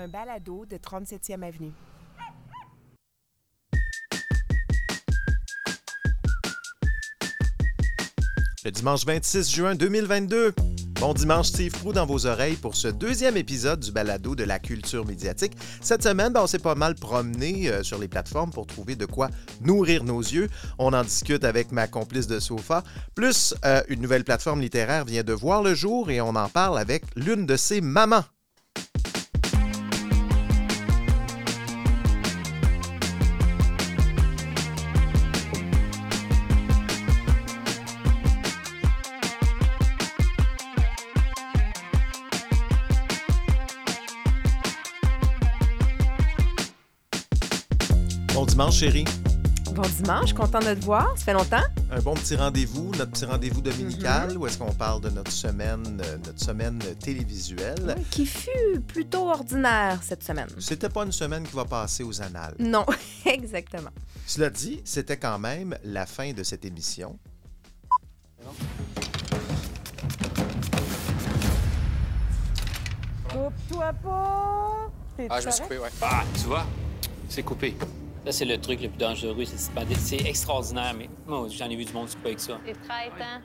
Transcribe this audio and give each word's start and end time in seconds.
un 0.00 0.08
balado 0.08 0.64
de 0.64 0.78
37e 0.78 1.42
Avenue. 1.42 1.72
Le 8.64 8.70
dimanche 8.70 9.04
26 9.04 9.50
juin 9.50 9.74
2022. 9.74 10.54
Bon 11.00 11.14
dimanche, 11.14 11.48
Steve 11.48 11.72
Prou 11.72 11.92
dans 11.92 12.06
vos 12.06 12.26
oreilles 12.26 12.56
pour 12.56 12.76
ce 12.76 12.88
deuxième 12.88 13.36
épisode 13.36 13.80
du 13.80 13.92
balado 13.92 14.34
de 14.34 14.44
la 14.44 14.58
culture 14.58 15.06
médiatique. 15.06 15.52
Cette 15.82 16.02
semaine, 16.02 16.32
ben, 16.32 16.42
on 16.42 16.46
s'est 16.46 16.58
pas 16.58 16.74
mal 16.74 16.94
promené 16.94 17.68
euh, 17.68 17.82
sur 17.82 17.98
les 17.98 18.08
plateformes 18.08 18.50
pour 18.50 18.66
trouver 18.66 18.96
de 18.96 19.06
quoi 19.06 19.28
nourrir 19.60 20.04
nos 20.04 20.20
yeux. 20.20 20.48
On 20.78 20.92
en 20.92 21.02
discute 21.02 21.44
avec 21.44 21.72
ma 21.72 21.88
complice 21.88 22.26
de 22.26 22.38
sofa. 22.38 22.84
Plus, 23.14 23.54
euh, 23.64 23.82
une 23.88 24.00
nouvelle 24.00 24.24
plateforme 24.24 24.60
littéraire 24.60 25.04
vient 25.04 25.24
de 25.24 25.32
voir 25.32 25.62
le 25.62 25.74
jour 25.74 26.10
et 26.10 26.20
on 26.20 26.36
en 26.36 26.48
parle 26.48 26.78
avec 26.78 27.04
l'une 27.16 27.44
de 27.44 27.56
ses 27.56 27.80
mamans. 27.80 28.24
Chérie. 48.80 49.04
Bon 49.74 49.82
dimanche, 49.82 50.32
content 50.32 50.60
de 50.60 50.72
te 50.72 50.82
voir. 50.86 51.12
Ça 51.18 51.24
fait 51.26 51.32
longtemps? 51.34 51.60
Un 51.90 52.00
bon 52.00 52.14
petit 52.14 52.34
rendez-vous, 52.34 52.92
notre 52.96 53.10
petit 53.10 53.26
rendez-vous 53.26 53.60
dominical, 53.60 54.30
Mm-hmm. 54.30 54.36
où 54.38 54.46
est-ce 54.46 54.56
qu'on 54.56 54.72
parle 54.72 55.02
de 55.02 55.10
notre 55.10 55.30
semaine, 55.30 56.00
euh, 56.02 56.16
notre 56.24 56.40
semaine 56.42 56.78
télévisuelle. 56.98 57.94
Qui 58.10 58.24
fut 58.24 58.80
plutôt 58.88 59.28
ordinaire 59.28 60.00
cette 60.02 60.24
semaine. 60.24 60.48
C'était 60.58 60.88
pas 60.88 61.04
une 61.04 61.12
semaine 61.12 61.42
qui 61.46 61.54
va 61.54 61.66
passer 61.66 62.04
aux 62.04 62.22
annales. 62.22 62.54
Non, 62.58 62.86
exactement. 63.26 63.90
Cela 64.26 64.48
dit, 64.48 64.80
c'était 64.86 65.18
quand 65.18 65.38
même 65.38 65.76
la 65.84 66.06
fin 66.06 66.32
de 66.32 66.42
cette 66.42 66.64
émission. 66.64 67.18
Coupe-toi 73.28 73.92
pas! 74.02 74.90
Ah, 75.28 75.38
je 75.38 75.46
me 75.48 75.52
suis 75.52 75.62
coupé, 75.64 75.78
ouais. 75.78 75.90
Ah, 76.00 76.24
tu 76.34 76.46
vois, 76.46 76.64
c'est 77.28 77.42
coupé. 77.42 77.76
Ça, 78.26 78.32
c'est 78.32 78.44
le 78.44 78.60
truc 78.60 78.80
le 78.82 78.88
plus 78.88 78.98
dangereux. 78.98 79.44
C'est 79.44 80.20
extraordinaire, 80.26 80.94
mais 80.96 81.08
moi, 81.26 81.48
j'en 81.48 81.70
ai 81.70 81.76
vu 81.76 81.84
du 81.84 81.92
monde 81.92 82.08
se 82.08 82.16
couper 82.16 82.28
avec 82.28 82.40
ça. 82.40 82.60
C'est 82.66 82.74
traitant. 82.74 83.40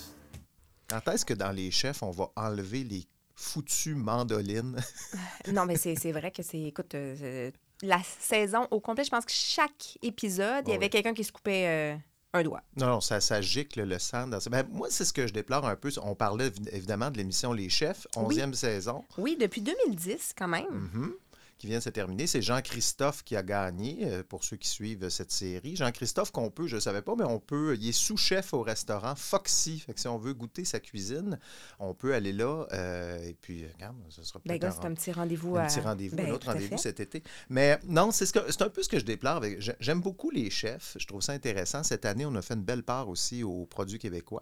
Quand 0.88 1.08
est-ce 1.12 1.26
que 1.26 1.34
dans 1.34 1.52
les 1.52 1.72
chefs, 1.72 2.04
on 2.04 2.12
va 2.12 2.30
enlever 2.36 2.84
les 2.84 3.06
foutues 3.36 3.96
mandolines? 3.96 4.76
Non, 5.54 5.66
mais 5.66 5.78
c'est 5.78 6.12
vrai 6.12 6.32
que 6.32 6.44
c'est. 6.44 6.60
Écoute, 6.60 6.94
euh, 6.96 7.52
la 7.84 8.02
saison 8.20 8.68
au 8.72 8.80
complet, 8.80 9.04
je 9.04 9.10
pense 9.12 9.26
que 9.26 9.32
chaque 9.32 9.98
épisode, 10.02 10.64
il 10.68 10.72
y 10.72 10.76
avait 10.76 10.86
oui. 10.86 10.90
quelqu'un 10.90 11.14
qui 11.14 11.24
se 11.24 11.32
coupait 11.32 11.68
euh, 11.68 11.96
un 12.34 12.44
doigt. 12.44 12.62
Non, 12.76 12.88
non, 12.88 13.02
ça, 13.02 13.22
ça 13.22 13.42
gicle 13.42 13.84
le 13.84 14.00
sang. 14.00 14.28
Dans... 14.28 14.40
Ben, 14.50 14.66
moi, 14.72 14.88
c'est 14.90 15.06
ce 15.06 15.14
que 15.14 15.26
je 15.28 15.34
déplore 15.34 15.66
un 15.68 15.76
peu. 15.76 15.90
On 16.02 16.16
parlait 16.16 16.50
évi- 16.50 16.70
évidemment 16.74 17.12
de 17.12 17.18
l'émission 17.18 17.54
Les 17.54 17.70
Chefs, 17.70 18.08
11e 18.16 18.54
saison. 18.54 19.06
Oui, 19.18 19.38
depuis 19.40 19.62
2010, 19.62 20.34
quand 20.38 20.48
même. 20.48 20.66
Mhm. 20.70 21.14
Qui 21.58 21.68
vient 21.68 21.78
de 21.78 21.84
se 21.84 21.90
terminer. 21.90 22.28
C'est 22.28 22.42
Jean-Christophe 22.42 23.24
qui 23.24 23.36
a 23.36 23.44
gagné, 23.44 24.00
euh, 24.04 24.24
pour 24.28 24.44
ceux 24.44 24.58
qui 24.58 24.68
suivent 24.68 25.08
cette 25.10 25.32
série. 25.32 25.76
Jean-Christophe, 25.76 26.32
qu'on 26.32 26.50
peut, 26.52 26.68
je 26.68 26.76
ne 26.76 26.82
savais 26.82 27.02
pas, 27.02 27.16
mais 27.16 27.24
on 27.24 27.40
peut, 27.40 27.76
il 27.80 27.88
est 27.88 27.92
sous-chef 27.94 28.54
au 28.54 28.62
restaurant 28.62 29.16
Foxy. 29.16 29.80
Fait 29.80 29.94
que 29.94 30.00
si 30.00 30.08
on 30.08 30.18
veut 30.18 30.34
goûter 30.34 30.66
sa 30.66 30.80
cuisine, 30.80 31.40
on 31.80 31.94
peut 31.94 32.14
aller 32.14 32.34
là. 32.34 32.66
euh, 32.74 33.18
et 33.26 33.34
puis, 33.36 33.66
regarde, 33.74 33.96
ce 34.10 34.24
sera 34.24 34.40
Ben, 34.46 34.60
peut-être 34.60 34.76
c'est 34.82 34.86
un 34.88 34.94
petit 34.94 35.12
rendez-vous. 35.12 35.56
un 35.56 35.62
à- 35.64 35.68
petit 35.68 35.80
rendez-vous, 35.80 36.16
Ben, 36.18 36.28
un 36.30 36.34
autre 36.34 36.48
rendez-vous 36.52 36.78
cet 36.78 37.00
été. 37.00 37.24
Mais 37.50 37.80
non, 37.88 38.12
c'est 38.12 38.26
ce 38.26 38.64
un 38.64 38.70
peu 38.70 38.84
ce 38.84 38.90
que 38.90 39.00
je 39.00 39.06
déplore. 39.06 39.42
J'aime 39.80 40.02
beaucoup 40.02 40.30
les 40.32 40.50
chefs. 40.50 40.98
Je 41.00 41.08
trouve 41.08 41.22
ça 41.22 41.32
intéressant. 41.34 41.84
Cette 41.84 42.06
année, 42.06 42.26
on 42.26 42.36
a 42.36 42.42
fait 42.42 42.56
une 42.56 42.64
belle 42.64 42.84
part 42.84 43.08
aussi 43.10 43.44
aux 43.44 43.66
produits 43.66 44.00
québécois 44.00 44.42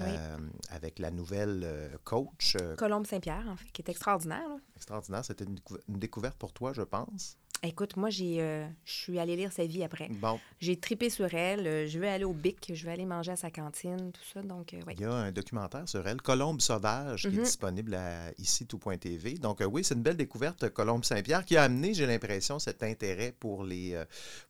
Oui. 0.00 0.06
euh, 0.08 0.36
avec 0.70 0.98
la 0.98 1.10
nouvelle 1.10 1.90
coach. 2.04 2.56
Colombe 2.78 3.06
Saint-Pierre, 3.06 3.44
en 3.48 3.56
fait, 3.56 3.66
qui 3.72 3.82
est 3.82 3.90
extraordinaire. 3.90 4.48
là. 4.48 4.56
extraordinaire. 4.76 5.24
C'était 5.24 5.44
une, 5.44 5.58
une 5.88 5.98
découverte 5.98 6.36
pour 6.38 6.45
toi, 6.52 6.72
je 6.72 6.82
pense. 6.82 7.36
Écoute, 7.62 7.96
moi, 7.96 8.10
j'ai, 8.10 8.42
euh, 8.42 8.68
je 8.84 8.92
suis 8.92 9.18
allée 9.18 9.34
lire 9.34 9.50
sa 9.50 9.64
vie 9.64 9.82
après. 9.82 10.08
Bon, 10.10 10.38
J'ai 10.60 10.78
tripé 10.78 11.08
sur 11.08 11.32
elle. 11.32 11.66
euh, 11.66 11.86
je 11.88 11.98
vais 11.98 12.06
aller 12.08 12.24
au 12.24 12.34
BIC, 12.34 12.72
je 12.74 12.84
vais 12.84 12.92
aller 12.92 13.06
manger 13.06 13.32
à 13.32 13.36
sa 13.36 13.50
cantine, 13.50 14.12
tout 14.12 14.22
ça. 14.32 14.42
Donc, 14.42 14.74
euh, 14.74 14.80
ouais. 14.86 14.92
Il 14.94 15.00
y 15.00 15.04
a 15.06 15.12
un 15.12 15.32
documentaire 15.32 15.88
sur 15.88 16.06
elle, 16.06 16.20
Colombe 16.20 16.60
sauvage, 16.60 17.22
qui 17.22 17.28
est 17.28 17.38
Mhm. 17.38 17.42
disponible 17.44 17.94
à 17.94 18.30
ici 18.38 18.66
tout.tv. 18.66 19.38
Donc 19.38 19.62
euh, 19.62 19.64
oui, 19.64 19.82
c'est 19.82 19.94
une 19.94 20.02
belle 20.02 20.18
découverte, 20.18 20.68
Colombe 20.68 21.02
Saint-Pierre, 21.04 21.46
qui 21.46 21.56
a 21.56 21.62
amené, 21.64 21.94
j'ai 21.94 22.06
l'impression, 22.06 22.58
cet 22.58 22.82
intérêt 22.82 23.32
pour 23.32 23.64
les, 23.64 24.00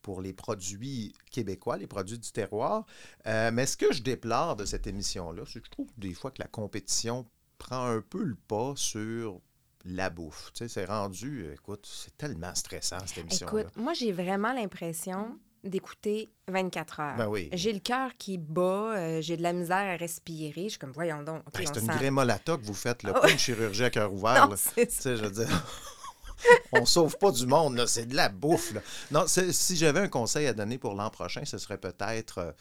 pour 0.03 0.21
les 0.21 0.33
produits 0.33 1.15
québécois, 1.31 1.77
les 1.79 1.87
produits 1.87 2.19
du 2.19 2.33
terroir. 2.33 2.85
Mais 3.25 3.67
ce 3.67 3.77
que 3.77 3.93
je 3.93 4.03
déplore 4.03 4.57
de 4.57 4.65
cette 4.65 4.89
émission-là, 4.89 5.45
c'est 5.47 5.61
que 5.61 5.67
je 5.67 5.71
trouve 5.71 5.89
des 5.97 6.13
fois 6.13 6.33
que 6.33 6.43
la 6.43 6.49
compétition 6.49 7.25
prend 7.57 7.87
un 7.87 8.03
peu 8.03 8.23
le 8.25 8.35
pas 8.49 8.75
sur 8.77 9.41
la 9.87 10.11
bouffe. 10.11 10.51
Tu 10.55 10.59
sais, 10.65 10.69
c'est 10.69 10.85
rendu, 10.85 11.45
euh, 11.45 11.55
écoute, 11.55 11.87
c'est 11.91 12.17
tellement 12.17 12.55
stressant, 12.55 12.99
cette 13.07 13.19
émission-là. 13.19 13.61
Écoute, 13.63 13.77
moi, 13.77 13.93
j'ai 13.95 14.13
vraiment 14.13 14.53
l'impression 14.53 15.39
d'écouter 15.65 16.31
24 16.49 17.01
heures. 17.01 17.17
Ben 17.17 17.27
oui. 17.29 17.49
J'ai 17.53 17.73
le 17.73 17.81
cœur 17.81 18.11
qui 18.19 18.39
bat, 18.39 18.63
euh, 18.97 19.21
j'ai 19.21 19.37
de 19.37 19.43
la 19.43 19.53
misère 19.53 19.77
à 19.79 19.97
respirer. 19.97 20.65
Je 20.65 20.69
suis 20.71 20.79
comme, 20.79 20.93
voyons 20.93 21.23
donc. 21.23 21.43
Ben, 21.53 21.67
c'est 21.67 21.81
une 21.81 21.87
sent- 21.87 21.97
grémolata 21.99 22.57
que 22.57 22.63
vous 22.65 22.75
faites, 22.75 23.03
là, 23.03 23.13
Ah 23.17 23.21
pas 23.21 23.31
une 23.31 23.39
chirurgie 23.39 23.85
à 23.85 23.91
cœur 23.91 24.13
ouvert. 24.13 24.49
Non, 24.49 24.55
Tu 24.55 24.87
sais, 24.89 25.17
je 25.17 25.25
veux 25.25 25.31
dire, 25.45 25.49
on 26.73 26.85
sauve 26.85 27.17
pas 27.19 27.33
du 27.33 27.47
monde, 27.47 27.85
c'est 27.87 28.07
de 28.07 28.15
la 28.15 28.29
bouffe. 28.29 28.75
là. 28.75 28.81
Non, 29.11 29.25
si 29.27 29.77
j'avais 29.77 30.01
un 30.01 30.09
conseil 30.09 30.47
à 30.47 30.53
donner 30.53 30.79
pour 30.79 30.95
l'an 30.95 31.11
prochain, 31.11 31.45
ce 31.45 31.59
serait 31.59 31.79
peut-être 31.79 32.39
euh, 32.39 32.53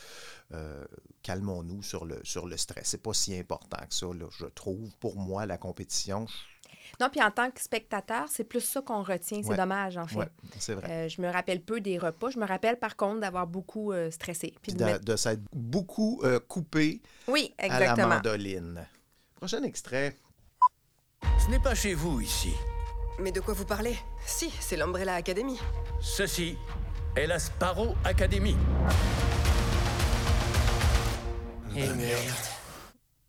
euh, 0.53 0.86
calmons-nous 1.22 1.84
sur 1.84 2.06
le, 2.06 2.19
sur 2.24 2.47
le 2.47 2.57
stress. 2.57 2.88
C'est 2.88 3.03
pas 3.03 3.13
si 3.13 3.38
important 3.38 3.78
que 3.88 3.94
ça, 3.94 4.07
là, 4.07 4.25
je 4.40 4.46
trouve. 4.47 4.90
Pour 5.00 5.16
moi, 5.18 5.46
la 5.46 5.57
compétition, 5.57 6.25
Non, 7.00 7.09
puis 7.09 7.22
en 7.22 7.31
tant 7.31 7.51
que 7.51 7.59
spectateur, 7.62 8.25
c'est 8.29 8.44
plus 8.44 8.62
ça 8.62 8.81
qu'on 8.81 9.03
retient. 9.03 9.41
C'est 9.44 9.50
Ouais. 9.50 9.57
dommage, 9.57 9.97
en 9.97 10.07
fait. 10.07 10.18
ouais, 10.18 10.29
c'est 10.59 10.73
vrai. 10.75 10.90
Euh, 10.90 11.09
je 11.09 11.22
me 11.22 11.29
rappelle 11.29 11.62
peu 11.62 11.81
des 11.81 11.97
repas. 11.97 12.29
Je 12.29 12.40
me 12.40 12.46
rappelle, 12.46 12.78
par 12.78 12.96
contre, 12.96 13.19
d'avoir 13.22 13.47
beaucoup 13.47 13.91
euh, 13.91 14.12
stressé. 14.12 14.47
Puis 14.62 14.72
Puis 14.72 14.73
de 14.73 14.78
de, 14.79 14.85
mettre- 14.85 15.06
de 15.06 15.16
s'être 15.16 15.41
beaucoup 15.53 16.22
euh, 16.24 16.40
coupé 16.40 17.01
Oui, 17.28 17.53
à 17.57 17.68
la 17.68 17.75
exactement. 17.79 18.07
mandoline. 18.09 18.88
Prochain 19.35 19.63
extrait. 19.63 20.16
Ce 21.44 21.50
n'est 21.50 21.59
pas 21.59 21.75
chez 21.75 21.94
vous 21.94 22.22
ici. 22.22 22.53
Mais 23.19 23.31
de 23.31 23.40
quoi 23.40 23.53
vous 23.53 23.66
parlez? 23.66 23.95
Si, 24.25 24.50
c'est 24.59 24.75
l'Umbrella 24.78 25.16
Academy. 25.16 25.59
Ceci 26.01 26.57
est 27.16 27.28
la 27.28 27.40
Sparrow 27.40 27.95
Academy. 28.03 28.56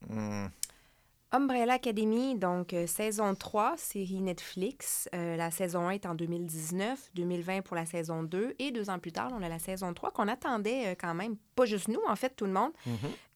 Hmm, 0.09 0.47
Umbrella 1.33 1.75
Academy, 1.75 2.37
donc 2.37 2.73
euh, 2.73 2.87
saison 2.87 3.35
3, 3.35 3.75
série 3.77 4.21
Netflix. 4.21 5.09
Euh, 5.15 5.37
la 5.37 5.51
saison 5.51 5.89
1 5.89 5.91
est 5.91 6.07
en 6.07 6.15
2019, 6.15 7.11
2020 7.15 7.63
pour 7.63 7.75
la 7.75 7.85
saison 7.85 8.23
2 8.23 8.55
et 8.59 8.71
deux 8.71 8.91
ans 8.91 8.99
plus 9.01 9.13
tard, 9.13 9.33
on 9.35 9.43
a 9.43 9.49
la 9.49 9.59
saison 9.59 9.93
3 9.93 10.13
qu'on 10.13 10.29
attendait 10.29 10.87
euh, 10.87 10.95
quand 10.99 11.15
même, 11.15 11.37
pas 11.57 11.65
juste 11.65 11.89
nous, 11.89 12.01
en 12.07 12.15
fait, 12.15 12.35
tout 12.37 12.47
le 12.47 12.53
monde. 12.53 12.73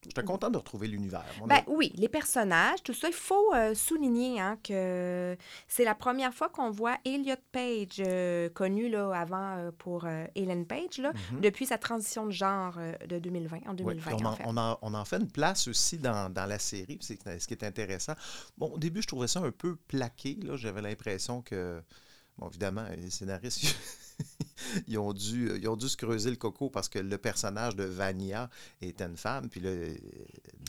J'étais 0.02 0.24
content 0.24 0.48
de 0.48 0.56
retrouver 0.56 0.88
l'univers. 0.88 1.24
Ben 1.46 1.56
a- 1.56 1.64
oui, 1.68 1.92
les 1.96 2.08
personnages, 2.08 2.82
tout 2.82 2.94
ça, 2.94 3.08
il 3.08 3.14
faut 3.14 3.52
euh, 3.54 3.74
souligner 3.74 4.40
hein, 4.40 4.58
que 4.64 5.36
c'est 5.68 5.84
la 5.84 5.94
première 5.94 6.32
fois 6.32 6.48
qu'on 6.48 6.70
voit 6.70 6.96
Elliot 7.04 7.34
Page, 7.52 7.96
euh, 8.00 8.48
connu 8.48 8.88
là, 8.88 9.10
avant 9.14 9.56
euh, 9.58 9.70
pour 9.76 10.06
Ellen 10.34 10.66
Page, 10.66 10.98
là, 10.98 11.12
depuis 11.42 11.66
sa 11.66 11.76
transition 11.76 12.24
de 12.24 12.30
genre 12.30 12.78
de 13.06 13.18
2020, 13.18 13.58
en 13.66 13.70
Oui, 13.72 13.76
2020 13.76 14.16
puis 14.16 14.24
on, 14.24 14.28
en 14.28 14.32
en, 14.32 14.36
fait. 14.36 14.44
on, 14.46 14.56
en, 14.56 14.78
on 14.80 14.94
en 14.94 15.04
fait 15.04 15.16
une 15.18 15.30
place 15.30 15.68
aussi 15.68 15.98
dans, 15.98 16.32
dans 16.32 16.46
la 16.46 16.58
série. 16.58 16.98
C'est 17.02 17.18
ce 17.38 17.46
qui 17.46 17.52
est 17.54 17.64
intéressant. 17.64 18.14
Bon, 18.56 18.68
au 18.70 18.78
début, 18.78 19.02
je 19.02 19.06
trouvais 19.08 19.28
ça 19.28 19.40
un 19.40 19.50
peu 19.52 19.76
plaqué. 19.76 20.38
J'avais 20.54 20.80
l'impression 20.80 21.42
que, 21.42 21.82
bon, 22.38 22.48
évidemment, 22.48 22.86
les 22.96 23.10
scénaristes, 23.10 23.76
ils, 24.88 24.98
ont 24.98 25.12
dû, 25.12 25.50
ils 25.60 25.68
ont 25.68 25.76
dû 25.76 25.88
se 25.88 25.96
creuser 25.96 26.30
le 26.30 26.36
coco 26.36 26.70
parce 26.70 26.88
que 26.88 26.98
le 26.98 27.18
personnage 27.18 27.76
de 27.76 27.84
Vania 27.84 28.48
était 28.80 29.04
une 29.04 29.16
femme, 29.16 29.48
puis 29.48 29.60
là, 29.60 29.70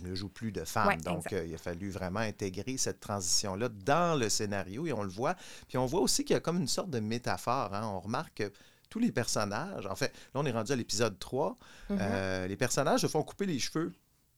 ne 0.04 0.16
joue 0.16 0.30
plus 0.30 0.52
de 0.52 0.64
femme. 0.64 0.88
Ouais, 0.88 0.98
Donc, 0.98 1.32
euh, 1.34 1.46
il 1.46 1.54
a 1.54 1.58
fallu 1.58 1.90
vraiment 1.90 2.20
intégrer 2.22 2.78
cette 2.78 3.00
transition-là 3.00 3.70
dans 3.70 4.18
le 4.20 4.30
scénario 4.30 4.86
et 4.88 4.94
on 4.94 5.04
le 5.04 5.10
voit. 5.10 5.36
Puis 5.68 5.78
on 5.78 5.86
voit 5.86 6.02
aussi 6.02 6.24
qu'il 6.24 6.34
y 6.34 6.38
a 6.38 6.40
comme 6.40 6.58
une 6.58 6.68
sorte 6.68 6.90
de 6.90 7.00
métaphore. 7.00 7.74
hein. 7.74 7.86
On 7.86 8.00
remarque 8.00 8.36
que 8.36 8.52
tous 8.90 9.00
les 9.00 9.12
personnages, 9.12 9.86
en 9.86 9.96
fait, 9.96 10.08
là, 10.34 10.42
on 10.42 10.46
est 10.46 10.52
rendu 10.52 10.72
à 10.72 10.76
l'épisode 10.76 11.18
3, 11.18 11.56
Mhm. 11.90 11.98
euh, 12.02 12.48
les 12.48 12.58
personnages 12.58 13.02
se 13.02 13.08
font 13.08 13.24
couper 13.24 13.46
les 13.46 13.58
cheveux. 13.60 13.94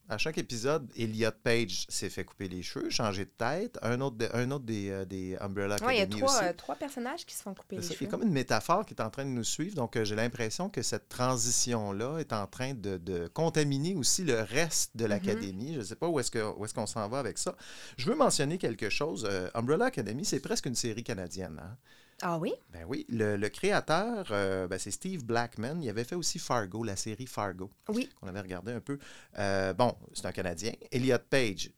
À 0.10 0.18
chaque 0.18 0.38
épisode, 0.38 0.90
Elliot 0.98 1.32
Page 1.44 1.86
s'est 1.88 2.10
fait 2.10 2.26
couper 2.26 2.50
les 2.50 2.62
cheveux, 2.62 2.90
changer 2.90 3.24
de 3.24 3.30
tête. 3.38 3.80
Un 3.82 4.02
autre, 4.02 4.18
de- 4.18 4.30
un 4.34 4.52
autre 4.52 4.66
des, 4.66 4.90
euh, 4.90 5.06
des 5.06 5.38
Umbrella 5.40 5.78
Ouais, 5.82 5.96
il 5.96 5.98
y 5.98 6.00
a 6.00 6.04
Academy 6.04 6.22
trois, 6.22 6.36
aussi. 6.40 6.46
euh, 6.46 6.54
trois 6.54 6.76
personnages 6.76 7.26
qui 7.26 7.34
se 7.36 7.42
font 7.42 7.54
couper 7.54 7.78
les 7.78 7.82
ça, 7.82 7.88
Il 7.88 7.92
y 7.92 7.96
a 7.96 8.00
cheveux. 8.00 8.12
comme 8.12 8.22
une 8.24 8.34
métaphore 8.34 8.86
qui 8.86 8.94
est 8.94 9.02
en 9.02 9.10
train 9.10 9.24
de 9.24 9.30
nous 9.30 9.46
suivre. 9.46 9.76
Donc, 9.76 9.96
euh, 9.96 10.04
j'ai 10.04 10.16
l'impression 10.16 10.70
que 10.70 10.82
cette 10.82 11.08
transition-là 11.08 12.18
est 12.20 12.34
en 12.34 12.46
train 12.48 12.74
de, 12.74 12.98
de 12.98 13.28
contaminer 13.28 13.96
aussi 13.96 14.24
le 14.26 14.42
reste 14.42 14.92
Mm-hmm. 14.94 15.00
de 15.00 15.06
l'Académie. 15.06 15.74
Je 15.74 15.80
ne 15.80 15.84
sais 15.86 15.96
pas 15.96 16.08
où 16.10 16.20
est-ce 16.20 16.30
qu'on 16.74 16.86
s'en 16.88 17.08
va 17.08 17.20
avec 17.20 17.38
ça. 17.38 17.56
Je 17.98 18.10
veux 18.10 18.16
mentionner 18.16 18.58
quelque 18.58 18.90
chose. 18.90 19.28
Umbrella 19.54 19.86
Academy, 19.86 20.26
c'est 20.26 20.42
presque 20.42 20.66
une 20.66 20.76
série 20.76 21.04
canadienne. 21.04 21.60
hein. 21.64 21.78
Ah 22.22 22.38
oui? 22.38 22.54
Ben 22.72 22.86
oui, 22.88 23.06
le, 23.10 23.36
le 23.38 23.50
créateur, 23.50 24.28
euh, 24.32 24.68
ben, 24.68 24.80
c'est 24.80 24.92
Steve 24.92 25.26
Blackman. 25.26 25.82
Il 25.82 25.90
avait 25.90 26.04
fait 26.04 26.16
aussi 26.16 26.40
Fargo, 26.40 26.84
la 26.84 26.96
série 26.96 27.28
Fargo, 27.28 27.70
Oui. 27.90 28.10
qu'on 28.20 28.28
avait 28.28 28.42
regardé 28.42 28.72
un 28.72 28.80
peu. 28.80 28.98
Euh, 29.40 29.74
bon, 29.74 29.96
c'est 30.14 30.26
un 30.26 30.32
Canadien. 30.32 30.72
Elliot 30.92 31.18
Page, 31.30 31.72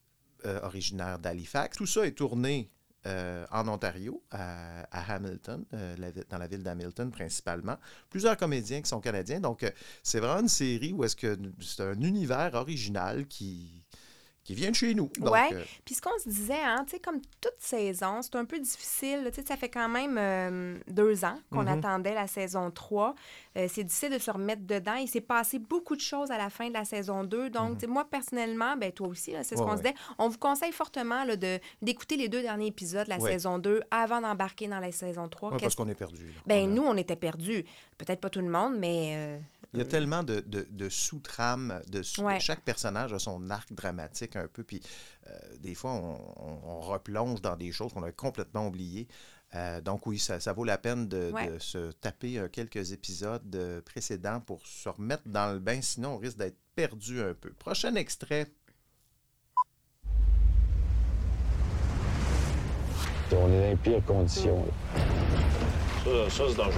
euh, 0.45 0.59
originaire 0.63 1.17
d'Halifax. 1.19 1.77
Tout 1.77 1.87
ça 1.87 2.05
est 2.05 2.11
tourné 2.11 2.69
euh, 3.07 3.45
en 3.51 3.67
Ontario, 3.67 4.23
à, 4.31 4.81
à 4.91 5.13
Hamilton, 5.15 5.63
euh, 5.73 5.95
la 5.97 6.11
dans 6.11 6.39
la 6.39 6.47
ville 6.47 6.63
d'Hamilton 6.63 7.11
principalement. 7.11 7.77
Plusieurs 8.09 8.35
comédiens 8.35 8.81
qui 8.81 8.89
sont 8.89 8.99
canadiens. 8.99 9.39
Donc, 9.39 9.61
euh, 9.63 9.69
c'est 10.01 10.19
vraiment 10.19 10.41
une 10.41 10.47
série 10.47 10.91
où 10.91 11.03
est-ce 11.03 11.15
que 11.15 11.37
c'est 11.61 11.83
un 11.83 12.01
univers 12.01 12.55
original 12.55 13.27
qui, 13.27 13.84
qui 14.45 14.53
vient 14.53 14.69
de 14.69 14.75
chez 14.75 14.93
nous. 14.93 15.09
Ouais. 15.19 15.49
euh, 15.53 15.63
Puis 15.83 15.95
ce 15.95 16.01
qu'on 16.01 16.17
se 16.23 16.29
disait, 16.29 16.53
hein, 16.63 16.85
tu 16.85 16.91
sais, 16.91 16.99
comme 16.99 17.19
toute 17.41 17.55
saison, 17.59 18.21
c'est 18.21 18.35
un 18.35 18.45
peu 18.45 18.59
difficile. 18.59 19.23
Tu 19.33 19.41
sais, 19.41 19.47
ça 19.47 19.57
fait 19.57 19.69
quand 19.69 19.89
même 19.89 20.17
euh, 20.17 20.77
deux 20.87 21.25
ans 21.25 21.37
qu'on 21.51 21.63
Mhm. 21.63 21.79
attendait 21.79 22.13
la 22.13 22.27
saison 22.27 22.69
3. 22.71 23.15
Euh, 23.57 23.67
c'est 23.69 23.83
difficile 23.83 24.11
de 24.11 24.19
se 24.19 24.29
remettre 24.31 24.63
dedans. 24.63 24.95
Il 24.95 25.07
s'est 25.07 25.21
passé 25.21 25.59
beaucoup 25.59 25.95
de 25.95 26.01
choses 26.01 26.29
à 26.31 26.37
la 26.37 26.49
fin 26.49 26.67
de 26.67 26.73
la 26.73 26.83
saison 26.85 27.23
2. 27.23 27.49
Donc, 27.49 27.79
sais, 27.79 27.87
moi, 27.87 28.03
personnellement, 28.03 28.75
ben 28.75 28.91
toi 28.91 29.07
aussi, 29.07 29.31
c'est 29.43 29.43
ce 29.43 29.55
Mhm. 29.55 29.61
Ouais, 29.61 29.65
qu'on 29.67 29.77
se 29.77 29.81
disait. 29.83 29.95
On 30.17 30.27
vous 30.29 30.37
conseille 30.37 30.71
fortement 30.73 31.25
de, 31.25 31.59
d'écouter 31.81 32.17
les 32.17 32.27
deux 32.27 32.41
derniers 32.41 32.67
épisodes 32.67 33.05
de 33.05 33.09
la 33.09 33.17
Ouais. 33.17 33.31
saison 33.31 33.57
2 33.57 33.81
avant 33.91 34.19
d'embarquer 34.21 34.67
dans 34.67 34.79
la 34.79 34.91
saison 34.91 35.29
3. 35.29 35.49
ouais, 35.51 35.55
Qu'est-ce- 35.57 35.63
parce 35.67 35.75
qu'on 35.75 35.87
est 35.87 35.95
perdu. 35.95 36.33
Ben, 36.45 36.69
nous, 36.73 36.83
on 36.83 36.97
était 36.97 37.15
perdus. 37.15 37.63
Peut-être 37.97 38.19
pas 38.19 38.29
tout 38.29 38.41
le 38.41 38.49
monde, 38.49 38.75
mais... 38.77 39.13
euh, 39.15 39.39
Il 39.73 39.79
y 39.79 39.81
a 39.81 39.85
tellement 39.85 40.23
de, 40.23 40.39
de, 40.39 40.65
de 40.69 40.87
sous-trames, 40.89 41.81
de 41.89 42.01
sous- 42.01 42.21
Ouais. 42.23 42.39
chaque 42.39 42.61
personnage 42.61 43.11
a 43.11 43.19
son 43.19 43.49
arc 43.49 43.73
dramatique 43.73 44.35
un 44.37 44.47
peu, 44.47 44.63
puis 44.63 44.81
euh, 45.27 45.31
des 45.59 45.75
fois, 45.75 45.91
on, 45.91 46.15
on- 46.37 46.59
on 46.65 46.79
replonge 46.81 47.41
dans 47.41 47.55
des 47.57 47.71
choses 47.73 47.91
qu'on 47.93 48.03
a 48.03 48.11
complètement 48.11 48.67
oubliées. 48.67 49.07
Euh, 49.53 49.79
donc 49.79 50.05
oui, 50.07 50.19
ça, 50.19 50.39
ça 50.39 50.51
vaut 50.53 50.63
la 50.65 50.77
peine 50.77 51.07
de, 51.07 51.31
Ouais. 51.31 51.49
de 51.49 51.59
se 51.59 51.91
taper 51.93 52.39
euh, 52.39 52.47
quelques 52.49 52.91
épisodes 52.91 53.55
euh, 53.55 53.79
précédents 53.81 54.41
pour 54.41 54.65
se 54.65 54.89
remettre 54.89 55.23
dans 55.27 55.53
le 55.53 55.59
bain, 55.59 55.81
sinon 55.81 56.15
on 56.15 56.17
risque 56.17 56.37
d'être 56.37 56.57
perdu 56.75 57.21
un 57.21 57.33
peu. 57.33 57.51
Prochain 57.51 57.95
extrait. 57.95 58.47
On 63.31 63.35
est 63.35 63.61
dans 63.61 63.69
les 63.69 63.75
pires 63.77 64.05
conditions. 64.05 64.65
Ça, 66.03 66.29
ça 66.29 66.43
c'est 66.49 66.55
dangereux. 66.57 66.73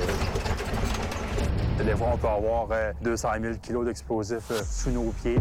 Des 1.83 1.95
fois, 1.95 2.09
on 2.13 2.17
peut 2.17 2.27
avoir 2.27 2.67
euh, 2.71 2.91
200 3.01 3.29
000 3.41 3.53
kilos 3.61 3.85
d'explosifs 3.85 4.51
euh, 4.51 4.63
sous 4.63 4.89
nos 4.91 5.11
pieds. 5.11 5.37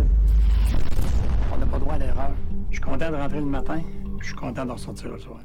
On 1.53 1.59
n'a 1.59 1.67
pas 1.67 1.79
droit 1.79 1.95
à 1.95 1.99
l'erreur. 1.99 2.31
Je 2.71 2.75
suis 2.77 2.83
content 2.85 3.11
de 3.11 3.17
rentrer 3.17 3.41
le 3.41 3.47
matin, 3.47 3.81
je 4.21 4.27
suis 4.27 4.35
content 4.35 4.67
de 4.67 4.73
ressortir 4.73 5.09
le 5.13 5.19
soir. 5.19 5.41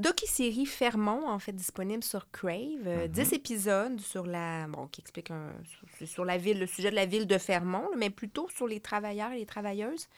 Docu-série 0.00 0.66
Fermont, 0.66 1.28
en 1.28 1.38
fait, 1.38 1.52
disponible 1.52 2.02
sur 2.02 2.30
Crave. 2.30 2.86
euh, 2.86 3.02
Mhm. 3.06 3.08
10 3.08 3.32
épisodes 3.34 4.00
sur 4.00 4.26
la... 4.26 4.66
Bon, 4.68 4.86
qui 4.86 5.00
explique 5.00 5.30
un- 5.30 5.52
sur, 5.98 6.08
sur 6.08 6.24
la 6.24 6.38
ville, 6.38 6.58
le 6.58 6.66
sujet 6.66 6.90
de 6.90 6.94
la 6.96 7.06
ville 7.06 7.26
de 7.26 7.38
Fermont, 7.38 7.88
mais 7.96 8.10
plutôt 8.10 8.48
sur 8.54 8.66
les 8.66 8.80
travailleurs 8.80 9.32
et 9.32 9.38
les 9.38 9.46
travailleuses 9.46 10.08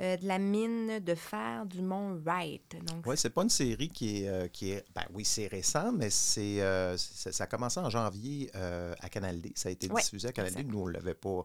euh, 0.00 0.16
de 0.16 0.26
la 0.26 0.38
mine 0.38 0.98
de 1.00 1.14
fer 1.14 1.66
du 1.66 1.80
Mont 1.82 2.18
Wright. 2.24 2.76
Oui, 3.06 3.16
c'est 3.16 3.30
pas 3.30 3.42
une 3.42 3.50
série 3.50 3.88
qui 3.88 4.22
est, 4.24 4.28
euh, 4.28 4.48
qui 4.48 4.70
est 4.72 4.84
ben 4.94 5.04
oui, 5.12 5.24
c'est 5.24 5.46
récent, 5.46 5.92
mais 5.92 6.10
c'est, 6.10 6.60
euh, 6.62 6.96
ça 6.96 7.44
a 7.44 7.46
commencé 7.46 7.78
en 7.80 7.90
janvier 7.90 8.50
à 8.54 9.08
Canal 9.08 9.40
D. 9.40 9.52
Ça 9.54 9.68
a 9.68 9.72
été 9.72 9.90
Ouais, 9.90 10.02
diffusé 10.02 10.28
à 10.28 10.32
Canal 10.32 10.52
D. 10.54 10.64
Nous, 10.64 10.78
on 10.80 10.86
ne 10.88 10.92
l'avait 10.92 11.14
pas 11.14 11.42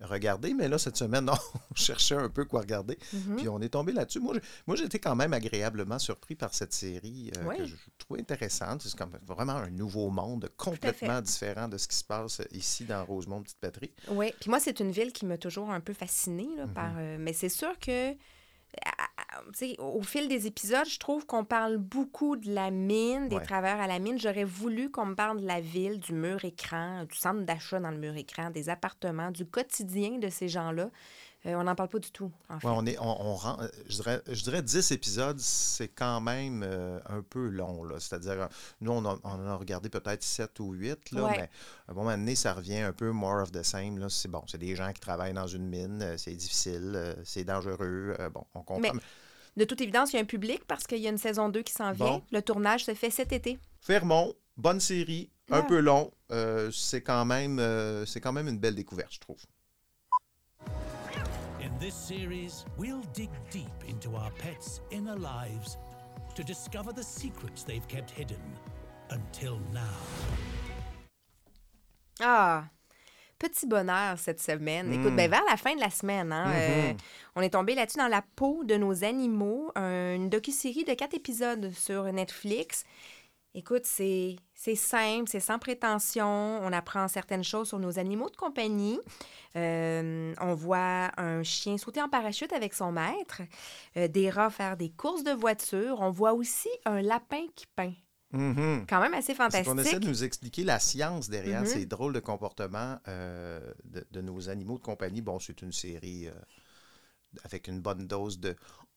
regardé, 0.00 0.54
mais 0.54 0.68
là, 0.68 0.78
cette 0.78 0.96
semaine, 0.96 1.28
on 1.70 1.74
cherchait 1.74 2.16
un 2.16 2.28
peu 2.28 2.44
quoi 2.44 2.60
regarder. 2.60 2.98
Mhm. 3.12 3.36
Puis 3.36 3.48
on 3.48 3.60
est 3.60 3.68
tombé 3.68 3.92
là-dessus. 3.92 4.20
Moi, 4.20 4.76
j'étais 4.76 4.98
quand 4.98 5.14
même 5.16 5.32
agréablement 5.32 5.98
surpris 5.98 6.34
par 6.34 6.54
cette 6.54 6.72
série 6.72 7.30
Ouais. 7.46 7.56
que 7.58 7.64
je 7.66 7.74
trouvais 7.98 8.20
intéressante. 8.20 8.82
C'est 8.82 8.96
comme 8.96 9.12
vraiment 9.26 9.52
un 9.54 9.70
nouveau 9.70 10.10
monde 10.10 10.48
complètement 10.56 11.20
différent 11.20 11.68
de 11.68 11.78
ce 11.78 11.88
qui 11.88 11.96
se 11.96 12.04
passe 12.04 12.40
ici 12.52 12.84
dans 12.84 13.04
Rosemont, 13.04 13.42
Petite 13.42 13.58
Patrie. 13.58 13.92
Oui, 14.10 14.32
puis 14.40 14.50
moi, 14.50 14.60
c'est 14.60 14.80
une 14.80 14.90
ville 14.90 15.12
qui 15.12 15.24
m'a 15.26 15.38
toujours 15.38 15.70
un 15.70 15.80
peu 15.80 15.92
fascinée. 15.92 16.48
Là, 16.56 16.66
Mhm. 16.66 16.72
par, 16.74 16.92
mais 17.18 17.32
c'est 17.32 17.48
sûr 17.48 17.78
que, 17.78 17.91
sais, 19.52 19.76
au 19.78 20.02
fil 20.02 20.28
des 20.28 20.46
épisodes, 20.46 20.86
je 20.88 20.98
trouve 20.98 21.26
qu'on 21.26 21.44
parle 21.44 21.76
beaucoup 21.76 22.36
de 22.36 22.52
la 22.52 22.70
mine, 22.70 23.28
des 23.28 23.36
Ouais. 23.36 23.42
travailleurs 23.42 23.80
à 23.80 23.86
la 23.86 23.98
mine. 23.98 24.18
J'aurais 24.18 24.44
voulu 24.44 24.90
qu'on 24.90 25.06
me 25.06 25.14
parle 25.14 25.40
de 25.40 25.46
la 25.46 25.60
ville, 25.60 25.98
du 26.00 26.12
mur 26.12 26.44
écran, 26.44 27.04
du 27.04 27.16
centre 27.16 27.42
d'achat 27.42 27.80
dans 27.80 27.90
le 27.90 27.98
mur 27.98 28.16
écran, 28.16 28.50
des 28.50 28.68
appartements, 28.68 29.30
du 29.30 29.44
quotidien 29.46 30.18
de 30.18 30.28
ces 30.28 30.48
gens-là. 30.48 30.90
Euh, 31.44 31.54
on 31.56 31.64
n'en 31.64 31.74
parle 31.74 31.88
pas 31.88 31.98
du 31.98 32.10
tout, 32.12 32.30
en 32.48 32.60
fait. 32.60 32.66
Ouais, 32.68 32.72
on 32.76 32.86
est, 32.86 32.96
on, 33.00 33.20
on 33.20 33.34
rend- 33.34 33.60
euh, 33.60 33.68
je, 33.88 33.96
dirais, 33.96 34.22
je 34.28 34.42
dirais 34.44 34.62
10 34.62 34.92
épisodes, 34.92 35.40
c'est 35.40 35.88
quand 35.88 36.20
même 36.20 36.62
euh, 36.64 37.00
un 37.08 37.20
peu 37.22 37.48
long. 37.48 37.82
là. 37.82 37.96
C'est-à-dire, 37.98 38.48
nous, 38.80 38.92
on, 38.92 39.04
a, 39.04 39.18
on 39.24 39.46
a 39.48 39.56
regardé 39.56 39.88
peut-être 39.88 40.22
7 40.22 40.60
ou 40.60 40.72
8, 40.72 41.10
là, 41.10 41.24
Ouais. 41.24 41.30
mais 41.32 41.50
à 41.88 41.90
un 41.90 41.94
moment 41.94 42.10
donné, 42.12 42.36
ça 42.36 42.52
revient 42.54 42.78
un 42.78 42.92
peu 42.92 43.10
more 43.10 43.42
of 43.42 43.50
the 43.50 43.64
same. 43.64 44.08
C'est 44.08 44.28
bon, 44.30 44.42
c'est 44.46 44.58
des 44.58 44.76
gens 44.76 44.92
qui 44.92 45.00
travaillent 45.00 45.32
dans 45.34 45.48
une 45.48 45.66
mine, 45.66 46.14
c'est 46.16 46.34
difficile, 46.34 47.16
c'est 47.24 47.44
dangereux. 47.44 48.16
bon, 48.32 48.44
on 48.54 48.60
comprend. 48.62 48.78
Mais- 48.94 49.00
De 49.56 49.64
toute 49.64 49.80
évidence, 49.80 50.12
il 50.12 50.16
y 50.16 50.18
a 50.20 50.22
un 50.22 50.26
public 50.26 50.64
parce 50.66 50.86
qu'il 50.86 50.98
y 50.98 51.06
a 51.06 51.10
une 51.10 51.18
saison 51.18 51.48
2 51.48 51.62
qui 51.62 51.72
s'en 51.72 51.90
vient. 51.92 52.06
Bon. 52.06 52.22
Le 52.30 52.40
tournage 52.40 52.84
se 52.84 52.94
fait 52.94 53.10
cet 53.10 53.32
été. 53.32 53.58
Fermont, 53.80 54.32
bonne 54.56 54.78
série, 54.80 55.28
un 55.50 55.60
Ouais. 55.60 55.66
peu 55.66 55.80
long. 55.80 56.12
euh, 56.30 56.70
c'est 56.72 57.02
quand, 57.02 57.26
même, 57.26 57.58
euh, 57.58 58.06
c'est 58.06 58.20
quand 58.22 58.32
même 58.32 58.48
une 58.48 58.58
belle 58.58 58.74
découverte, 58.74 59.12
je 59.12 59.18
trouve. 59.20 59.36
This 61.82 61.94
series, 61.94 62.64
we'll 62.78 63.02
dig 63.12 63.28
deep 63.50 63.66
into 63.88 64.14
our 64.14 64.30
pets' 64.38 64.80
inner 64.92 65.16
lives 65.16 65.78
to 66.36 66.44
discover 66.44 66.92
the 66.92 67.02
secrets 67.02 67.64
they've 67.64 67.86
kept 67.88 68.08
hidden 68.08 68.38
until 69.10 69.58
now. 69.72 69.98
Ah! 72.20 72.68
Petit 73.36 73.66
bonheur 73.66 74.16
cette 74.16 74.38
semaine. 74.40 74.86
Mm. 74.90 75.00
Écoute, 75.00 75.16
ben, 75.16 75.28
vers 75.28 75.42
la 75.50 75.56
fin 75.56 75.74
de 75.74 75.80
la 75.80 75.90
semaine, 75.90 76.32
hein, 76.32 76.46
Mm-hmm. 76.52 76.90
euh, 76.90 76.94
on 77.34 77.40
est 77.42 77.50
tombé 77.50 77.74
là-dessus 77.74 77.98
dans 77.98 78.06
la 78.06 78.22
peau 78.36 78.62
de 78.62 78.76
nos 78.76 79.02
animaux, 79.02 79.72
un- 79.74 80.14
une 80.14 80.30
docu-série 80.30 80.84
de 80.84 80.94
quatre 80.94 81.14
épisodes 81.14 81.72
sur 81.72 82.04
Netflix. 82.12 82.84
Écoute, 83.54 83.86
c'est 83.86 84.36
c'est 84.64 84.76
simple, 84.76 85.28
c'est 85.28 85.40
sans 85.40 85.58
prétention. 85.58 86.24
On 86.62 86.72
apprend 86.72 87.08
certaines 87.08 87.42
choses 87.42 87.66
sur 87.68 87.80
nos 87.80 87.98
animaux 87.98 88.30
de 88.30 88.36
compagnie. 88.36 89.00
Euh, 89.56 90.32
on 90.40 90.54
voit 90.54 91.10
un 91.20 91.42
chien 91.42 91.76
sauter 91.78 92.00
en 92.00 92.08
parachute 92.08 92.52
avec 92.52 92.72
son 92.72 92.92
maître, 92.92 93.42
euh, 93.96 94.06
des 94.06 94.30
rats 94.30 94.50
faire 94.50 94.76
des 94.76 94.90
courses 94.90 95.24
de 95.24 95.32
voiture. 95.32 95.96
On 96.00 96.10
voit 96.12 96.32
aussi 96.34 96.68
un 96.84 97.02
lapin 97.02 97.44
qui 97.56 97.66
peint. 97.74 97.92
Mhm. 98.30 98.86
Quand 98.88 99.00
même 99.00 99.14
assez 99.14 99.34
fantastique. 99.34 99.66
qu'on 99.68 99.78
essaie 99.78 99.98
de 99.98 100.06
nous 100.06 100.22
expliquer 100.22 100.62
la 100.62 100.78
science 100.78 101.28
derrière 101.28 101.62
Mhm. 101.62 101.66
ces 101.66 101.84
drôles 101.86 102.12
de 102.12 102.20
comportements 102.20 102.98
euh, 103.08 103.60
de, 103.84 104.06
de 104.12 104.20
nos 104.20 104.48
animaux 104.48 104.78
de 104.78 104.82
compagnie. 104.84 105.22
Bon, 105.22 105.40
c'est 105.40 105.60
une 105.60 105.72
série 105.72 106.28
avec 107.44 107.66
une 107.66 107.80
bonne 107.80 108.06
dose 108.06 108.38
de 108.38 108.54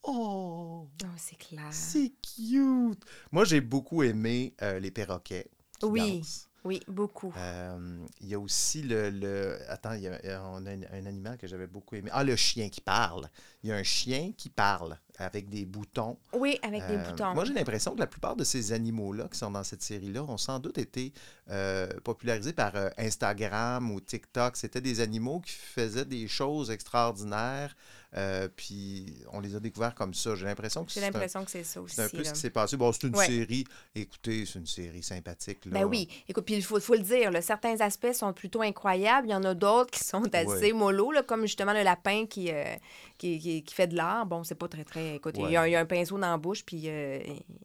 Oh, 0.07 0.87
Oh, 1.03 1.07
c'est 1.17 1.37
clair. 1.39 1.65
c'est 1.71 2.13
cute. 2.21 3.03
Moi, 3.31 3.43
j'ai 3.43 3.59
beaucoup 3.61 4.03
aimé 4.03 4.53
euh, 4.61 4.79
les 4.79 4.91
perroquets. 4.91 5.49
Qui 5.77 5.85
Oui. 5.89 6.21
Oui, 6.63 6.81
beaucoup. 6.87 7.31
Euh, 7.37 8.05
Il 8.21 8.27
y 8.27 8.33
a 8.33 8.39
aussi 8.39 8.81
le. 8.81 9.11
le- 9.11 9.59
Attends, 9.69 9.93
il 9.93 10.01
y 10.01 10.07
a, 10.07 10.41
on 10.45 10.65
a 10.65 10.71
un, 10.71 10.81
un 10.91 11.05
animal 11.05 11.37
que 11.37 11.45
j'avais 11.45 11.67
beaucoup 11.67 11.95
aimé. 11.95 12.09
Ah, 12.11 12.23
le 12.23 12.35
chien 12.35 12.69
qui 12.69 12.81
parle. 12.81 13.29
Il 13.63 13.69
y 13.69 13.71
a 13.71 13.75
un 13.75 13.83
chien 13.83 14.31
qui 14.35 14.49
parle 14.49 14.97
avec 15.19 15.49
des 15.49 15.65
boutons. 15.65 16.17
Oui, 16.33 16.59
avec 16.61 16.85
des 16.87 16.95
Euh, 16.95 17.09
boutons. 17.09 17.33
Moi, 17.33 17.45
j'ai 17.45 17.53
l'impression 17.53 17.93
que 17.93 17.99
la 17.99 18.07
plupart 18.07 18.35
de 18.35 18.43
ces 18.43 18.71
animaux-là 18.73 19.27
qui 19.31 19.37
sont 19.37 19.51
dans 19.51 19.63
cette 19.63 19.81
série-là 19.81 20.23
ont 20.23 20.37
sans 20.37 20.59
doute 20.59 20.77
été 20.77 21.13
euh, 21.49 21.87
popularisés 22.03 22.53
par 22.53 22.75
euh, 22.75 22.89
Instagram 22.97 23.91
ou 23.91 24.01
TikTok. 24.01 24.57
C'était 24.57 24.81
des 24.81 24.99
animaux 24.99 25.39
qui 25.39 25.53
faisaient 25.53 26.05
des 26.05 26.27
choses 26.27 26.69
extraordinaires, 26.71 27.75
puis 28.55 29.13
on 29.31 29.39
les 29.39 29.55
a 29.55 29.59
découverts 29.59 29.95
comme 29.95 30.13
ça. 30.13 30.35
J'ai 30.35 30.45
l'impression 30.45 30.85
que 30.85 30.91
c'est 30.91 31.01
un, 31.01 31.07
l'impression 31.11 31.43
que 31.43 31.51
c'est 31.51 31.63
ça 31.63 31.81
aussi. 31.81 31.95
c'est 31.95 32.03
un 32.03 32.09
peu 32.09 32.17
là. 32.17 32.23
ce 32.25 32.33
qui 32.33 32.39
s'est 32.39 32.49
passé. 32.49 32.77
Bon, 32.77 32.91
c'est 32.91 33.07
une 33.07 33.15
Ouais. 33.15 33.25
série. 33.27 33.65
Écoutez, 33.93 34.45
c'est 34.45 34.59
une 34.59 34.65
série 34.65 35.03
sympathique. 35.03 35.65
Là. 35.65 35.71
Ben 35.71 35.83
oui. 35.85 36.07
Écoute, 36.27 36.45
puis 36.45 36.55
il 36.55 36.63
faut, 36.63 36.79
faut 36.79 36.95
le 36.95 37.01
dire, 37.01 37.31
là, 37.31 37.41
certains 37.41 37.79
aspects 37.81 38.13
sont 38.13 38.31
plutôt 38.33 38.61
incroyables. 38.61 39.27
Il 39.27 39.31
y 39.31 39.35
en 39.35 39.43
a 39.43 39.53
d'autres 39.53 39.91
qui 39.91 40.03
sont 40.03 40.23
assez 40.33 40.47
Ouais. 40.47 40.73
mollo, 40.73 41.11
là, 41.11 41.23
comme 41.23 41.41
justement 41.41 41.73
le 41.73 41.83
lapin 41.83 42.25
qui, 42.25 42.51
qui, 43.17 43.39
qui- 43.39 43.63
qui 43.63 43.73
fait 43.73 43.87
de 43.87 43.95
l'art. 43.95 44.25
Bon, 44.25 44.43
c'est 44.43 44.55
pas 44.55 44.67
très, 44.67 44.83
très... 44.83 45.04
Écoute, 45.13 45.35
il, 45.37 45.49
y 45.51 45.55
a, 45.55 45.61
Ouais. 45.61 45.69
il 45.69 45.73
y 45.73 45.75
a 45.75 45.79
un 45.79 45.85
pinceau 45.85 46.17
dans 46.17 46.31
la 46.31 46.37
bouche, 46.37 46.65
puis 46.65 46.83
euh, 46.87 47.19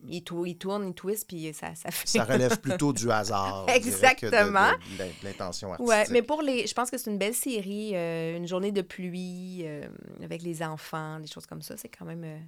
il, 0.07 0.23
tou- 0.23 0.45
il 0.47 0.57
tourne, 0.59 0.89
il 0.89 0.95
twist, 0.95 1.27
puis 1.27 1.53
ça, 1.55 1.75
ça 1.75 1.91
fait... 1.91 2.07
Ça 2.07 2.25
relève 2.25 2.61
plutôt 2.61 2.93
du 2.93 3.11
hasard. 3.11 3.67
dirais, 3.67 3.81
que 3.81 3.85
de- 3.85 3.89
Exactement. 3.89 4.71
de- 4.73 4.95
de 4.95 4.99
l'in- 4.99 5.07
de 5.07 5.25
l'intention 5.25 5.73
artistique. 5.73 5.89
Ouais, 5.89 6.05
mais 6.11 6.23
pour 6.23 6.43
les... 6.43 6.67
Je 6.67 6.75
pense 6.75 6.91
que 6.91 6.99
c'est 6.99 7.11
une 7.11 7.19
belle 7.19 7.35
série. 7.35 7.93
euh, 7.95 8.37
une 8.37 8.47
journée 8.47 8.73
de 8.73 8.83
pluie 8.83 9.63
euh, 9.65 9.89
avec 10.23 10.43
les 10.43 10.63
enfants, 10.63 11.19
des 11.21 11.27
choses 11.29 11.47
comme 11.47 11.63
ça. 11.63 11.77
C'est 11.77 11.89
quand 11.89 12.05
même... 12.05 12.25
euh, 12.25 12.39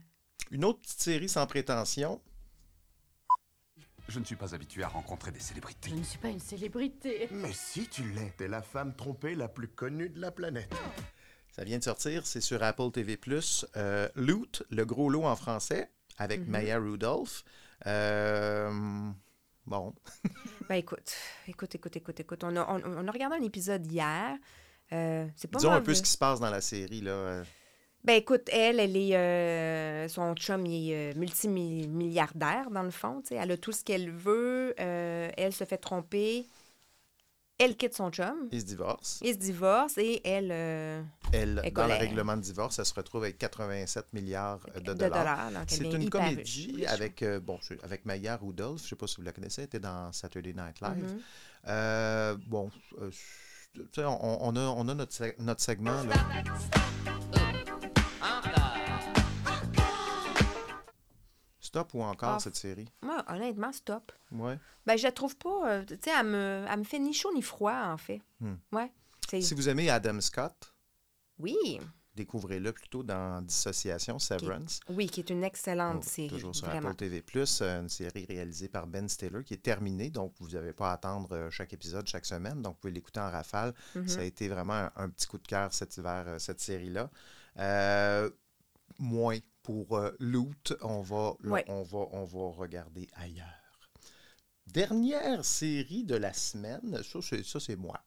Une 0.50 0.64
autre 0.64 0.80
petite 0.80 1.00
série 1.00 1.28
sans 1.28 1.46
prétention. 1.46 2.20
Je 4.08 4.18
ne 4.18 4.24
suis 4.24 4.36
pas 4.36 4.52
habitué 4.54 4.82
à 4.82 4.88
rencontrer 4.88 5.30
des 5.30 5.38
célébrités. 5.40 5.88
Je 5.90 5.94
ne 5.94 6.02
suis 6.02 6.18
pas 6.18 6.28
une 6.28 6.40
célébrité. 6.40 7.28
Mais 7.30 7.52
si 7.52 7.86
tu 7.86 8.02
l'es, 8.12 8.32
t'es 8.36 8.48
la 8.48 8.60
femme 8.60 8.94
trompée 8.94 9.34
la 9.34 9.48
plus 9.48 9.68
connue 9.68 10.08
de 10.10 10.20
la 10.20 10.30
planète. 10.32 10.74
Ça 11.52 11.64
vient 11.64 11.78
de 11.78 11.84
sortir, 11.84 12.26
c'est 12.26 12.40
sur 12.40 12.62
Apple 12.62 12.90
TV+. 12.92 13.18
Euh, 13.76 14.08
Loot, 14.16 14.62
le 14.70 14.84
gros 14.86 15.10
lot 15.10 15.24
en 15.24 15.36
français, 15.36 15.90
avec 16.18 16.40
Mhm. 16.40 16.46
Maya 16.50 16.78
Rudolph. 16.78 17.44
Euh, 17.86 18.70
Bon. 19.64 19.94
ben 20.68 20.74
écoute, 20.76 21.12
écoute, 21.46 21.74
écoute, 21.76 21.96
écoute, 21.96 22.18
écoute. 22.20 22.42
On 22.44 22.56
a, 22.56 22.66
on, 22.68 22.82
on 22.84 23.06
a 23.06 23.10
regardé 23.12 23.36
un 23.36 23.42
épisode 23.42 23.86
hier. 23.90 24.36
Euh, 24.92 25.26
c'est 25.36 25.48
pas 25.48 25.58
Disons 25.58 25.70
un 25.72 25.80
peu 25.80 25.94
ce 25.94 26.02
qui 26.02 26.10
se 26.10 26.18
passe 26.18 26.40
dans 26.40 26.50
la 26.50 26.60
série. 26.60 27.00
Là. 27.00 27.12
euh. 27.12 27.44
Ben 28.02 28.14
écoute, 28.14 28.48
elle, 28.50 28.80
elle 28.80 28.96
est. 28.96 29.14
euh, 29.16 30.08
son 30.08 30.34
chum, 30.34 30.66
il 30.66 30.90
est 30.90 31.12
euh, 31.12 31.18
multimilliardaire, 31.18 32.70
dans 32.70 32.82
le 32.82 32.90
fond. 32.90 33.20
tu 33.22 33.28
sais. 33.28 33.34
Elle 33.36 33.52
a 33.52 33.56
tout 33.56 33.70
ce 33.72 33.84
qu'elle 33.84 34.10
veut. 34.10 34.74
euh, 34.80 35.30
elle 35.36 35.52
se 35.52 35.62
fait 35.64 35.78
tromper. 35.78 36.46
Elle 37.58 37.76
quitte 37.76 37.94
son 37.94 38.10
chum. 38.10 38.48
Ils 38.50 38.60
se 38.60 38.66
divorcent. 38.66 39.20
Ils 39.22 39.34
se 39.34 39.38
divorcent 39.38 39.98
et 39.98 40.20
elle. 40.26 40.50
euh, 40.50 41.02
Elle, 41.32 41.62
dans 41.72 41.86
le 41.86 41.94
règlement 41.94 42.36
de 42.36 42.42
divorce, 42.42 42.78
elle 42.80 42.86
se 42.86 42.94
retrouve 42.94 43.22
avec 43.22 43.38
87 43.38 44.12
milliards 44.14 44.58
de 44.74 44.80
De 44.80 44.94
dollars. 44.94 45.38
C'est 45.68 45.84
est 45.86 45.92
une 45.92 46.10
comédie 46.10 46.74
riche. 46.78 46.86
avec, 46.88 47.22
euh, 47.22 47.38
bon, 47.38 47.58
avec 47.84 48.04
Maya 48.04 48.36
Rudolph. 48.36 48.78
Je 48.78 48.84
ne 48.84 48.88
sais 48.88 48.96
pas 48.96 49.06
si 49.06 49.16
vous 49.16 49.22
la 49.22 49.32
connaissez. 49.32 49.60
Elle 49.62 49.66
était 49.66 49.80
dans 49.80 50.10
Saturday 50.12 50.52
Night 50.54 50.80
Live. 50.80 51.04
Mhm. 51.04 51.20
Euh, 51.68 52.36
bon, 52.48 52.70
euh, 53.00 53.10
tu 53.74 53.82
sais, 53.94 54.04
on, 54.04 54.44
on 54.44 54.56
a, 54.56 54.60
on 54.60 54.88
a 54.88 54.94
notre, 54.94 55.22
notre 55.38 55.60
segment. 55.62 56.02
Là. 56.02 56.14
Stop 61.72 61.94
ou 61.94 62.02
encore 62.02 62.34
Ah, 62.34 62.38
cette 62.38 62.54
série? 62.56 62.86
Moi, 63.00 63.24
honnêtement, 63.28 63.72
stop. 63.72 64.12
Ouais. 64.30 64.58
Ben, 64.84 64.98
je 64.98 65.04
la 65.04 65.12
trouve 65.12 65.34
pas. 65.38 65.70
euh, 65.70 65.84
tu 65.86 65.94
sais, 66.04 66.10
elle 66.14 66.26
me, 66.26 66.66
elle 66.68 66.78
me 66.80 66.84
fait 66.84 66.98
ni 66.98 67.14
chaud 67.14 67.32
ni 67.34 67.40
froid, 67.40 67.72
en 67.86 67.96
fait. 67.96 68.20
Hmm. 68.40 68.56
Ouais. 68.72 68.92
Si 69.40 69.54
vous 69.54 69.70
aimez 69.70 69.88
Adam 69.88 70.20
Scott, 70.20 70.74
Oui. 71.38 71.80
découvrez-le 72.14 72.72
plutôt 72.74 73.02
dans 73.02 73.40
Dissociation, 73.40 74.18
Severance. 74.18 74.80
Oui, 74.90 75.06
qui 75.06 75.20
est 75.20 75.30
une 75.30 75.42
excellente 75.44 76.02
Oh, 76.04 76.10
série. 76.10 76.28
Toujours 76.28 76.54
sur 76.54 76.66
vraiment. 76.66 76.90
Apple 76.90 76.98
TV+, 76.98 77.24
une 77.62 77.88
série 77.88 78.26
réalisée 78.26 78.68
par 78.68 78.86
Ben 78.86 79.08
Stiller 79.08 79.42
qui 79.42 79.54
est 79.54 79.62
terminée, 79.62 80.10
donc 80.10 80.34
vous 80.40 80.50
n'avez 80.50 80.74
pas 80.74 80.90
à 80.90 80.92
attendre 80.92 81.32
euh, 81.34 81.48
chaque 81.50 81.72
épisode 81.72 82.06
chaque 82.06 82.26
semaine, 82.26 82.60
donc 82.60 82.74
vous 82.74 82.80
pouvez 82.80 82.92
l'écouter 82.92 83.20
en 83.20 83.30
rafale. 83.30 83.72
Mhm. 83.94 84.08
Ça 84.08 84.20
a 84.20 84.24
été 84.24 84.48
vraiment 84.48 84.74
un, 84.74 84.92
un 84.96 85.08
petit 85.08 85.26
coup 85.26 85.38
de 85.38 85.46
cœur 85.48 85.72
cet 85.72 85.96
hiver, 85.96 86.24
euh, 86.26 86.38
cette 86.38 86.60
série-là. 86.60 87.08
Euh, 87.58 88.28
moins 88.98 89.38
pour 89.62 89.96
euh, 89.96 90.10
Loot, 90.18 90.74
on 90.82 91.00
va, 91.02 91.34
là, 91.42 91.50
Ouais. 91.52 91.64
on, 91.68 91.82
va, 91.82 91.98
on 92.12 92.24
va 92.24 92.50
regarder 92.56 93.08
ailleurs. 93.14 93.46
Dernière 94.66 95.44
série 95.44 96.04
de 96.04 96.14
la 96.16 96.32
semaine, 96.32 97.00
ça 97.02 97.18
c'est, 97.22 97.44
ça, 97.44 97.60
c'est 97.60 97.76
moi. 97.76 98.00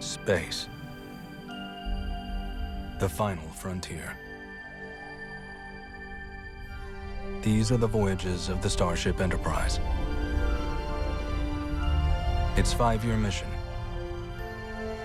Space. 0.00 0.68
The 3.00 3.08
final 3.08 3.48
frontier. 3.54 4.02
These 7.42 7.72
are 7.72 7.78
the 7.78 7.86
voyages 7.86 8.48
of 8.50 8.60
the 8.62 8.68
Starship 8.68 9.20
Enterprise. 9.20 9.78
Its 12.56 12.72
five 12.74 13.04
year 13.04 13.16
mission 13.16 13.48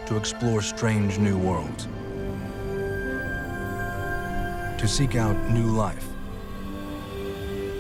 to 0.06 0.18
explore 0.18 0.62
strange 0.62 1.18
new 1.18 1.38
worlds, 1.38 1.88
to 4.80 4.88
seek 4.88 5.16
out 5.16 5.36
new 5.50 5.68
life 5.68 6.08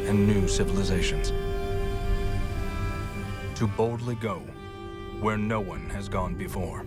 and 0.08 0.28
new 0.28 0.48
civilizations, 0.48 1.30
to 3.58 3.68
boldly 3.68 4.16
go 4.16 4.42
where 5.22 5.38
no 5.38 5.60
one 5.60 5.90
has 5.90 6.10
gone 6.10 6.36
before. 6.36 6.84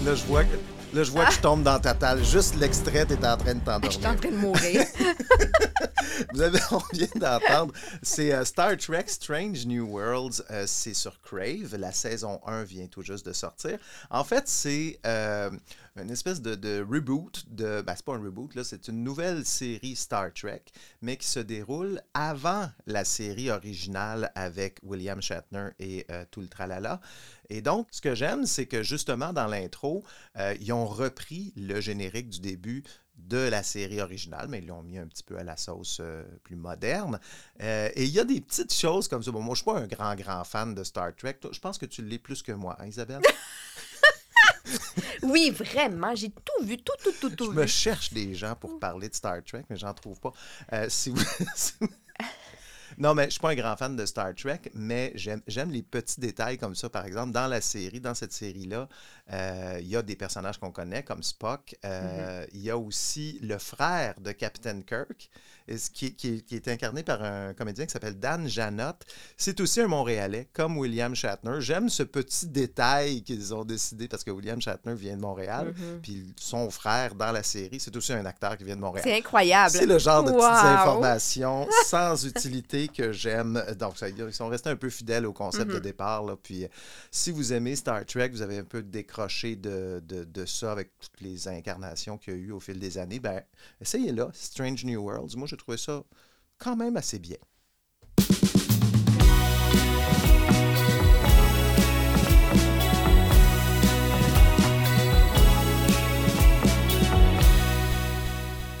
Vois 0.00 0.44
que, 0.44 0.58
là, 0.92 1.02
je, 1.02 1.10
vois 1.10 1.26
que 1.26 1.34
je 1.34 1.40
tombe 1.40 1.62
dans 1.62 1.78
ta 1.78 1.94
talle. 1.94 2.24
Juste 2.24 2.56
l'extrait, 2.56 3.06
t'es 3.06 3.26
en 3.26 3.36
train 3.36 3.54
de 3.54 3.60
Ah, 3.66 3.78
Je 3.82 3.90
suis 3.90 4.00
t'endormir. 4.00 4.10
en 4.10 4.16
train 4.16 4.30
de 4.30 4.36
mourir. 4.36 4.84
Vous 6.34 6.40
avez, 6.42 6.58
on 6.72 6.82
vient 6.92 7.06
d'entendre, 7.14 7.72
c'est 8.02 8.32
euh, 8.32 8.44
Star 8.44 8.76
Trek 8.76 9.04
Strange 9.06 9.66
New 9.66 9.86
Worlds, 9.86 10.42
euh, 10.50 10.64
c'est 10.66 10.94
sur 10.94 11.20
Crave, 11.20 11.76
la 11.78 11.92
saison 11.92 12.40
1 12.44 12.64
vient 12.64 12.86
tout 12.88 13.02
juste 13.02 13.24
de 13.26 13.32
sortir. 13.32 13.78
En 14.10 14.24
fait, 14.24 14.48
c'est 14.48 14.98
euh, 15.06 15.50
une 15.96 16.10
espèce 16.10 16.42
de, 16.42 16.56
de 16.56 16.84
reboot, 16.88 17.44
de, 17.48 17.82
ben, 17.82 17.94
c'est 17.94 18.04
pas 18.04 18.14
un 18.14 18.22
reboot, 18.22 18.54
là, 18.56 18.64
c'est 18.64 18.88
une 18.88 19.04
nouvelle 19.04 19.44
série 19.44 19.94
Star 19.94 20.32
Trek, 20.34 20.62
mais 21.02 21.16
qui 21.16 21.28
se 21.28 21.40
déroule 21.40 22.00
avant 22.14 22.68
la 22.86 23.04
série 23.04 23.50
originale 23.50 24.32
avec 24.34 24.80
William 24.82 25.22
Shatner 25.22 25.68
et 25.78 26.04
tout 26.30 26.40
le 26.40 26.48
tralala. 26.48 27.00
Et 27.50 27.62
donc, 27.62 27.88
ce 27.90 28.00
que 28.00 28.14
j'aime, 28.14 28.44
c'est 28.44 28.66
que 28.66 28.82
justement, 28.82 29.32
dans 29.32 29.46
l'intro, 29.46 30.04
euh, 30.36 30.54
ils 30.60 30.72
ont 30.72 30.86
repris 30.86 31.52
le 31.56 31.80
générique 31.80 32.28
du 32.28 32.40
début 32.40 32.84
de 33.16 33.38
la 33.38 33.62
série 33.62 34.00
originale, 34.00 34.48
mais 34.48 34.58
ils 34.58 34.66
l'ont 34.66 34.82
mis 34.82 34.98
un 34.98 35.06
petit 35.06 35.22
peu 35.22 35.38
à 35.38 35.44
la 35.44 35.56
sauce 35.56 35.98
euh, 36.00 36.22
plus 36.44 36.56
moderne. 36.56 37.18
Euh, 37.62 37.90
et 37.94 38.04
il 38.04 38.10
y 38.10 38.20
a 38.20 38.24
des 38.24 38.40
petites 38.42 38.72
choses 38.72 39.08
comme 39.08 39.22
ça. 39.22 39.30
Bon, 39.30 39.40
moi, 39.40 39.54
je 39.54 39.62
ne 39.62 39.64
suis 39.64 39.64
pas 39.64 39.80
un 39.80 39.86
grand, 39.86 40.14
grand 40.14 40.44
fan 40.44 40.74
de 40.74 40.84
Star 40.84 41.14
Trek. 41.16 41.38
Je 41.50 41.58
pense 41.58 41.78
que 41.78 41.86
tu 41.86 42.02
l'es 42.02 42.18
plus 42.18 42.42
que 42.42 42.52
moi, 42.52 42.76
hein, 42.78 42.86
Isabelle? 42.86 43.22
oui, 45.22 45.50
vraiment. 45.50 46.14
J'ai 46.14 46.30
tout 46.30 46.64
vu, 46.64 46.76
tout, 46.76 46.92
tout, 47.02 47.12
tout, 47.18 47.30
tout 47.30 47.46
je 47.46 47.56
me 47.56 47.66
cherche 47.66 48.12
des 48.12 48.34
gens 48.34 48.56
pour 48.56 48.78
parler 48.78 49.08
de 49.08 49.14
Star 49.14 49.42
Trek, 49.42 49.64
mais 49.70 49.76
j'en 49.76 49.94
trouve 49.94 50.20
pas. 50.20 50.32
Si 50.88 51.08
vous... 51.08 51.22
Non, 52.98 53.14
mais 53.14 53.26
je 53.26 53.30
suis 53.30 53.40
pas 53.40 53.50
un 53.50 53.54
grand 53.54 53.76
fan 53.76 53.94
de 53.94 54.04
Star 54.04 54.34
Trek, 54.34 54.60
mais 54.74 55.12
j'aime 55.14 55.70
les 55.70 55.82
petits 55.82 56.20
détails 56.20 56.58
comme 56.58 56.74
ça. 56.74 56.90
Par 56.90 57.06
exemple, 57.06 57.30
dans 57.30 57.46
la 57.46 57.60
série, 57.60 58.00
dans 58.00 58.14
cette 58.14 58.32
série-là, 58.32 58.88
euh, 59.32 59.78
il 59.80 59.86
y 59.86 59.94
a 59.94 60.02
des 60.02 60.16
personnages 60.16 60.58
qu'on 60.58 60.72
connaît, 60.72 61.04
comme 61.04 61.22
Spock. 61.22 61.76
Euh, 61.84 62.44
Il 62.52 62.60
y 62.60 62.70
a 62.70 62.76
aussi 62.76 63.38
le 63.40 63.58
frère 63.58 64.18
de 64.20 64.32
Captain 64.32 64.82
Kirk, 64.82 65.30
ce 65.76 65.90
qui, 65.90 66.14
qui- 66.14 66.42
qui 66.42 66.54
est 66.56 66.68
incarné 66.68 67.02
par 67.02 67.22
un 67.22 67.52
comédien 67.52 67.84
qui 67.84 67.92
s'appelle 67.92 68.18
Dan 68.18 68.48
Janot. 68.48 68.92
C'est 69.36 69.60
aussi 69.60 69.80
un 69.80 69.88
Montréalais, 69.88 70.48
comme 70.52 70.78
William 70.78 71.14
Shatner. 71.14 71.56
J'aime 71.60 71.88
ce 71.88 72.02
petit 72.04 72.46
détail 72.46 73.22
qu'ils 73.22 73.52
ont 73.54 73.64
décidé, 73.64 74.08
parce 74.08 74.24
que 74.24 74.30
William 74.30 74.60
Shatner 74.60 74.94
vient 74.94 75.16
de 75.16 75.20
Montréal, 75.22 75.74
Mhm. 75.76 76.00
puis 76.02 76.32
son 76.38 76.70
frère 76.70 77.14
dans 77.14 77.32
la 77.32 77.42
série, 77.42 77.80
c'est 77.80 77.94
aussi 77.96 78.12
un 78.12 78.24
acteur 78.24 78.56
qui 78.56 78.64
vient 78.64 78.76
de 78.76 78.80
Montréal. 78.80 79.04
C'est 79.06 79.16
incroyable. 79.18 79.70
C'est 79.70 79.86
le 79.86 79.98
genre 79.98 80.22
de 80.22 80.30
Wow. 80.30 80.38
petites 80.38 80.64
informations 80.64 81.66
sans 81.86 82.24
utilité 82.24 82.88
que 82.88 83.12
j'aime. 83.12 83.62
Donc, 83.78 83.98
ça, 83.98 84.08
ils 84.08 84.32
sont 84.32 84.48
restés 84.48 84.70
un 84.70 84.76
peu 84.76 84.88
fidèles 84.90 85.26
au 85.26 85.32
concept 85.32 85.68
de 85.70 85.74
Mhm. 85.76 85.80
départ. 85.80 86.22
là. 86.24 86.36
Puis, 86.42 86.64
euh, 86.64 86.68
si 87.10 87.30
vous 87.30 87.52
aimez 87.52 87.76
Star 87.76 88.04
Trek, 88.06 88.28
vous 88.30 88.40
avez 88.42 88.58
un 88.58 88.64
peu 88.64 88.82
décroché 88.82 89.56
de, 89.56 90.00
de, 90.06 90.24
de 90.24 90.46
ça 90.46 90.72
avec 90.72 90.90
toutes 91.00 91.20
les 91.20 91.48
incarnations 91.48 92.16
qu'il 92.16 92.34
y 92.34 92.36
a 92.36 92.40
eu 92.40 92.52
au 92.52 92.60
fil 92.60 92.78
des 92.78 92.98
années, 92.98 93.18
ben, 93.20 93.42
essayez-là. 93.80 94.28
Strange 94.32 94.84
New 94.84 95.02
Worlds. 95.02 95.36
Moi, 95.36 95.46
j'ai 95.46 95.56
trouvé 95.58 95.76
ça 95.76 96.02
quand 96.58 96.76
même 96.76 96.96
assez 96.96 97.18
bien. 97.18 97.36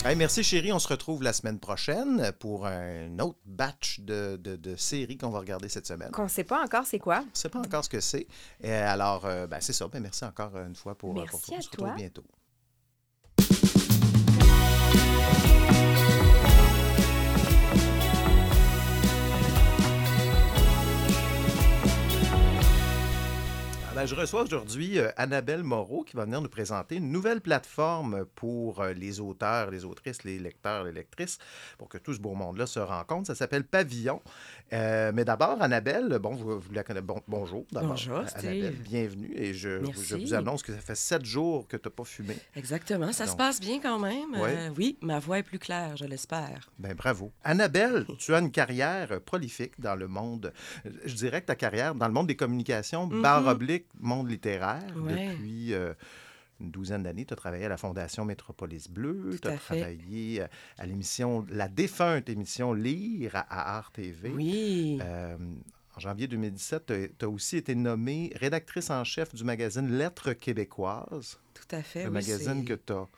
Hey, 0.04 0.16
merci 0.16 0.42
chérie, 0.42 0.72
on 0.72 0.78
se 0.78 0.88
retrouve 0.88 1.22
la 1.22 1.34
semaine 1.34 1.58
prochaine 1.58 2.32
pour 2.38 2.66
un 2.66 3.18
autre 3.18 3.38
batch 3.44 4.00
de, 4.00 4.36
de- 4.40 4.56
de 4.56 4.74
séries 4.76 5.18
qu'on 5.18 5.28
va 5.28 5.40
regarder 5.40 5.68
cette 5.68 5.86
semaine. 5.86 6.10
Qu'on 6.12 6.28
sait 6.28 6.44
pas 6.44 6.62
encore 6.64 6.86
c'est 6.86 6.98
quoi. 7.00 7.18
On 7.20 7.24
ne 7.26 7.30
sait 7.34 7.50
pas 7.50 7.58
encore 7.58 7.84
ce 7.84 7.90
que 7.90 8.00
c'est. 8.00 8.26
Alors, 8.64 9.26
euh, 9.26 9.46
ben, 9.46 9.58
c'est 9.60 9.74
ça. 9.74 9.86
Ben, 9.88 10.00
merci 10.00 10.24
encore 10.24 10.56
une 10.56 10.74
fois 10.76 10.94
pour, 10.96 11.12
Merci 11.12 11.30
pour 11.30 11.40
à 11.40 11.60
se 11.60 11.68
retrouve 11.68 11.86
toi. 11.88 11.94
bientôt. 11.94 12.24
Ben, 23.98 24.06
je 24.06 24.14
reçois 24.14 24.44
aujourd'hui 24.44 25.00
euh, 25.00 25.10
Annabelle 25.16 25.64
Moreau 25.64 26.04
qui 26.04 26.14
va 26.14 26.24
venir 26.24 26.40
nous 26.40 26.48
présenter 26.48 26.94
une 26.94 27.10
nouvelle 27.10 27.40
plateforme 27.40 28.26
pour 28.36 28.80
euh, 28.80 28.92
les 28.92 29.18
auteurs, 29.18 29.72
les 29.72 29.84
autrices, 29.84 30.22
les 30.22 30.38
lecteurs, 30.38 30.84
les 30.84 30.92
lectrices, 30.92 31.38
pour 31.78 31.88
que 31.88 31.98
tout 31.98 32.14
ce 32.14 32.20
beau 32.20 32.34
monde-là 32.34 32.66
se 32.66 32.78
rencontre. 32.78 33.26
Ça 33.26 33.34
s'appelle 33.34 33.64
Pavillon. 33.64 34.22
Euh, 34.72 35.10
mais 35.12 35.24
d'abord, 35.24 35.60
Annabelle, 35.60 36.16
bon, 36.22 36.36
vous, 36.36 36.60
vous 36.60 36.72
la 36.72 36.84
connaissez. 36.84 37.04
Bon, 37.04 37.20
bonjour. 37.26 37.66
Bonjour. 37.72 38.18
Annabelle, 38.36 38.76
bienvenue. 38.76 39.32
Et 39.34 39.52
je, 39.52 39.80
vous 40.14 40.32
annonce 40.32 40.62
que 40.62 40.72
ça 40.72 40.78
fait 40.78 40.94
sept 40.94 41.24
jours 41.24 41.66
que 41.66 41.76
tu 41.76 41.88
n'as 41.88 41.92
pas 41.92 42.04
fumé. 42.04 42.36
Exactement, 42.54 43.12
ça 43.12 43.26
se 43.26 43.34
passe 43.34 43.58
bien 43.60 43.80
quand 43.80 43.98
même. 43.98 44.32
Ouais. 44.40 44.70
Oui, 44.76 44.96
ma 45.02 45.18
voix 45.18 45.40
est 45.40 45.42
plus 45.42 45.58
claire, 45.58 45.96
je 45.96 46.04
l'espère. 46.04 46.70
Ben 46.78 46.94
bravo. 46.94 47.32
Annabelle, 47.42 48.06
tu 48.20 48.32
as 48.32 48.38
une 48.38 48.52
carrière 48.52 49.20
prolifique 49.22 49.72
dans 49.80 49.96
le 49.96 50.06
monde, 50.06 50.52
je 51.04 51.14
dirais 51.16 51.40
que 51.40 51.46
ta 51.46 51.56
carrière 51.56 51.96
dans 51.96 52.06
le 52.06 52.14
monde 52.14 52.28
des 52.28 52.36
communications, 52.36 53.08
Mhm. 53.08 53.22
barre 53.22 53.46
oblique, 53.48 53.87
monde 53.98 54.30
littéraire. 54.30 54.94
Ouais. 54.96 55.28
Depuis 55.28 55.74
euh, 55.74 55.94
une 56.60 56.70
douzaine 56.70 57.02
d'années, 57.02 57.24
tu 57.24 57.32
as 57.32 57.36
travaillé 57.36 57.64
à 57.66 57.68
la 57.68 57.76
Fondation 57.76 58.24
Métropolis 58.24 58.88
Bleu, 58.88 59.38
tu 59.40 59.48
as 59.48 59.56
travaillé 59.56 60.42
euh, 60.42 60.46
à 60.78 60.86
l'émission, 60.86 61.46
la 61.50 61.68
défunte 61.68 62.28
émission 62.28 62.72
Lire 62.72 63.36
à, 63.36 63.40
à 63.40 63.76
Art 63.76 63.92
TV. 63.92 64.30
Oui. 64.30 64.98
Euh, 65.02 65.36
en 65.96 66.00
janvier 66.00 66.28
2017, 66.28 66.92
tu 67.18 67.24
as 67.24 67.28
aussi 67.28 67.56
été 67.56 67.74
nommée 67.74 68.32
rédactrice 68.36 68.90
en 68.90 69.02
chef 69.04 69.34
du 69.34 69.44
magazine 69.44 69.96
Lettres 69.98 70.32
québécoises. 70.32 71.38
Tout 71.54 71.74
à 71.74 71.82
fait. 71.82 72.04
Le 72.04 72.10
oui, 72.10 72.14
magazine 72.14 72.64
que 72.64 72.74
tu 72.74 72.92
as 72.92 73.08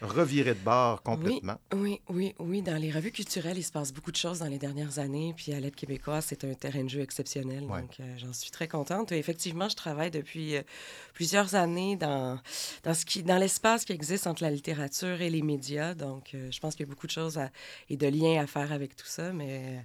reviré 0.00 0.54
de 0.54 0.60
bord 0.60 1.02
complètement. 1.02 1.58
Oui, 1.74 2.00
oui, 2.08 2.34
oui, 2.38 2.62
Dans 2.62 2.76
les 2.76 2.90
revues 2.90 3.12
culturelles, 3.12 3.58
il 3.58 3.62
se 3.62 3.72
passe 3.72 3.92
beaucoup 3.92 4.10
de 4.10 4.16
choses 4.16 4.38
dans 4.40 4.46
les 4.46 4.58
dernières 4.58 4.98
années. 4.98 5.34
Puis 5.36 5.52
à 5.52 5.60
l'aide 5.60 5.74
québécoise, 5.74 6.24
c'est 6.28 6.44
un 6.44 6.54
terrain 6.54 6.84
de 6.84 6.88
jeu 6.88 7.00
exceptionnel. 7.00 7.66
Donc, 7.66 8.00
euh, 8.00 8.14
j'en 8.18 8.32
suis 8.32 8.50
très 8.50 8.68
contente. 8.68 9.12
Et 9.12 9.18
effectivement, 9.18 9.68
je 9.68 9.76
travaille 9.76 10.10
depuis 10.10 10.56
euh, 10.56 10.62
plusieurs 11.14 11.54
années 11.54 11.96
dans, 11.96 12.38
dans, 12.82 12.94
ce 12.94 13.04
qui, 13.04 13.22
dans 13.22 13.38
l'espace 13.38 13.84
qui 13.84 13.92
existe 13.92 14.26
entre 14.26 14.42
la 14.42 14.50
littérature 14.50 15.20
et 15.20 15.30
les 15.30 15.42
médias. 15.42 15.94
Donc, 15.94 16.30
euh, 16.34 16.50
je 16.50 16.60
pense 16.60 16.74
qu'il 16.74 16.86
y 16.86 16.88
a 16.88 16.90
beaucoup 16.90 17.06
de 17.06 17.12
choses 17.12 17.40
et 17.88 17.96
de 17.96 18.06
liens 18.06 18.42
à 18.42 18.46
faire 18.46 18.72
avec 18.72 18.96
tout 18.96 19.06
ça. 19.06 19.32
Mais 19.32 19.84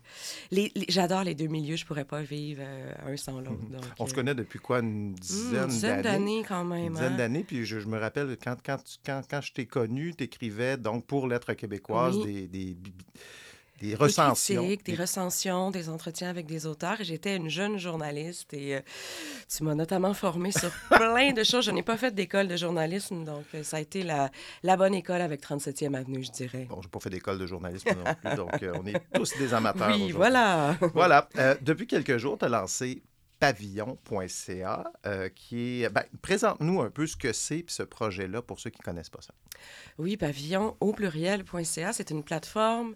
les, 0.52 0.72
j'adore 0.90 1.24
les 1.24 1.36
deux 1.36 1.48
milieux. 1.48 1.76
Je 1.76 1.86
pourrais 1.86 2.06
pas 2.06 2.22
vivre 2.22 2.62
un 3.06 3.18
sans 3.18 3.40
l'autre. 3.40 3.52
Mhm. 3.52 3.80
On 4.00 4.08
se 4.08 4.14
connaît 4.14 4.36
depuis 4.36 4.60
quoi, 4.60 4.80
une 4.80 5.12
hmm, 5.12 5.16
dizaine, 5.16 5.64
une 5.64 5.68
dizaine 5.68 6.02
d'années? 6.02 6.44
quand 6.48 6.64
même. 6.64 6.88
Une 6.88 6.94
dizaine 6.94 7.14
hein. 7.14 7.18
d'années. 7.18 7.44
Puis 7.44 7.66
je, 7.66 7.80
je, 7.80 7.88
me 7.88 8.00
rappelle, 8.00 8.38
quand, 8.42 8.56
quand, 8.66 8.78
quand, 9.06 9.22
quand 9.30 9.42
je 9.42 9.54
t'ai 9.54 9.66
connu, 9.66 10.05
tu 10.14 10.24
écrivais 10.24 10.78
donc 10.78 11.06
pour 11.06 11.28
Lettres 11.28 11.54
québécoises 11.54 12.20
des, 12.22 12.48
des, 12.48 12.78
des 13.82 13.96
recensions. 13.96 14.68
Des, 14.68 14.78
des 14.78 14.96
recensions, 14.96 15.72
des 15.72 15.90
entretiens 15.90 16.30
avec 16.30 16.46
des 16.46 16.66
auteurs. 16.66 16.98
J'étais 17.02 17.36
une 17.36 17.50
jeune 17.50 17.78
journaliste 17.78 18.54
et 18.54 18.76
euh, 18.76 18.80
tu 19.54 19.64
m'as 19.64 19.76
notamment 19.76 20.14
formée 20.14 20.52
sur 20.52 20.72
plein 20.90 21.34
de 21.34 21.44
choses. 21.44 21.66
Je 21.66 21.72
n'ai 21.72 21.84
pas 21.84 21.98
fait 21.98 22.14
d'école 22.14 22.48
de 22.48 22.56
journalisme, 22.56 23.24
donc 23.26 23.44
euh, 23.54 23.64
ça 23.64 23.78
a 23.78 23.80
été 23.82 24.04
la, 24.04 24.32
la, 24.64 24.78
bonne 24.78 24.94
école 24.94 25.22
avec 25.22 25.42
37e 25.42 25.94
Avenue, 25.94 26.24
je 26.24 26.32
dirais. 26.32 26.68
Bon, 26.70 26.78
je 26.82 26.88
n'ai 26.88 26.92
pas 26.92 27.00
fait 27.00 27.10
d'école 27.10 27.38
de 27.38 27.48
journalisme 27.48 27.90
non 27.90 28.14
plus, 28.14 28.36
donc 28.36 28.64
euh, 28.64 28.74
on 28.82 28.86
est 28.86 29.02
tous 29.14 29.38
des 29.38 29.54
amateurs. 29.54 29.94
Oui, 29.94 30.12
voilà. 30.12 30.78
voilà. 30.94 31.28
depuis 31.62 31.88
quelques 31.88 32.18
jours, 32.18 32.38
tu 32.38 32.46
as 32.46 32.50
lancé 32.50 33.02
pavillon.ca, 33.40 34.92
euh, 35.06 35.30
qui 35.30 35.84
est... 35.84 35.90
Ben, 35.90 36.04
présente-nous 36.22 36.82
un 36.82 36.90
peu 36.90 37.08
ce 37.08 37.16
que 37.16 37.34
c'est 37.34 37.66
ce 37.68 37.84
projet-là 37.84 38.42
pour 38.42 38.60
ceux 38.60 38.70
qui 38.70 38.80
ne 38.82 38.86
connaissent 38.86 39.10
pas 39.10 39.22
ça. 39.22 39.34
Oui, 39.98 40.18
pavillon 40.18 40.76
au 40.80 40.94
pluriel.ca, 40.94 41.94
c'est 41.94 42.10
une 42.10 42.24
plateforme 42.24 42.96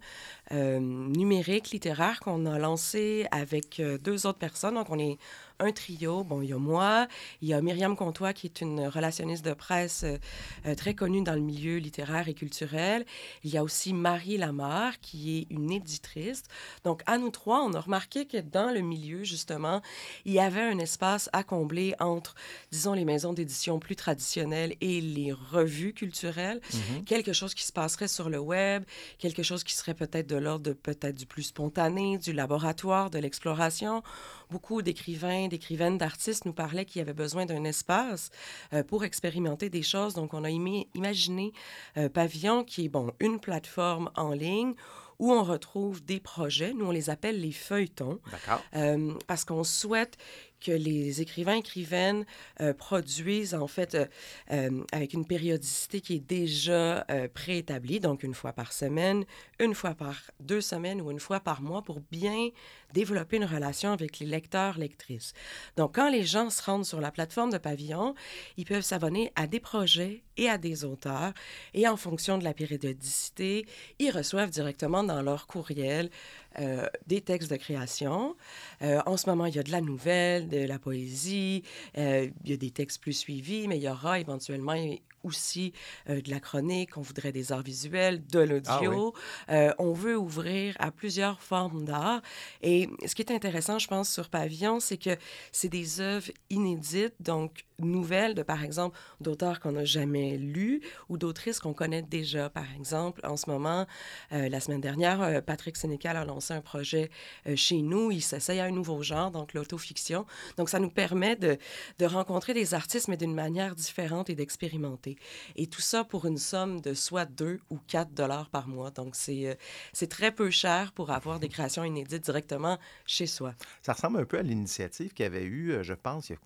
euh, 0.51 0.79
numérique 0.79 1.71
littéraire 1.71 2.19
qu'on 2.19 2.45
a 2.45 2.59
lancée 2.59 3.27
avec 3.31 3.79
euh, 3.79 3.97
deux 3.97 4.25
autres 4.25 4.39
personnes. 4.39 4.75
Donc, 4.75 4.89
on 4.89 4.99
est 4.99 5.17
un 5.59 5.71
trio. 5.71 6.23
Bon, 6.23 6.41
il 6.41 6.49
y 6.49 6.53
a 6.53 6.57
moi, 6.57 7.07
il 7.41 7.47
y 7.47 7.53
a 7.53 7.61
Myriam 7.61 7.95
Comtois, 7.95 8.33
qui 8.33 8.47
est 8.47 8.61
une 8.61 8.87
relationniste 8.87 9.45
de 9.45 9.53
presse 9.53 10.03
euh, 10.03 10.75
très 10.75 10.93
connue 10.93 11.23
dans 11.23 11.33
le 11.33 11.41
milieu 11.41 11.77
littéraire 11.77 12.27
et 12.27 12.33
culturel. 12.33 13.05
Il 13.43 13.51
y 13.51 13.57
a 13.57 13.63
aussi 13.63 13.93
Marie 13.93 14.37
Lamar, 14.37 14.99
qui 14.99 15.39
est 15.39 15.53
une 15.53 15.71
éditrice. 15.71 16.43
Donc, 16.83 17.01
à 17.05 17.17
nous 17.17 17.29
trois, 17.29 17.63
on 17.63 17.73
a 17.73 17.79
remarqué 17.79 18.25
que 18.25 18.37
dans 18.37 18.71
le 18.71 18.81
milieu, 18.81 19.23
justement, 19.23 19.81
il 20.25 20.33
y 20.33 20.39
avait 20.39 20.61
un 20.61 20.79
espace 20.79 21.29
à 21.33 21.43
combler 21.43 21.93
entre, 21.99 22.35
disons, 22.71 22.93
les 22.93 23.05
maisons 23.05 23.33
d'édition 23.33 23.79
plus 23.79 23.95
traditionnelles 23.95 24.75
et 24.81 25.01
les 25.01 25.33
revues 25.33 25.93
culturelles. 25.93 26.61
Mm-hmm. 26.71 27.03
Quelque 27.03 27.33
chose 27.33 27.53
qui 27.53 27.63
se 27.63 27.73
passerait 27.73 28.07
sur 28.07 28.29
le 28.29 28.39
web, 28.39 28.83
quelque 29.17 29.43
chose 29.43 29.63
qui 29.63 29.73
serait 29.73 29.93
peut-être 29.93 30.27
de 30.27 30.35
l'ordre 30.37 30.73
peut-être 30.73 31.15
du 31.15 31.25
plus 31.25 31.43
spontané, 31.43 32.17
du 32.17 32.33
laboratoire, 32.33 33.09
de 33.09 33.19
l'exploration 33.19 34.03
beaucoup 34.49 34.81
d'écrivains, 34.81 35.47
d'écrivaines, 35.47 35.97
d'artistes 35.97 36.45
nous 36.45 36.53
parlaient 36.53 36.85
qu'il 36.85 36.99
y 36.99 37.01
avait 37.01 37.13
besoin 37.13 37.45
d'un 37.45 37.63
espace 37.63 38.31
euh, 38.73 38.83
pour 38.83 39.03
expérimenter 39.03 39.69
des 39.69 39.83
choses. 39.83 40.13
Donc, 40.13 40.33
on 40.33 40.43
a 40.43 40.49
imaginé 40.49 41.53
euh, 41.97 42.09
Pavillon, 42.09 42.63
qui 42.63 42.85
est, 42.85 42.89
bon, 42.89 43.11
une 43.19 43.39
plateforme 43.39 44.09
en 44.15 44.31
ligne 44.31 44.73
où 45.19 45.33
on 45.33 45.43
retrouve 45.43 46.03
des 46.03 46.19
projets. 46.19 46.73
Nous, 46.73 46.85
on 46.85 46.91
les 46.91 47.09
appelle 47.09 47.41
les 47.41 47.51
feuilletons. 47.51 48.19
D'accord. 48.31 48.63
Euh, 48.75 49.13
parce 49.27 49.43
qu'on 49.43 49.65
souhaite 49.65 50.17
que 50.59 50.71
les 50.71 51.21
écrivains 51.21 51.55
écrivaines 51.55 52.25
euh, 52.61 52.73
produisent 52.73 53.55
en 53.55 53.67
fait 53.67 53.95
euh, 53.95 54.05
euh, 54.51 54.83
avec 54.91 55.13
une 55.13 55.25
périodicité 55.25 56.01
qui 56.01 56.15
est 56.15 56.19
déjà 56.19 57.05
préétablie, 57.33 57.99
donc 57.99 58.23
une 58.23 58.33
fois 58.33 58.53
par 58.53 58.73
semaine, 58.73 59.25
une 59.59 59.73
fois 59.73 59.93
par 59.93 60.15
deux 60.39 60.61
semaines 60.61 61.01
ou 61.01 61.11
une 61.11 61.19
fois 61.19 61.39
par 61.39 61.61
mois 61.61 61.81
pour 61.81 62.01
bien 62.11 62.49
développer 62.93 63.37
une 63.37 63.45
relation 63.45 63.91
avec 63.91 64.19
les 64.19 64.25
lecteurs, 64.25 64.77
lectrices. 64.77 65.33
Donc 65.77 65.95
quand 65.95 66.09
les 66.09 66.23
gens 66.23 66.49
se 66.49 66.61
rendent 66.63 66.85
sur 66.85 67.01
la 67.01 67.11
plateforme 67.11 67.51
de 67.51 67.57
Pavillon, 67.57 68.15
ils 68.57 68.65
peuvent 68.65 68.83
s'abonner 68.83 69.31
à 69.35 69.47
des 69.47 69.59
projets 69.59 70.23
et 70.37 70.49
à 70.49 70.57
des 70.57 70.85
auteurs 70.85 71.33
et 71.73 71.87
en 71.87 71.97
fonction 71.97 72.37
de 72.37 72.43
la 72.43 72.53
périodicité, 72.53 73.65
ils 73.99 74.11
reçoivent 74.11 74.49
directement 74.49 75.03
dans 75.03 75.21
leur 75.21 75.47
courriel 75.47 76.09
euh, 76.57 76.87
des 77.05 77.21
textes 77.21 77.51
de 77.51 77.57
création. 77.57 78.35
Euh, 78.81 78.99
en 79.05 79.17
ce 79.17 79.29
moment, 79.29 79.45
il 79.45 79.55
y 79.55 79.59
a 79.59 79.63
de 79.63 79.71
la 79.71 79.81
nouvelle, 79.81 80.47
de 80.47 80.65
la 80.65 80.79
poésie, 80.79 81.63
euh, 81.97 82.27
il 82.43 82.49
y 82.49 82.53
a 82.53 82.57
des 82.57 82.71
textes 82.71 83.01
plus 83.01 83.13
suivis, 83.13 83.67
mais 83.67 83.77
il 83.77 83.83
y 83.83 83.89
aura 83.89 84.19
éventuellement 84.19 84.73
aussi 85.23 85.73
euh, 86.09 86.21
de 86.21 86.29
la 86.29 86.39
chronique, 86.39 86.97
on 86.97 87.01
voudrait 87.01 87.31
des 87.31 87.51
arts 87.51 87.61
visuels, 87.61 88.25
de 88.27 88.39
l'audio. 88.39 89.13
Ah 89.47 89.53
euh, 89.53 89.73
on 89.79 89.93
veut 89.93 90.17
ouvrir 90.17 90.75
à 90.79 90.91
plusieurs 90.91 91.41
formes 91.41 91.85
d'art. 91.85 92.21
Et 92.61 92.89
ce 93.05 93.15
qui 93.15 93.21
est 93.21 93.31
intéressant, 93.31 93.79
je 93.79 93.87
pense, 93.87 94.09
sur 94.09 94.29
Pavillon, 94.29 94.79
c'est 94.79 94.97
que 94.97 95.17
c'est 95.51 95.69
des 95.69 96.01
œuvres 96.01 96.31
inédites, 96.49 97.15
donc 97.19 97.65
nouvelles, 97.79 98.35
de 98.35 98.43
par 98.43 98.63
exemple 98.63 98.97
d'auteurs 99.21 99.61
qu'on 99.61 99.71
n'a 99.71 99.85
jamais 99.85 100.37
lus 100.37 100.81
ou 101.07 101.17
d'autrices 101.17 101.59
qu'on 101.59 101.73
connaît 101.73 102.01
déjà. 102.01 102.49
Par 102.49 102.65
exemple, 102.75 103.21
en 103.25 103.37
ce 103.37 103.49
moment, 103.49 103.85
euh, 104.33 104.49
la 104.49 104.59
semaine 104.59 104.81
dernière, 104.81 105.41
Patrick 105.43 105.77
Sénécal 105.77 106.17
a 106.17 106.25
lancé 106.25 106.53
un 106.53 106.61
projet 106.61 107.09
chez 107.55 107.81
nous. 107.81 108.11
Il 108.11 108.21
s'essaye 108.21 108.59
à 108.59 108.65
un 108.65 108.71
nouveau 108.71 109.01
genre, 109.01 109.31
donc 109.31 109.53
l'autofiction. 109.53 110.25
Donc, 110.57 110.69
ça 110.69 110.79
nous 110.79 110.89
permet 110.89 111.35
de, 111.35 111.57
de 111.99 112.05
rencontrer 112.05 112.53
des 112.53 112.73
artistes, 112.73 113.07
mais 113.07 113.17
d'une 113.17 113.33
manière 113.33 113.75
différente 113.75 114.29
et 114.29 114.35
d'expérimenter. 114.35 115.08
Et 115.55 115.67
tout 115.67 115.81
ça 115.81 116.03
pour 116.03 116.25
une 116.25 116.37
somme 116.37 116.81
de 116.81 116.93
soit 116.93 117.25
2 117.25 117.59
ou 117.69 117.77
4 117.87 118.13
dollars 118.13 118.49
par 118.49 118.67
mois. 118.67 118.91
Donc, 118.91 119.15
euh, 119.29 119.55
c'est 119.93 120.09
très 120.09 120.31
peu 120.31 120.49
cher 120.49 120.91
pour 120.91 121.11
avoir 121.11 121.39
des 121.39 121.49
créations 121.49 121.83
inédites 121.83 122.23
directement 122.23 122.77
chez 123.05 123.27
soi. 123.27 123.53
Ça 123.81 123.93
ressemble 123.93 124.19
un 124.19 124.25
peu 124.25 124.39
à 124.39 124.43
l'initiative 124.43 125.13
qu'il 125.13 125.23
y 125.23 125.27
avait 125.27 125.43
eu, 125.43 125.71
euh, 125.71 125.83
je 125.83 125.93
pense, 125.93 126.29
il 126.29 126.33
y 126.33 126.35
a 126.35 126.39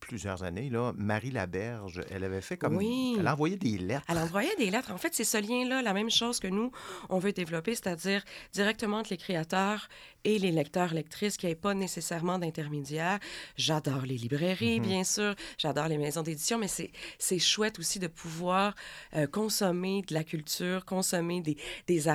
plusieurs 0.00 0.42
années, 0.42 0.70
là, 0.70 0.92
Marie 0.96 1.30
Laberge, 1.30 2.02
elle 2.10 2.24
avait 2.24 2.40
fait 2.40 2.56
comme... 2.56 2.76
Oui. 2.76 3.16
Elle 3.18 3.28
envoyait 3.28 3.56
des 3.56 3.78
lettres. 3.78 4.04
Elle 4.08 4.18
envoyait 4.18 4.56
des 4.56 4.70
lettres. 4.70 4.92
En 4.92 4.98
fait, 4.98 5.14
c'est 5.14 5.24
ce 5.24 5.38
lien-là, 5.38 5.82
la 5.82 5.92
même 5.92 6.10
chose 6.10 6.40
que 6.40 6.48
nous, 6.48 6.70
on 7.08 7.18
veut 7.18 7.32
développer, 7.32 7.74
c'est-à-dire 7.74 8.24
directement 8.52 8.98
entre 8.98 9.10
les 9.10 9.16
créateurs 9.16 9.88
et 10.24 10.38
les 10.38 10.50
lecteurs, 10.50 10.94
lectrices, 10.94 11.36
qui 11.36 11.46
n'avaient 11.46 11.54
pas 11.54 11.74
nécessairement 11.74 12.38
d'intermédiaire. 12.38 13.18
J'adore 13.56 14.02
les 14.02 14.16
librairies, 14.16 14.80
mhm. 14.80 14.86
bien 14.86 15.04
sûr. 15.04 15.34
J'adore 15.56 15.88
les 15.88 15.98
maisons 15.98 16.22
d'édition, 16.22 16.58
mais 16.58 16.68
c'est 16.68 17.38
chouette 17.38 17.78
aussi 17.78 17.98
de 17.98 18.08
pouvoir 18.08 18.74
euh, 19.14 19.26
consommer 19.26 20.02
de 20.02 20.14
la 20.14 20.24
culture, 20.24 20.84
consommer 20.84 21.40
des, 21.40 21.56
des, 21.86 22.08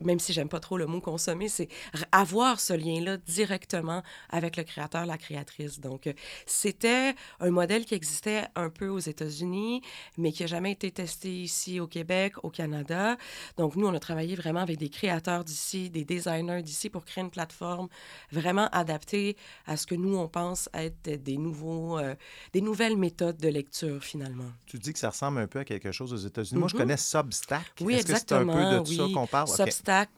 même 0.00 0.18
si 0.18 0.32
j'aime 0.32 0.48
pas 0.48 0.60
trop 0.60 0.78
le 0.78 0.86
mot 0.86 1.00
consommer, 1.00 1.48
c'est 1.48 1.68
avoir 2.12 2.60
ce 2.60 2.72
lien-là 2.72 3.16
directement 3.18 4.02
avec 4.30 4.56
le 4.56 4.64
créateur, 4.64 5.06
la 5.06 5.18
créatrice. 5.18 5.80
Donc, 5.80 6.06
euh, 6.06 6.12
c'était 6.46 7.14
un 7.40 7.50
modèle 7.50 7.84
qui 7.84 7.94
existait 7.94 8.44
un 8.54 8.70
peu 8.70 8.88
aux 8.88 8.98
États-Unis, 8.98 9.82
mais 10.16 10.32
qui 10.32 10.42
n'a 10.42 10.46
jamais 10.46 10.72
été 10.72 10.90
testé 10.90 11.42
ici 11.42 11.80
au 11.80 11.86
Québec, 11.86 12.34
au 12.42 12.50
Canada. 12.50 13.16
Donc, 13.56 13.76
nous, 13.76 13.86
on 13.86 13.94
a 13.94 14.00
travaillé 14.00 14.36
vraiment 14.36 14.60
avec 14.60 14.78
des 14.78 14.88
créateurs 14.88 15.44
d'ici, 15.44 15.90
des 15.90 16.04
designers 16.04 16.62
d'ici 16.62 16.90
pour 16.90 17.04
créer 17.04 17.22
une 17.24 17.30
plateforme 17.30 17.88
vraiment 18.32 18.68
adaptée 18.72 19.36
à 19.66 19.76
ce 19.76 19.86
que 19.86 19.94
nous, 19.94 20.16
on 20.16 20.28
pense 20.28 20.68
être 20.74 21.22
des, 21.22 21.36
nouveaux, 21.36 21.98
euh, 21.98 22.14
des 22.52 22.60
nouvelles 22.60 22.96
méthodes 22.96 23.38
de 23.38 23.48
lecture, 23.48 24.02
finalement. 24.02 24.50
Tu 24.66 24.78
dis 24.78 24.92
que 24.92 24.98
ça 24.98 25.10
ressemble 25.10 25.38
un 25.38 25.46
peu 25.46 25.60
à 25.60 25.64
quelque 25.64 25.92
chose 25.92 26.12
aux 26.12 26.16
États-Unis. 26.16 26.58
Moi, 26.58 26.68
je 26.68 26.74
mm-hmm. 26.74 26.78
connais 26.78 26.96
Substack. 26.96 27.62
Oui, 27.80 27.94
Est-ce 27.94 28.02
exactement. 28.02 28.52
Que 28.52 28.58
c'est 28.58 28.66
un 28.66 28.82
peu 28.82 28.90
de 28.90 28.96
ça 28.96 29.14
qu'on 29.14 29.26
parle? 29.26 29.48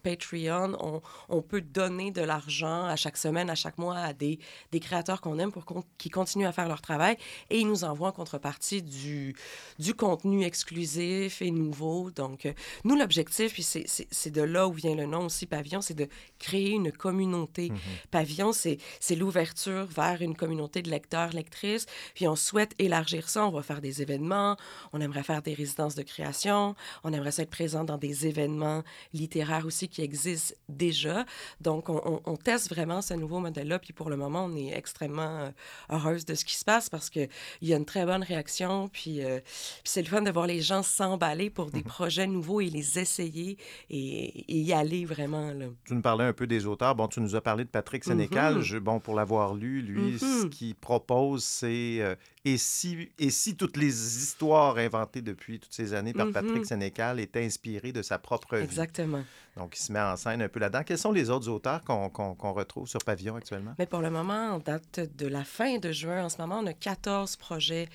Patreon, 0.03 1.03
on, 1.29 1.43
peut 1.43 1.61
donner 1.61 2.11
de 2.11 2.23
l'argent 2.23 2.85
à 2.85 2.97
chaque 2.97 3.17
semaine, 3.17 3.51
à 3.51 3.55
chaque 3.55 3.79
mois 3.79 3.97
à 3.97 4.13
des, 4.13 4.39
des 4.71 4.81
créateurs 4.81 5.21
qu'on 5.21 5.39
aime 5.39 5.53
pour 5.53 5.65
qu'ils 5.99 6.11
continuent 6.11 6.47
à 6.47 6.53
faire 6.53 6.69
leur 6.69 6.81
travail 6.81 7.17
et 7.51 7.59
ils 7.59 7.67
nous 7.67 7.85
envoient 7.85 8.09
en 8.09 8.13
contrepartie 8.13 8.83
du, 8.83 9.35
du 9.79 9.95
contenu 9.95 10.45
exclusif 10.45 11.43
et 11.43 11.51
nouveau. 11.51 12.11
Donc, 12.11 12.47
euh, 12.47 12.53
nous, 12.85 12.97
l'objectif, 12.97 13.55
puis 13.55 13.63
c'est 13.63 14.31
de 14.31 14.43
là 14.43 14.69
où 14.69 14.73
vient 14.73 14.95
le 14.95 15.07
nom 15.07 15.27
aussi, 15.27 15.47
Pavillon, 15.47 15.81
c'est 15.81 15.95
de 15.95 16.09
créer 16.39 16.71
une 16.71 16.93
communauté. 16.93 17.69
Mm-hmm. 17.69 18.09
Pavillon, 18.11 18.53
c'est 18.53 18.79
l'ouverture 19.17 19.87
vers 19.87 20.23
une 20.23 20.37
communauté 20.37 20.83
de 20.83 20.91
lecteurs, 20.91 21.31
lectrices. 21.31 21.87
Puis 22.15 22.29
on 22.29 22.37
souhaite 22.37 22.75
élargir 22.79 23.29
ça. 23.29 23.47
On 23.47 23.51
va 23.51 23.63
faire 23.63 23.81
des 23.81 24.03
événements, 24.03 24.57
on 24.93 25.01
aimerait 25.01 25.23
faire 25.23 25.43
des 25.43 25.55
résidences 25.55 25.95
de 25.95 26.03
création, 26.03 26.75
on 27.05 27.13
aimerait 27.13 27.31
être 27.39 27.51
présent 27.51 27.85
dans 27.85 27.99
des 27.99 28.27
événements 28.27 28.83
littéraires 29.13 29.62
aussi 29.64 29.88
qui 29.88 30.03
existent 30.03 30.55
déjà. 30.68 31.25
Donc, 31.61 31.88
on, 31.88 32.37
teste 32.37 32.70
vraiment 32.70 33.03
ce 33.03 33.14
nouveau 33.14 33.38
modèle-là. 33.38 33.79
Puis 33.79 33.92
pour 33.92 34.11
le 34.11 34.16
moment, 34.16 34.46
on 34.46 34.57
est 34.57 34.77
extrêmement 34.77 35.38
euh, 35.38 35.51
heureuse 35.90 36.25
de 36.25 36.35
ce 36.35 36.44
qui 36.44 36.55
se 36.55 36.64
passe 36.64 36.88
parce 36.88 37.11
qu'il 37.11 37.29
y 37.61 37.72
a 37.72 37.77
une 37.77 37.85
très 37.85 38.05
bonne 38.05 38.22
réaction. 38.22 38.88
Puis, 38.88 39.20
puis 39.20 39.42
c'est 39.85 40.03
le 40.03 40.09
fun 40.09 40.22
de 40.22 40.31
voir 40.31 40.46
les 40.46 40.61
gens 40.61 40.83
s'emballer 40.83 41.51
pour 41.51 41.70
des 41.70 41.81
mhm. 41.81 41.85
projets 41.85 42.27
nouveaux 42.27 42.61
et 42.61 42.70
les 42.70 42.98
essayer 42.98 43.57
et, 43.90 44.61
y 44.61 44.72
aller 44.72 45.05
vraiment. 45.05 45.53
Là. 45.53 45.66
Tu 45.85 45.94
nous 45.94 46.03
parlais 46.03 46.25
un 46.25 46.33
peu 46.33 46.46
des 46.46 46.66
auteurs. 46.66 46.94
Bon, 46.94 47.09
tu 47.09 47.20
nous 47.20 47.37
as 47.37 47.40
parlé 47.40 47.64
de 47.64 47.68
Patrick 47.68 48.05
Sénécal. 48.05 48.57
Mhm. 48.57 48.79
bon, 48.81 49.01
pour 49.01 49.14
l'avoir 49.14 49.55
lu, 49.55 49.83
lui, 49.83 50.18
ce 50.18 50.44
mhm. 50.44 50.51
qu'il 50.51 50.75
propose, 50.75 51.44
c'est 51.44 52.01
et 52.44 52.59
si, 52.59 53.09
et 53.18 53.31
si 53.31 53.57
toutes 53.57 53.76
les 53.76 53.87
histoires 53.87 54.76
inventées 54.76 55.22
depuis 55.22 55.61
toutes 55.61 55.72
ces 55.72 55.94
années 55.94 56.12
par 56.12 56.31
Patrick 56.33 56.57
mhm. 56.57 56.64
Sénécal 56.64 57.20
étaient 57.20 57.44
inspirées 57.44 57.92
de 57.92 58.02
sa 58.02 58.18
propre 58.18 58.57
vie? 58.57 58.64
Exactement. 58.64 59.22
Donc, 59.57 59.78
il 59.78 59.83
se 59.83 59.92
met 59.92 60.00
en 60.00 60.16
scène 60.16 60.42
un 60.42 60.48
peu 60.48 60.59
là-dedans. 60.59 60.83
Quels 60.85 60.98
sont 60.98 61.12
les 61.12 61.31
autres 61.31 61.48
auteurs 61.48 61.85
qu'on 61.85 62.52
retrouve 62.52 62.88
sur 62.88 63.00
Pavillon 63.05 63.37
actuellement? 63.37 63.74
Mais 63.78 63.87
pour 63.87 64.00
le 64.00 64.11
moment, 64.11 64.55
en 64.55 64.59
date 64.59 65.00
de 65.16 65.26
la 65.28 65.44
fin 65.44 65.78
de 65.78 65.92
juin, 65.92 66.24
en 66.24 66.28
ce 66.28 66.38
moment, 66.38 66.59
on 66.59 66.66
a 66.66 66.72
14 66.72 67.37
projets 67.37 67.88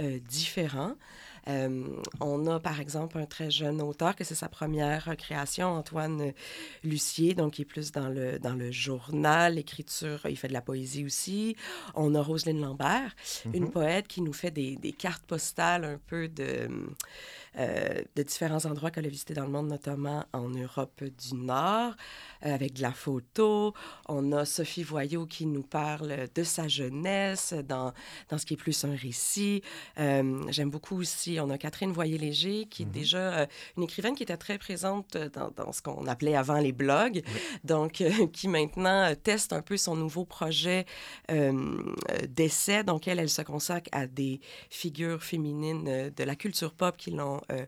euh, 0.00 0.18
différents. 0.28 0.96
Euh, 1.48 1.84
on 2.20 2.46
a, 2.46 2.60
par 2.60 2.80
exemple, 2.80 3.18
un 3.18 3.26
très 3.26 3.50
jeune 3.50 3.80
auteur, 3.82 4.16
que 4.16 4.24
c'est 4.24 4.34
sa 4.34 4.48
première 4.48 5.16
création, 5.16 5.68
Antoine 5.68 6.32
Lucier, 6.82 7.34
donc 7.34 7.54
qui 7.54 7.62
est 7.62 7.66
plus 7.66 7.92
dans 7.92 8.08
le, 8.08 8.38
dans 8.38 8.54
le 8.54 8.70
journal, 8.70 9.54
l'écriture, 9.54 10.20
il 10.28 10.36
fait 10.36 10.48
de 10.48 10.52
la 10.52 10.62
poésie 10.62 11.04
aussi. 11.04 11.56
On 11.94 12.14
a 12.14 12.22
Roselyne 12.22 12.60
Lambert, 12.60 13.14
une 13.52 13.64
mhm. 13.64 13.70
poète 13.70 14.08
qui 14.08 14.22
nous 14.22 14.32
fait 14.32 14.50
des, 14.50 14.76
des 14.76 14.92
cartes 14.92 15.24
postales 15.24 15.84
un 15.84 15.98
peu 16.06 16.28
de... 16.28 16.68
Euh, 17.58 18.02
de 18.16 18.22
différents 18.22 18.64
endroits 18.64 18.90
qu'elle 18.90 19.06
a 19.06 19.08
visités 19.08 19.34
dans 19.34 19.44
le 19.44 19.50
monde, 19.50 19.68
notamment 19.68 20.24
en 20.32 20.48
Europe 20.48 21.04
du 21.04 21.34
Nord, 21.36 21.94
euh, 22.44 22.52
avec 22.52 22.74
de 22.74 22.82
la 22.82 22.90
photo. 22.90 23.74
On 24.08 24.32
a 24.32 24.44
Sophie 24.44 24.82
Voyot 24.82 25.26
qui 25.26 25.46
nous 25.46 25.62
parle 25.62 26.26
de 26.34 26.42
sa 26.42 26.66
jeunesse 26.66 27.54
dans, 27.68 27.92
dans 28.28 28.38
ce 28.38 28.46
qui 28.46 28.54
est 28.54 28.56
plus 28.56 28.84
un 28.84 28.96
récit. 28.96 29.62
Euh, 29.98 30.42
j'aime 30.48 30.70
beaucoup 30.70 30.98
aussi, 30.98 31.38
on 31.40 31.48
a 31.50 31.58
Catherine 31.58 31.92
Voyer-Léger, 31.92 32.66
qui 32.66 32.82
est 32.82 32.86
mhm. 32.86 32.92
déjà 32.92 33.46
une 33.76 33.84
écrivaine 33.84 34.16
qui 34.16 34.24
était 34.24 34.36
très 34.36 34.58
présente 34.58 35.16
dans, 35.16 35.50
dans 35.50 35.72
ce 35.72 35.80
qu'on 35.80 36.06
appelait 36.06 36.34
avant 36.34 36.58
les 36.58 36.72
blogs, 36.72 37.22
donc 37.62 38.02
qui 38.32 38.48
maintenant 38.48 39.14
teste 39.22 39.52
un 39.52 39.62
peu 39.62 39.76
son 39.76 39.94
nouveau 39.94 40.24
projet 40.24 40.86
d'essai. 42.28 42.82
Donc, 42.82 43.06
elle, 43.06 43.20
elle 43.20 43.30
se 43.30 43.42
consacre 43.42 43.88
à 43.92 44.06
des 44.06 44.40
figures 44.70 45.22
féminines 45.22 46.10
de 46.14 46.24
la 46.24 46.34
culture 46.34 46.72
pop 46.72 46.96
qui 46.96 47.10
l'ont 47.10 47.40
euh, 47.50 47.66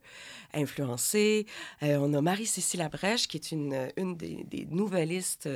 influencé. 0.55 1.47
Euh, 1.83 1.99
on 2.01 2.15
a 2.15 2.21
Marie-Cécile 2.21 2.81
Labrèche, 2.81 3.29
qui 3.29 3.37
est 3.37 3.53
une, 3.53 3.89
une 3.97 4.17
des, 4.17 4.45
des, 4.45 4.67
nouvellistes 4.71 5.49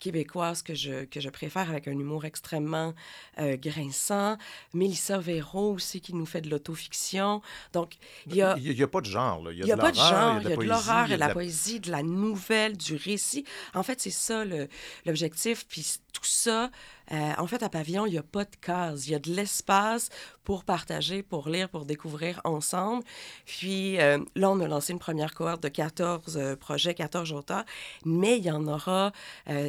québécoises 0.00 0.62
que 0.62 0.74
je, 0.74 1.04
que 1.04 1.20
je 1.20 1.28
préfère, 1.28 1.70
avec 1.70 1.86
un 1.88 1.92
humour 1.92 2.24
extrêmement 2.24 2.94
euh, 3.38 3.56
grinçant. 3.56 4.36
Mélissa 4.74 5.18
Véro 5.18 5.74
aussi, 5.74 6.00
qui 6.00 6.14
nous 6.14 6.26
fait 6.26 6.40
de 6.40 6.50
l'autofiction. 6.50 7.42
Donc, 7.72 7.96
il 8.26 8.36
y 8.36 8.42
a... 8.42 8.56
Il 8.58 8.74
n'y 8.74 8.82
a, 8.82 8.88
pas 8.88 9.00
de 9.00 9.06
genre, 9.06 9.42
là. 9.44 9.52
Il 9.52 9.62
n'y 9.62 9.72
a, 9.72 9.76
pas 9.76 9.92
de 9.92 9.96
genre, 9.96 10.40
il 10.42 10.48
y 10.48 10.52
a 10.52 10.56
de 10.56 10.64
l'horreur, 10.64 11.08
de 11.08 11.14
la 11.14 11.28
poésie, 11.28 11.80
de 11.80 11.90
la 11.90 12.02
nouvelle, 12.02 12.76
du 12.76 12.96
récit. 12.96 13.44
En 13.74 13.82
fait, 13.82 14.00
c'est 14.00 14.10
ça 14.10 14.44
l'objectif. 15.06 15.66
Puis 15.68 15.98
tout 16.12 16.24
ça 16.24 16.70
euh, 17.12 17.32
en 17.38 17.46
fait, 17.46 17.62
à 17.62 17.68
Pavillon, 17.68 18.06
il 18.06 18.12
n'y 18.12 18.18
a 18.18 18.22
pas 18.22 18.44
de 18.44 18.56
case. 18.60 19.08
Il 19.08 19.12
y 19.12 19.14
a 19.14 19.18
de 19.18 19.30
l'espace 19.30 20.10
pour 20.44 20.64
partager, 20.64 21.22
pour 21.22 21.48
lire, 21.48 21.68
pour 21.68 21.84
découvrir 21.84 22.40
ensemble. 22.44 23.04
Puis 23.46 24.00
euh, 24.00 24.18
là, 24.34 24.50
on 24.50 24.60
a 24.60 24.68
lancé 24.68 24.92
une 24.92 24.98
première 24.98 25.34
cohorte 25.34 25.62
de 25.62 25.68
14 25.68 26.36
euh, 26.36 26.56
projets, 26.56 26.94
14 26.94 27.32
auteurs, 27.32 27.64
mais 28.04 28.38
il 28.38 28.44
y 28.44 28.50
en 28.50 28.66
aura 28.66 29.12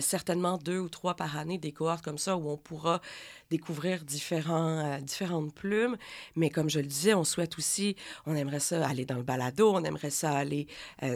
certainement 0.02 0.58
deux 0.58 0.80
ou 0.80 0.90
trois 0.90 1.16
par 1.16 1.38
année, 1.38 1.58
des 1.58 1.72
cohortes 1.72 2.04
comme 2.04 2.18
ça, 2.18 2.36
où 2.38 2.50
on 2.50 2.58
pourra 2.58 3.02
découvrir 3.50 4.04
différents, 4.04 5.00
différentes 5.02 5.54
plumes. 5.54 5.98
Mais 6.36 6.50
comme 6.50 6.70
je 6.70 6.80
le 6.80 6.86
disais, 6.86 7.14
on 7.14 7.24
souhaite 7.24 7.58
aussi, 7.58 7.96
on 8.26 8.36
aimerait 8.36 8.60
ça 8.60 8.88
aller 8.88 9.06
dans 9.06 9.18
le 9.18 9.24
balado, 9.24 9.72
on 9.74 9.84
aimerait 9.84 10.10
ça 10.10 10.32
aller 10.32 10.68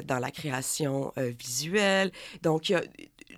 dans 0.05 0.19
la 0.19 0.31
création 0.31 1.13
visuelle. 1.17 2.11
Donc, 2.41 2.71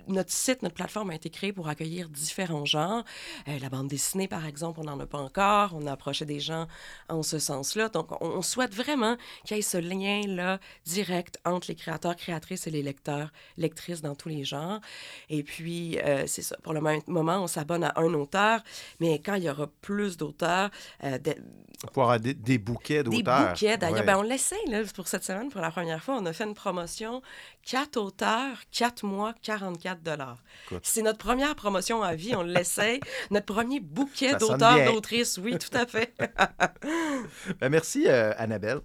notre 0.08 0.32
site, 0.32 0.62
notre 0.62 0.74
plateforme 0.74 1.10
a 1.10 1.14
été 1.14 1.30
créée 1.30 1.52
pour 1.52 1.68
accueillir 1.68 2.08
différents 2.08 2.64
genres. 2.64 3.04
Euh, 3.48 3.58
la 3.58 3.68
bande 3.68 3.88
dessinée, 3.88 4.28
par 4.28 4.46
exemple, 4.46 4.80
on 4.80 4.84
n'en 4.84 4.98
a 5.00 5.06
pas 5.06 5.18
encore. 5.18 5.72
On 5.74 5.86
a 5.86 5.92
approché 5.92 6.24
des 6.24 6.40
gens 6.40 6.66
en 7.08 7.22
ce 7.22 7.38
sens-là. 7.38 7.88
Donc, 7.88 8.10
on, 8.22 8.42
souhaite 8.42 8.74
vraiment 8.74 9.16
qu'il 9.44 9.56
y 9.56 9.60
ait 9.60 9.62
ce 9.62 9.78
lien-là 9.78 10.60
direct 10.84 11.38
entre 11.44 11.68
les 11.68 11.74
créateurs, 11.74 12.14
créatrices 12.16 12.66
et 12.66 12.70
les 12.70 12.82
lecteurs, 12.82 13.32
lectrices 13.56 14.02
dans 14.02 14.14
tous 14.14 14.28
les 14.28 14.44
genres. 14.44 14.80
Et 15.28 15.42
puis, 15.42 15.98
euh, 15.98 16.24
c'est 16.26 16.42
ça. 16.42 16.56
Pour 16.62 16.74
le 16.74 16.80
moment, 16.80 17.42
on 17.42 17.46
s'abonne 17.46 17.84
à 17.84 17.92
un 17.96 18.14
auteur, 18.14 18.62
mais 19.00 19.20
quand 19.20 19.34
il 19.34 19.44
y 19.44 19.50
aura 19.50 19.68
plus 19.80 20.16
d'auteurs... 20.16 20.70
Euh, 21.04 21.18
pour 21.92 22.04
avoir 22.04 22.18
des, 22.20 22.58
bouquets 22.58 23.02
d'auteurs. 23.02 23.18
Des 23.20 23.48
bouquets, 23.48 23.76
d'ailleurs. 23.76 24.04
Ben, 24.04 24.16
on 24.16 24.22
l'essaye, 24.22 24.66
là, 24.68 24.82
pour 24.94 25.08
cette 25.08 25.24
semaine, 25.24 25.50
pour 25.50 25.60
la 25.60 25.70
première 25.70 26.02
fois. 26.02 26.16
On 26.18 26.24
a 26.26 26.32
fait 26.32 26.44
une 26.44 26.54
promotion, 26.54 27.22
quatre 27.64 27.98
auteurs, 27.98 28.58
quatre 28.72 29.04
mois, 29.04 29.34
44 29.42 30.02
dollars. 30.02 30.42
C'est 30.82 31.02
notre 31.02 31.18
première 31.18 31.54
promotion 31.54 32.02
à 32.02 32.14
vie, 32.14 32.34
on 32.34 32.42
l'essaie. 32.42 33.00
notre 33.30 33.46
premier 33.46 33.80
bouquet 33.80 34.36
d'auteurs, 34.36 34.92
d'autrices, 34.92 35.38
oui, 35.38 35.58
tout 35.58 35.76
à 35.76 35.86
fait. 35.86 36.14
Ben, 37.60 37.68
merci, 37.68 38.04
euh, 38.06 38.32
Annabelle. 38.38 38.80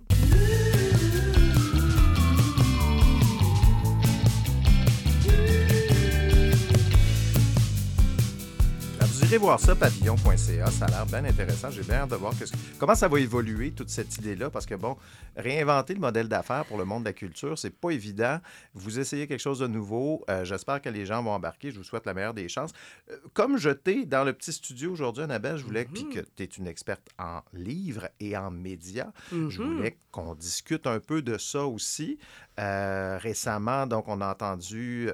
Voir 9.38 9.60
ça, 9.60 9.76
pavillon.ca. 9.76 10.66
Ça 10.68 10.86
a 10.86 10.90
l'air 10.90 11.06
bien 11.06 11.24
intéressant. 11.24 11.72
J'ai 11.72 11.84
bien 11.84 11.96
hâte 11.96 12.10
de 12.10 12.16
voir 12.16 12.34
comment 12.78 12.96
ça 12.96 13.08
va 13.08 13.20
évoluer, 13.20 13.72
toute 13.72 13.90
cette 13.90 14.18
idée-là, 14.18 14.50
parce 14.50 14.66
que, 14.66 14.76
bon, 14.76 14.98
réinventer 15.38 15.94
le 15.94 16.00
modèle 16.00 16.28
d'affaires 16.28 16.66
pour 16.66 16.78
le 16.78 16.86
monde 16.86 17.04
de 17.04 17.10
la 17.10 17.14
culture, 17.14 17.58
c'est 17.58 17.70
pas 17.70 17.92
évident. 17.92 18.40
Vous 18.74 19.00
essayez 19.00 19.28
quelque 19.28 19.40
chose 19.40 19.60
de 19.60 19.68
nouveau. 19.68 20.26
Euh, 20.30 20.44
j'espère 20.44 20.82
que 20.82 20.90
les 20.90 21.06
gens 21.06 21.24
vont 21.24 21.32
embarquer. 21.32 21.72
Je 21.72 21.78
vous 21.78 21.84
souhaite 21.84 22.06
la 22.06 22.14
meilleure 22.14 22.34
des 22.34 22.50
chances. 22.50 22.72
Euh, 23.10 23.18
comme 23.34 23.58
je 23.58 23.70
t'ai 23.70 24.06
dans 24.06 24.24
le 24.24 24.34
petit 24.34 24.52
studio 24.52 24.92
aujourd'hui, 24.92 25.24
Annabelle, 25.24 25.58
je 25.58 25.64
voulais, 25.64 25.86
puis 25.86 26.10
que 26.10 26.20
mm-hmm. 26.20 26.26
tu 26.36 26.44
es 26.44 26.48
une 26.48 26.68
experte 26.68 27.08
en 27.18 27.42
livres 27.54 28.10
et 28.20 28.36
en 28.36 28.52
médias, 28.52 29.12
je 29.32 29.38
mm-hmm. 29.38 29.76
voulais 29.76 29.98
qu'on 30.12 30.36
discute 30.36 30.88
un 30.88 31.00
peu 31.00 31.22
de 31.22 31.38
ça 31.38 31.66
aussi. 31.66 32.18
Euh, 32.62 33.18
récemment, 33.18 33.88
donc, 33.88 34.08
on 34.08 34.22
a 34.22 34.30
entendu 34.32 35.10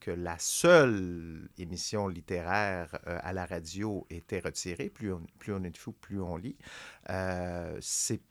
que 0.00 0.10
la 0.10 0.36
seule 0.38 1.48
émission 1.58 2.08
littéraire 2.08 2.98
à 3.06 3.32
la 3.32 3.46
radio 3.46 4.06
était 4.10 4.40
retiré. 4.40 4.88
Plus 4.90 5.12
on, 5.12 5.22
plus 5.38 5.52
on 5.54 5.62
est 5.62 5.76
fou, 5.76 5.92
plus 5.92 6.20
on 6.20 6.36
lit. 6.36 6.56
Euh, 7.10 7.76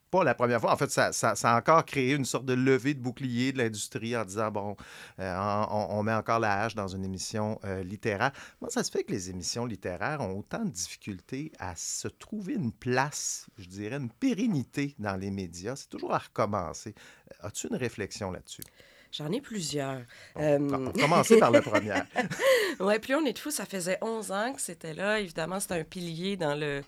pas 0.10 0.24
la 0.24 0.36
première 0.36 0.62
fois. 0.62 0.72
En 0.72 0.78
fait, 0.78 0.90
ça, 0.90 1.12
a 1.12 1.58
encore 1.58 1.86
créé 1.86 2.14
une 2.14 2.26
sorte 2.26 2.46
de 2.46 2.54
levée 2.54 2.94
de 2.94 3.00
bouclier 3.00 3.52
de 3.52 3.58
l'industrie 3.58 4.16
en 4.16 4.26
disant, 4.26 4.52
bon, 4.52 4.76
euh, 5.20 5.66
on, 5.70 6.04
met 6.04 6.14
encore 6.14 6.40
la 6.40 6.64
hache 6.64 6.76
dans 6.76 6.88
une 6.88 7.04
émission 7.04 7.60
euh, 7.66 7.84
littéraire. 7.84 8.32
Comment 8.60 8.70
ça 8.70 8.84
se 8.84 8.92
fait 8.92 9.04
que 9.04 9.12
les 9.12 9.30
émissions 9.30 9.66
littéraires 9.66 10.22
ont 10.22 10.38
autant 10.38 10.64
de 10.64 10.70
difficultés 10.72 11.52
à 11.60 11.76
se 11.76 12.08
trouver 12.08 12.54
une 12.54 12.72
place, 12.72 13.48
je 13.58 13.68
dirais, 13.68 13.98
une 13.98 14.12
pérennité 14.12 14.96
dans 15.00 15.16
les 15.16 15.32
médias? 15.32 15.76
C'est 15.76 15.90
toujours 15.90 16.14
à 16.14 16.20
recommencer. 16.20 16.96
As-tu 17.42 17.68
une 17.68 17.76
réflexion 17.76 18.32
là-dessus? 18.32 18.64
J'en 19.12 19.32
ai 19.32 19.42
plusieurs. 19.42 20.02
Euh... 20.38 20.92
Commencer 20.92 21.38
par 21.38 21.52
la 21.52 21.62
première. 21.62 22.06
oui, 22.80 23.00
Plus 23.00 23.16
on 23.16 23.26
est 23.26 23.34
de 23.34 23.40
fou, 23.40 23.52
ça 23.52 23.66
faisait 23.66 23.98
11 24.02 24.32
ans 24.32 24.54
que 24.54 24.62
c'était 24.62 24.94
là. 24.94 25.20
Évidemment, 25.20 25.60
c'est 25.60 25.72
un 25.72 25.84
pilier 25.84 26.38
dans 26.38 26.56
le, 26.56 26.84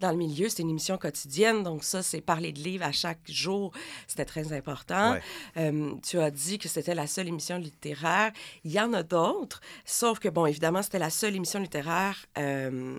dans 0.00 0.10
le 0.10 0.16
milieu. 0.16 0.48
C'est 0.48 0.62
une 0.62 0.70
émission 0.70 0.98
quotidienne. 0.98 1.62
Donc, 1.62 1.84
ça, 1.84 2.02
c'est 2.02 2.20
parler 2.20 2.52
de 2.52 2.58
livres 2.58 2.84
à 2.84 2.92
chaque 2.92 3.20
jour. 3.26 3.72
C'était 4.06 4.24
très 4.24 4.52
important. 4.52 5.16
Euh, 5.56 5.94
tu 6.02 6.18
as 6.18 6.30
dit 6.30 6.58
que 6.58 6.68
c'était 6.68 6.94
la 6.94 7.06
seule 7.06 7.28
émission 7.28 7.58
littéraire. 7.58 8.32
Il 8.64 8.72
y 8.72 8.80
en 8.80 8.92
a 8.92 9.02
d'autres, 9.02 9.60
sauf 9.84 10.18
que, 10.18 10.28
bon, 10.28 10.46
évidemment, 10.46 10.82
c'était 10.82 10.98
la 10.98 11.10
seule 11.10 11.36
émission 11.36 11.60
littéraire. 11.60 12.26
Euh, 12.38 12.98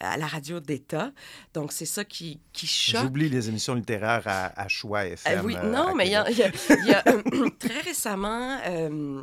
à 0.00 0.16
la 0.16 0.26
radio 0.26 0.60
d'État. 0.60 1.12
Donc, 1.52 1.72
c'est 1.72 1.86
ça 1.86 2.04
qui, 2.04 2.40
qui 2.52 2.66
choque. 2.66 3.02
J'oublie 3.02 3.28
les 3.28 3.48
émissions 3.48 3.74
littéraires 3.74 4.22
à, 4.26 4.60
à 4.60 4.68
Choix 4.68 5.06
FM. 5.06 5.38
Euh, 5.38 5.42
oui, 5.42 5.56
non, 5.64 5.94
mais 5.94 6.06
il 6.06 6.12
y 6.12 6.16
a, 6.16 6.24
très 7.58 7.80
récemment... 7.80 8.58
Euh, 8.66 9.22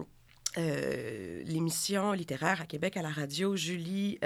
euh, 0.58 1.42
l'émission 1.46 2.12
littéraire 2.12 2.60
à 2.60 2.66
Québec 2.66 2.98
à 2.98 3.02
la 3.02 3.10
radio, 3.10 3.56
Julie, 3.56 4.20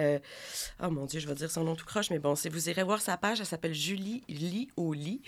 oh 0.82 0.90
mon 0.90 1.06
Dieu, 1.06 1.20
je 1.20 1.28
vais 1.28 1.36
dire 1.36 1.52
son 1.52 1.64
nom 1.64 1.76
tout 1.76 1.86
croche, 1.86 2.10
mais 2.10 2.18
bon, 2.18 2.34
si 2.34 2.50
vous 2.50 2.68
irez 2.68 2.82
voir 2.82 3.00
sa 3.00 3.16
page, 3.16 3.42
elle 3.42 3.46
s'appelle 3.46 3.76
Julie 3.76 4.24
Lit 4.28 4.70
au 4.76 4.94
lit 4.94 5.22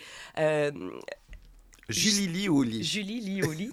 Julie 1.90 2.28
Lioli. 2.28 2.84
Julie 2.84 3.22
Lioli. 3.22 3.72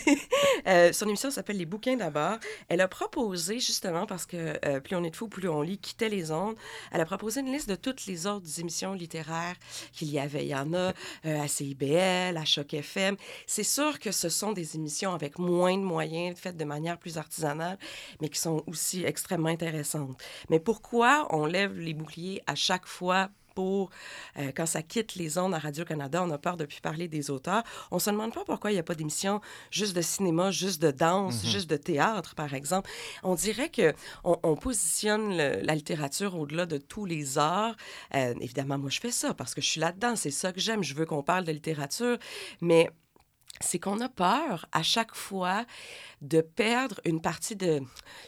euh, 0.68 0.92
son 0.92 1.06
émission 1.08 1.32
s'appelle 1.32 1.56
Les 1.56 1.66
bouquins 1.66 1.96
d'abord. 1.96 2.38
Elle 2.68 2.80
a 2.80 2.86
proposé, 2.86 3.58
justement, 3.58 4.06
parce 4.06 4.24
que 4.24 4.56
euh, 4.64 4.78
plus 4.78 4.94
on 4.94 5.02
est 5.02 5.10
de 5.10 5.16
fou, 5.16 5.26
plus 5.26 5.48
on 5.48 5.60
lit, 5.60 5.78
quittait 5.78 6.08
les 6.08 6.30
ondes, 6.30 6.54
elle 6.92 7.00
a 7.00 7.04
proposé 7.04 7.40
une 7.40 7.52
liste 7.52 7.68
de 7.68 7.74
toutes 7.74 8.06
les 8.06 8.28
autres 8.28 8.60
émissions 8.60 8.92
littéraires 8.92 9.56
qu'il 9.92 10.10
y 10.10 10.20
avait. 10.20 10.44
Il 10.44 10.50
y 10.50 10.54
en 10.54 10.72
a 10.74 10.92
euh, 11.26 11.40
à 11.40 11.48
CIBL, 11.48 12.36
à 12.36 12.44
Choc 12.44 12.72
FM. 12.72 13.16
C'est 13.48 13.64
sûr 13.64 13.98
que 13.98 14.12
ce 14.12 14.28
sont 14.28 14.52
des 14.52 14.76
émissions 14.76 15.12
avec 15.12 15.40
moins 15.40 15.76
de 15.76 15.82
moyens, 15.82 16.38
faites 16.38 16.56
de 16.56 16.64
manière 16.64 16.98
plus 16.98 17.18
artisanale, 17.18 17.78
mais 18.20 18.28
qui 18.28 18.38
sont 18.38 18.62
aussi 18.68 19.04
extrêmement 19.04 19.48
intéressantes. 19.48 20.16
Mais 20.50 20.60
pourquoi 20.60 21.26
on 21.30 21.46
lève 21.46 21.76
les 21.76 21.94
boucliers 21.94 22.42
à 22.46 22.54
chaque 22.54 22.86
fois 22.86 23.28
pour, 23.60 23.90
euh, 24.38 24.52
quand 24.56 24.64
ça 24.66 24.82
quitte 24.82 25.16
les 25.16 25.36
ondes 25.36 25.52
à 25.54 25.58
Radio-Canada, 25.58 26.22
on 26.26 26.30
a 26.30 26.38
peur 26.38 26.56
de 26.56 26.64
plus 26.64 26.80
parler 26.80 27.08
des 27.08 27.30
auteurs. 27.30 27.62
On 27.90 27.98
se 27.98 28.08
demande 28.10 28.32
pas 28.32 28.44
pourquoi 28.44 28.70
il 28.70 28.74
n'y 28.74 28.80
a 28.80 28.82
pas 28.82 28.94
d'émission 28.94 29.40
juste 29.70 29.94
de 29.94 30.00
cinéma, 30.00 30.50
juste 30.50 30.80
de 30.80 30.90
danse, 30.90 31.44
Mhm. 31.44 31.50
juste 31.50 31.68
de 31.70 31.76
théâtre, 31.76 32.34
par 32.34 32.54
exemple. 32.54 32.88
On 33.22 33.34
dirait 33.34 33.68
que 33.68 33.92
on, 34.24 34.36
on 34.42 34.56
positionne 34.56 35.36
le- 35.36 35.60
la 35.62 35.74
littérature 35.74 36.38
au-delà 36.38 36.64
de 36.64 36.78
tous 36.78 37.04
les 37.04 37.36
arts. 37.36 37.76
Euh, 38.14 38.34
évidemment, 38.40 38.78
moi, 38.78 38.88
je 38.90 39.00
fais 39.00 39.10
ça 39.10 39.34
parce 39.34 39.54
que 39.54 39.60
je 39.60 39.66
suis 39.66 39.80
là-dedans. 39.80 40.16
C'est 40.16 40.30
ça 40.30 40.52
que 40.54 40.60
j'aime. 40.60 40.82
Je 40.82 40.94
veux 40.94 41.04
qu'on 41.04 41.22
parle 41.22 41.44
de 41.44 41.52
littérature. 41.52 42.16
Mais 42.62 42.88
c'est 43.60 43.78
qu'on 43.78 44.00
a 44.00 44.08
peur 44.08 44.66
à 44.72 44.82
chaque 44.82 45.14
fois 45.14 45.64
de 46.22 46.40
perdre 46.40 47.00
une 47.04 47.20
partie 47.20 47.56
de, 47.56 47.80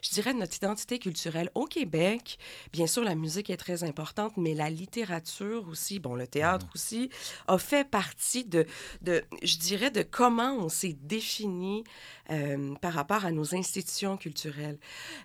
je 0.03 0.11
dirais, 0.11 0.33
de 0.35 0.39
notre 0.39 0.57
identité 0.57 0.99
culturelle. 0.99 1.51
Au 1.55 1.67
Québec, 1.67 2.39
bien 2.73 2.87
sûr, 2.87 3.03
la 3.03 3.15
musique 3.15 3.51
est 3.51 3.57
très 3.57 3.85
importante, 3.85 4.37
mais 4.37 4.55
la 4.55 4.71
littérature 4.71 5.67
aussi, 5.69 5.99
bon, 5.99 6.15
le 6.15 6.27
théâtre 6.27 6.67
aussi, 6.75 7.11
a 7.49 7.59
fait 7.59 7.89
partie 7.89 8.45
de, 8.45 8.67
de 9.03 9.25
je 9.43 9.57
dirais, 9.57 9.91
de 9.91 10.03
comment 10.03 10.55
on 10.55 10.69
s'est 10.69 10.97
défini 11.03 11.85
euh, 12.33 12.75
par 12.81 12.95
rapport 12.95 13.25
à 13.25 13.31
nos 13.31 13.55
institutions 13.55 14.17
culturelles. 14.17 14.79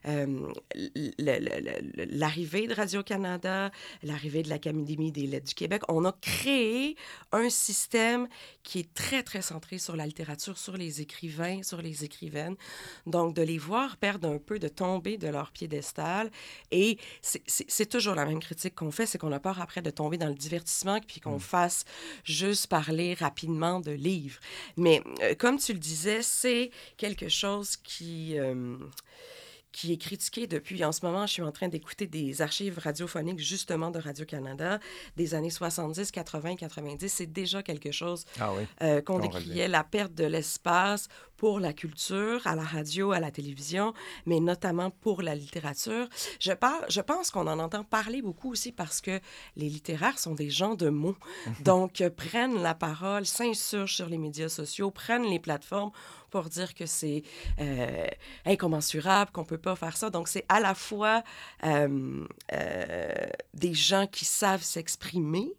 Euh, 0.06 0.52
l'arrivée 1.98 2.68
de 2.68 2.74
Radio-Canada, 2.74 3.72
l'arrivée 4.04 4.44
de 4.44 4.50
l'Académie 4.50 5.12
des 5.12 5.28
lettres 5.28 5.48
du 5.48 5.54
Québec, 5.56 5.82
on 5.88 6.06
a 6.06 6.12
créé 6.22 6.96
un 7.32 7.50
système 7.50 8.28
qui 8.64 8.80
est 8.80 8.94
très, 8.94 9.24
très 9.24 9.42
centré 9.42 9.78
sur 9.78 9.96
la 9.96 10.06
littérature, 10.06 10.58
sur 10.58 10.76
les 10.76 11.02
écrivains, 11.02 11.64
sur 11.64 11.82
les 11.82 12.04
écrivaines. 12.04 12.56
Donc, 13.06 13.34
de 13.34 13.42
les 13.42 13.58
voir 13.58 13.98
perdre 13.98 14.30
un 14.30 14.38
peu, 14.38 14.60
de 14.60 14.68
tomber 14.68 15.18
de 15.18 15.28
leur 15.28 15.52
piédestal. 15.52 16.30
Et 16.72 16.98
c'est- 17.22 17.88
toujours 17.88 18.16
la 18.16 18.26
même 18.26 18.42
critique 18.42 18.76
qu'on 18.76 18.92
fait, 18.92 19.06
c'est 19.06 19.18
qu'on 19.18 19.32
a 19.32 19.40
peur 19.40 19.62
après 19.62 19.82
de 19.82 19.90
tomber 19.90 20.18
dans 20.18 20.28
le 20.28 20.36
divertissement 20.36 21.00
puis 21.08 21.22
qu'on 21.22 21.40
fasse 21.40 21.86
juste 22.26 22.68
parler 22.68 23.14
rapidement 23.14 23.80
de 23.80 23.92
livres. 23.92 24.40
Mais 24.76 25.02
euh, 25.22 25.34
comme 25.36 25.58
tu 25.58 25.72
le 25.72 25.80
disais, 25.80 26.22
c'est 26.22 26.70
quelque 26.98 27.30
chose 27.30 27.78
qui... 27.78 28.38
euh, 28.38 28.78
qui 29.74 29.94
est 29.94 29.98
critiqué 29.98 30.48
depuis. 30.48 30.84
En 30.84 30.92
ce 30.92 31.06
moment, 31.06 31.28
je 31.28 31.34
suis 31.34 31.42
en 31.44 31.52
train 31.52 31.68
d'écouter 31.68 32.08
des 32.08 32.42
archives 32.42 32.80
radiophoniques 32.80 33.38
justement 33.40 33.92
de 33.92 34.00
Radio-Canada 34.00 34.80
des 35.18 35.36
années 35.36 35.52
70, 35.52 36.10
80, 36.10 36.56
90. 36.56 37.08
C'est 37.14 37.28
déjà 37.32 37.62
quelque 37.62 37.92
chose 37.92 38.26
Ah 38.40 38.54
oui. 38.58 38.64
euh, 38.82 39.02
qu'on 39.02 39.20
décriait, 39.20 39.68
la 39.68 39.84
perte 39.84 40.16
de 40.16 40.24
l'espace 40.24 41.10
pour 41.36 41.60
la 41.60 41.74
culture, 41.74 42.48
à 42.48 42.56
la 42.56 42.64
radio, 42.64 43.12
à 43.12 43.20
la 43.20 43.30
télévision, 43.30 43.94
mais 44.26 44.40
notamment 44.40 44.90
pour 44.90 45.22
la 45.22 45.36
littérature. 45.36 46.08
Je, 46.40 46.54
parle, 46.54 46.84
je 46.90 47.02
pense 47.02 47.30
qu'on 47.30 47.46
en 47.46 47.60
entend 47.60 47.84
parler 47.84 48.24
beaucoup 48.24 48.50
aussi 48.52 48.72
parce 48.72 49.00
que 49.00 49.20
les 49.58 49.70
littéraires 49.70 50.18
sont 50.18 50.34
des 50.34 50.50
gens 50.50 50.74
de 50.74 50.90
mots. 50.90 51.18
Donc, 51.64 52.02
euh, 52.02 52.10
prennent 52.10 52.64
la 52.64 52.74
parole, 52.74 53.28
s'insurgent 53.28 53.94
sur 53.96 54.10
les 54.10 54.18
médias 54.18 54.50
sociaux, 54.50 54.90
prennent 54.90 55.30
les 55.30 55.40
plateformes 55.40 55.92
pour 56.42 56.50
dire 56.50 56.76
que 56.76 56.86
c'est 56.86 57.24
euh, 57.60 58.08
incommensurable, 58.46 59.32
qu'on 59.32 59.42
ne 59.42 59.48
peut 59.48 59.58
pas 59.58 59.76
faire 59.76 59.98
ça. 59.98 60.12
Donc, 60.12 60.28
c'est 60.28 60.46
à 60.50 60.60
la 60.60 60.76
fois 60.76 61.24
euh, 61.64 62.26
euh, 62.54 63.28
des 63.56 63.74
gens 63.74 64.06
qui 64.06 64.26
savent 64.26 64.62
s'exprimer, 64.62 65.52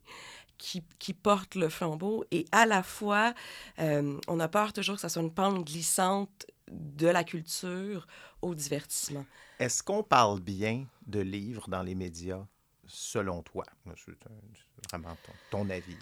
qui, 0.57 0.85
qui 1.01 1.15
portent 1.15 1.57
le 1.57 1.69
flambeau, 1.69 2.25
et 2.31 2.45
à 2.53 2.65
la 2.65 2.83
fois, 2.85 3.35
on 3.79 4.41
a 4.41 4.49
peur 4.49 4.73
toujours 4.73 4.95
que 4.95 5.01
ça 5.01 5.09
soit 5.09 5.23
une 5.23 5.35
pente 5.35 5.65
glissante 5.65 6.47
de 6.71 7.09
la 7.09 7.25
culture 7.25 8.07
au 8.41 8.55
divertissement. 8.55 9.27
Est-ce 9.59 9.83
qu'on 9.83 10.05
parle 10.05 10.41
bien 10.41 10.87
de 11.07 11.21
livres 11.21 11.69
dans 11.69 11.83
les 11.83 11.97
médias, 11.97 12.45
selon 12.87 13.43
toi? 13.43 13.65
C'est 13.97 14.91
vraiment 14.91 15.17
ton, 15.25 15.33
ton 15.51 15.71
avis. 15.71 15.97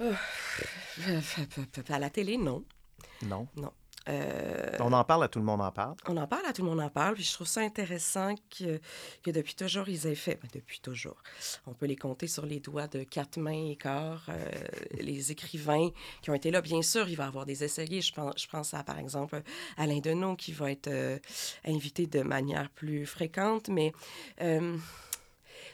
Euh, 0.00 0.14
À 1.88 1.98
la 1.98 2.10
télé, 2.10 2.36
non. 2.36 2.64
Non? 3.22 3.46
Non. 3.56 3.72
Euh, 4.08 4.76
On 4.80 4.92
en 4.92 5.04
parle 5.04 5.24
à 5.24 5.28
tout 5.28 5.38
le 5.38 5.44
monde 5.44 5.60
en 5.60 5.70
parle. 5.70 5.94
On 6.08 6.16
en 6.16 6.26
parle, 6.26 6.44
à 6.46 6.52
tout 6.52 6.62
le 6.62 6.68
monde 6.68 6.80
en 6.80 6.88
parle, 6.88 7.14
puis 7.14 7.24
je 7.24 7.32
trouve 7.32 7.46
ça 7.46 7.60
intéressant 7.60 8.34
que, 8.50 8.80
que 9.22 9.30
depuis 9.30 9.54
toujours, 9.54 9.88
ils 9.88 10.06
aient 10.06 10.14
fait, 10.14 10.38
ben, 10.42 10.48
depuis 10.52 10.80
toujours, 10.80 11.22
on 11.66 11.74
peut 11.74 11.86
les 11.86 11.96
compter 11.96 12.26
sur 12.26 12.46
les 12.46 12.60
doigts 12.60 12.88
de 12.88 13.04
quatre 13.04 13.38
mains 13.38 13.70
et 13.70 13.76
quart, 13.76 14.24
euh, 14.28 14.50
les 15.00 15.30
écrivains 15.30 15.90
qui 16.20 16.30
ont 16.30 16.34
été 16.34 16.50
là. 16.50 16.60
Bien 16.60 16.82
sûr, 16.82 17.08
il 17.08 17.16
va 17.16 17.24
y 17.24 17.28
avoir 17.28 17.46
des 17.46 17.64
essayés. 17.64 18.00
Je 18.00 18.12
pense, 18.12 18.34
je 18.36 18.46
pense 18.48 18.74
à, 18.74 18.82
par 18.82 18.98
exemple, 18.98 19.40
Alain 19.76 20.00
Deneau, 20.00 20.36
qui 20.36 20.52
va 20.52 20.70
être 20.70 20.88
euh, 20.88 21.18
invité 21.64 22.06
de 22.06 22.22
manière 22.22 22.70
plus 22.70 23.06
fréquente, 23.06 23.68
mais... 23.68 23.92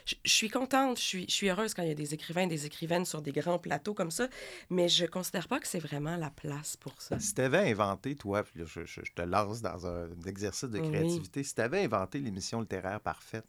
je, 0.09 0.15
je 0.23 0.31
suis 0.31 0.49
contente, 0.49 0.97
je 0.97 1.03
suis, 1.03 1.25
je 1.27 1.33
suis 1.33 1.49
heureuse 1.49 1.73
quand 1.73 1.83
il 1.83 1.89
y 1.89 1.91
a 1.91 1.95
des 1.95 2.13
écrivains 2.13 2.41
et 2.41 2.47
des 2.47 2.65
écrivaines 2.65 3.05
sur 3.05 3.21
des 3.21 3.31
grands 3.31 3.59
plateaux 3.59 3.93
comme 3.93 4.11
ça, 4.11 4.27
mais 4.69 4.89
je 4.89 5.05
considère 5.05 5.47
pas 5.47 5.59
que 5.59 5.67
c'est 5.67 5.79
vraiment 5.79 6.17
la 6.17 6.29
place 6.29 6.75
pour 6.77 6.99
ça. 7.01 7.19
Si 7.19 7.33
tu 7.33 7.41
avais 7.41 7.69
inventé, 7.69 8.15
toi, 8.15 8.43
puis 8.43 8.59
là, 8.59 8.65
je, 8.65 9.01
te 9.01 9.21
lance 9.21 9.61
dans 9.61 9.87
un, 9.87 10.09
exercice 10.25 10.69
de 10.69 10.79
Oui. 10.79 10.89
créativité, 10.89 11.43
si 11.43 11.53
tu 11.53 11.61
avais 11.61 11.83
inventé 11.83 12.19
l'émission 12.19 12.61
littéraire 12.61 12.99
parfaite, 12.99 13.47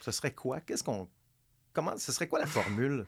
ce 0.00 0.10
serait 0.10 0.34
quoi? 0.34 0.60
Qu'est-ce 0.60 0.82
qu'on. 0.82 1.08
Comment. 1.72 1.96
Ce 1.96 2.12
serait 2.12 2.28
quoi 2.28 2.40
la 2.40 2.46
formule? 2.46 3.06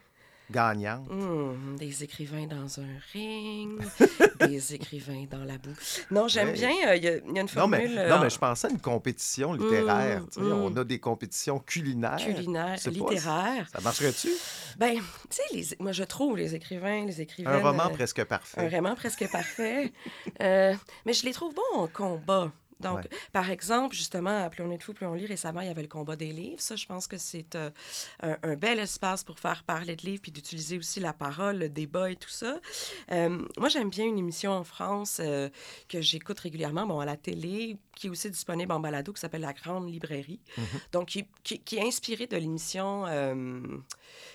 Gagnante? 0.50 1.08
Hmm, 1.10 1.76
des 1.76 2.04
écrivains 2.04 2.46
dans 2.46 2.80
un 2.80 2.86
ring, 3.12 3.80
des 4.40 4.74
écrivains 4.74 5.24
dans 5.30 5.44
la 5.44 5.58
boue. 5.58 5.74
Non, 6.10 6.28
j'aime 6.28 6.48
Ouais. 6.48 6.52
bien, 6.54 6.70
euh, 6.88 6.96
il 6.96 7.04
y, 7.04 7.08
a- 7.08 7.16
il 7.16 7.34
y 7.34 7.38
a 7.38 7.42
une 7.42 7.48
Non 7.56 7.66
mais, 7.68 7.78
formule... 7.86 7.98
euh, 7.98 8.08
non, 8.10 8.20
mais 8.20 8.30
je 8.30 8.38
pensais 8.38 8.66
à 8.66 8.70
une 8.70 8.80
compétition 8.80 9.52
littéraire. 9.54 10.20
Mm, 10.22 10.28
tu 10.28 10.34
sais, 10.34 10.40
mm. 10.40 10.52
On 10.52 10.76
a 10.76 10.84
des 10.84 10.98
compétitions 11.00 11.58
culinaires. 11.58 12.16
culinaire, 12.16 12.74
C'est 12.78 12.90
pas- 12.90 13.10
littéraire. 13.10 13.68
ça 13.72 13.80
marcherait-tu? 13.80 14.28
Ben, 14.78 14.96
tu 15.30 15.62
sais, 15.62 15.76
moi, 15.80 15.92
je 15.92 16.04
trouve 16.04 16.36
les 16.36 16.54
écrivains, 16.54 17.04
les 17.06 17.20
écrivaines... 17.20 17.52
Un 17.54 17.60
roman 17.62 17.86
euh, 17.86 17.94
presque 17.94 18.22
parfait. 18.24 18.60
Un 18.60 18.68
roman 18.68 18.94
presque 18.94 19.30
parfait. 19.30 19.92
Mais 20.40 21.12
je 21.12 21.24
les 21.24 21.32
trouve 21.32 21.54
bons 21.54 21.78
en 21.80 21.86
combat. 21.88 22.50
Donc, 22.84 22.98
Ouais. 22.98 23.08
par 23.32 23.50
exemple, 23.50 23.94
justement, 23.96 24.44
à 24.44 24.50
Plus 24.50 24.62
on 24.62 24.70
est 24.70 24.78
de 24.78 24.82
fou, 24.82 24.92
plus 24.92 25.06
on 25.06 25.14
lit, 25.14 25.26
récemment, 25.26 25.60
il 25.62 25.66
y 25.66 25.70
avait 25.70 25.82
le 25.82 25.88
combat 25.88 26.16
des 26.16 26.32
livres. 26.32 26.60
Ça, 26.60 26.76
je 26.76 26.86
pense 26.86 27.06
que 27.06 27.18
c'est 27.18 27.54
euh, 27.56 27.70
un, 28.22 28.36
un 28.42 28.54
bel 28.56 28.78
espace 28.78 29.24
pour 29.24 29.38
faire 29.38 29.64
parler 29.64 29.96
de 29.96 30.02
livres 30.02 30.22
puis 30.22 30.32
d'utiliser 30.32 30.78
aussi 30.78 31.00
la 31.00 31.12
parole, 31.12 31.58
le 31.58 31.68
débat 31.68 32.10
et 32.10 32.16
tout 32.16 32.28
ça. 32.30 32.60
Euh, 33.10 33.44
moi, 33.58 33.68
j'aime 33.68 33.90
bien 33.90 34.04
une 34.06 34.18
émission 34.18 34.52
en 34.52 34.64
France 34.64 35.20
euh, 35.20 35.48
que 35.88 36.00
j'écoute 36.00 36.38
régulièrement, 36.40 36.86
bon, 36.86 37.00
à 37.00 37.04
la 37.04 37.16
télé, 37.16 37.76
qui 37.94 38.06
est 38.08 38.10
aussi 38.10 38.30
disponible 38.30 38.72
en 38.72 38.80
balado, 38.80 39.12
qui 39.12 39.20
s'appelle 39.20 39.40
La 39.42 39.52
Grande 39.52 39.88
Librairie. 39.90 40.40
Donc, 40.92 41.08
qui, 41.08 41.26
qui- 41.42 41.60
qui 41.60 41.76
est 41.76 41.86
inspiré 41.86 42.26
de 42.26 42.36
l'émission 42.36 43.04
euh, 43.06 43.60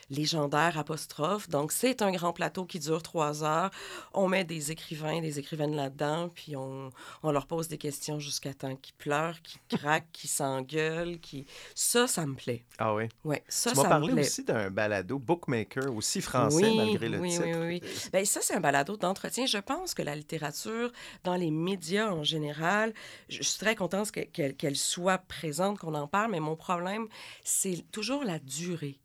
légendaire 0.09 0.77
apostrophe. 0.77 1.49
Donc, 1.49 1.71
c'est 1.71 2.01
un 2.01 2.11
grand 2.11 2.33
plateau 2.33 2.65
qui 2.65 2.79
dure 2.79 3.03
trois 3.03 3.43
heures. 3.43 3.69
On 4.13 4.27
met 4.27 4.43
des 4.43 4.71
écrivains, 4.71 5.21
des 5.21 5.39
écrivaines 5.39 5.75
là-dedans, 5.75 6.29
puis 6.29 6.55
on, 6.55 6.89
on 7.23 7.31
leur 7.31 7.45
pose 7.45 7.67
des 7.67 7.77
questions 7.77 8.19
jusqu'à 8.19 8.53
temps 8.53 8.75
qu'ils 8.75 8.95
pleurent, 8.95 9.39
qu'ils 9.41 9.61
craquent, 9.79 10.11
qu'ils 10.11 10.29
s'engueulent. 10.29 11.19
Qui... 11.19 11.45
Ça, 11.75 12.07
ça 12.07 12.25
me 12.25 12.35
plaît. 12.35 12.63
Ah 12.77 12.95
oui? 12.95 13.05
Oui, 13.23 13.37
ça, 13.47 13.71
tu 13.71 13.75
ça 13.77 13.83
me 13.83 13.89
parlé 13.89 14.13
plaît. 14.13 14.21
aussi 14.21 14.43
d'un 14.43 14.69
balado 14.71 15.19
bookmaker, 15.19 15.93
aussi 15.95 16.21
français 16.21 16.69
Oui, 16.69 16.77
malgré 16.77 17.09
le 17.09 17.19
oui, 17.19 17.29
titre. 17.29 17.43
Oui, 17.45 17.53
oui, 17.53 17.81
oui. 17.83 18.09
Ben, 18.11 18.25
ça, 18.25 18.39
c'est 18.41 18.55
un 18.55 18.59
balado 18.59 18.97
d'entretien. 18.97 19.45
Je 19.45 19.57
pense 19.59 19.93
que 19.93 20.01
la 20.01 20.15
littérature, 20.15 20.91
dans 21.23 21.35
les 21.35 21.51
médias 21.51 22.09
en 22.11 22.23
général, 22.23 22.93
je 23.29 23.43
suis 23.49 23.59
très 23.59 23.75
contente 23.75 24.11
que- 24.11 24.21
qu'elle 24.21 24.55
qu'elle 24.55 24.77
soit 24.77 25.17
présente, 25.19 25.79
qu'on 25.79 25.93
en 25.95 26.07
parle, 26.07 26.31
mais 26.31 26.39
mon 26.39 26.55
problème, 26.55 27.07
c'est 27.43 27.83
toujours 27.91 28.23
la 28.23 28.39
durée. 28.39 28.99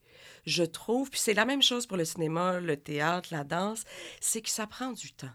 Je 0.46 0.62
trouve, 0.64 1.10
puis 1.10 1.20
c'est 1.20 1.34
la 1.34 1.46
même 1.46 1.62
chose 1.62 1.86
pour 1.86 1.96
le 1.96 2.04
cinéma, 2.04 2.60
le 2.60 2.76
théâtre, 2.76 3.28
la 3.32 3.44
danse, 3.44 3.84
c'est 4.20 4.42
que 4.42 4.50
ça 4.50 4.66
prend 4.66 4.92
du 4.92 5.12
temps. 5.12 5.32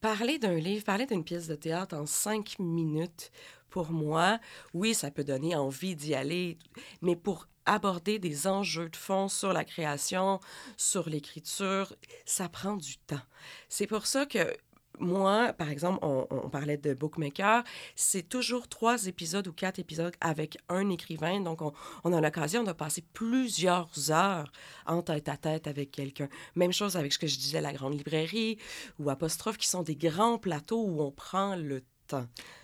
Parler 0.00 0.38
d'un 0.38 0.56
livre, 0.56 0.84
parler 0.84 1.06
d'une 1.06 1.22
pièce 1.24 1.46
de 1.46 1.54
théâtre 1.54 1.96
en 1.96 2.06
cinq 2.06 2.58
minutes, 2.58 3.30
pour 3.70 3.90
moi, 3.92 4.40
oui, 4.74 4.94
ça 4.94 5.10
peut 5.10 5.24
donner 5.24 5.54
envie 5.54 5.94
d'y 5.94 6.14
aller, 6.14 6.58
mais 7.02 7.14
pour 7.16 7.46
aborder 7.66 8.18
des 8.18 8.46
enjeux 8.46 8.88
de 8.88 8.96
fond 8.96 9.28
sur 9.28 9.52
la 9.52 9.62
création, 9.64 10.40
sur 10.76 11.08
l'écriture, 11.08 11.94
ça 12.24 12.48
prend 12.48 12.76
du 12.76 12.96
temps. 12.96 13.20
C'est 13.68 13.86
pour 13.86 14.06
ça 14.06 14.24
que 14.24 14.56
moi, 15.00 15.52
par 15.52 15.70
exemple, 15.70 15.98
on, 16.02 16.48
parlait 16.48 16.76
de 16.76 16.94
Bookmaker, 16.94 17.64
c'est 17.94 18.28
toujours 18.28 18.68
trois 18.68 19.06
épisodes 19.06 19.46
ou 19.46 19.52
quatre 19.52 19.78
épisodes 19.78 20.14
avec 20.20 20.58
un 20.68 20.88
écrivain. 20.90 21.40
Donc, 21.40 21.62
on, 21.62 21.72
on 22.04 22.12
a 22.12 22.20
l'occasion 22.20 22.64
de 22.64 22.72
passer 22.72 23.04
plusieurs 23.12 24.10
heures 24.10 24.50
en 24.86 25.02
tête 25.02 25.28
à 25.28 25.36
tête 25.36 25.66
avec 25.66 25.90
quelqu'un. 25.90 26.28
Même 26.54 26.72
chose 26.72 26.96
avec 26.96 27.12
ce 27.12 27.18
que 27.18 27.26
je 27.26 27.38
disais, 27.38 27.60
la 27.60 27.72
grande 27.72 27.94
librairie 27.94 28.58
ou 28.98 29.10
Apostrophe, 29.10 29.58
qui 29.58 29.68
sont 29.68 29.82
des 29.82 29.96
grands 29.96 30.38
plateaux 30.38 30.84
où 30.84 31.02
on 31.02 31.10
prend 31.10 31.56
le 31.56 31.80
temps. 31.80 31.97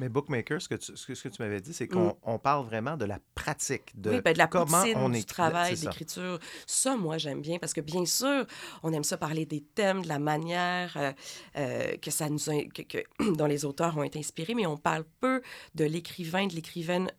Mais 0.00 0.08
Bookmaker, 0.08 0.60
ce 0.60 0.68
que 0.68 0.74
tu, 0.74 0.96
ce 0.96 1.06
que, 1.06 1.14
ce 1.14 1.22
que 1.24 1.28
tu 1.28 1.42
m'avais 1.42 1.60
dit, 1.60 1.72
c'est 1.74 1.88
qu'on 1.88 2.08
Mm. 2.08 2.14
on 2.22 2.38
parle 2.38 2.64
vraiment 2.66 2.96
de 2.96 3.04
la 3.04 3.18
pratique, 3.34 3.92
de, 4.00 4.10
oui, 4.10 4.20
ben, 4.20 4.32
de 4.32 4.38
la 4.38 4.46
comment 4.46 4.82
on 4.96 5.08
du 5.10 5.16
écrit. 5.16 5.24
travail, 5.26 5.76
c'est 5.76 5.84
ça. 5.84 5.90
d'écriture. 5.90 6.38
Ça, 6.66 6.96
moi, 6.96 7.18
j'aime 7.18 7.40
bien 7.40 7.58
parce 7.58 7.72
que, 7.72 7.80
bien 7.80 8.04
sûr, 8.06 8.46
on 8.82 8.92
aime 8.92 9.04
ça 9.04 9.16
parler 9.16 9.46
des 9.46 9.60
thèmes, 9.62 10.02
de 10.02 10.08
la 10.08 10.18
manière 10.18 10.94
euh, 10.96 11.12
euh, 11.56 11.96
que 11.98 12.10
ça 12.10 12.28
nous 12.28 12.50
a- 12.50 12.64
que, 12.64 12.82
que- 12.82 13.04
dont 13.36 13.46
les 13.46 13.64
auteurs 13.64 13.96
ont 13.96 14.02
été 14.02 14.18
inspirés, 14.18 14.54
mais 14.54 14.66
on 14.66 14.76
parle 14.76 15.04
peu 15.20 15.42
de 15.74 15.84
l'écrivain, 15.84 16.46
de 16.46 16.54
l'écrivaine 16.54 17.10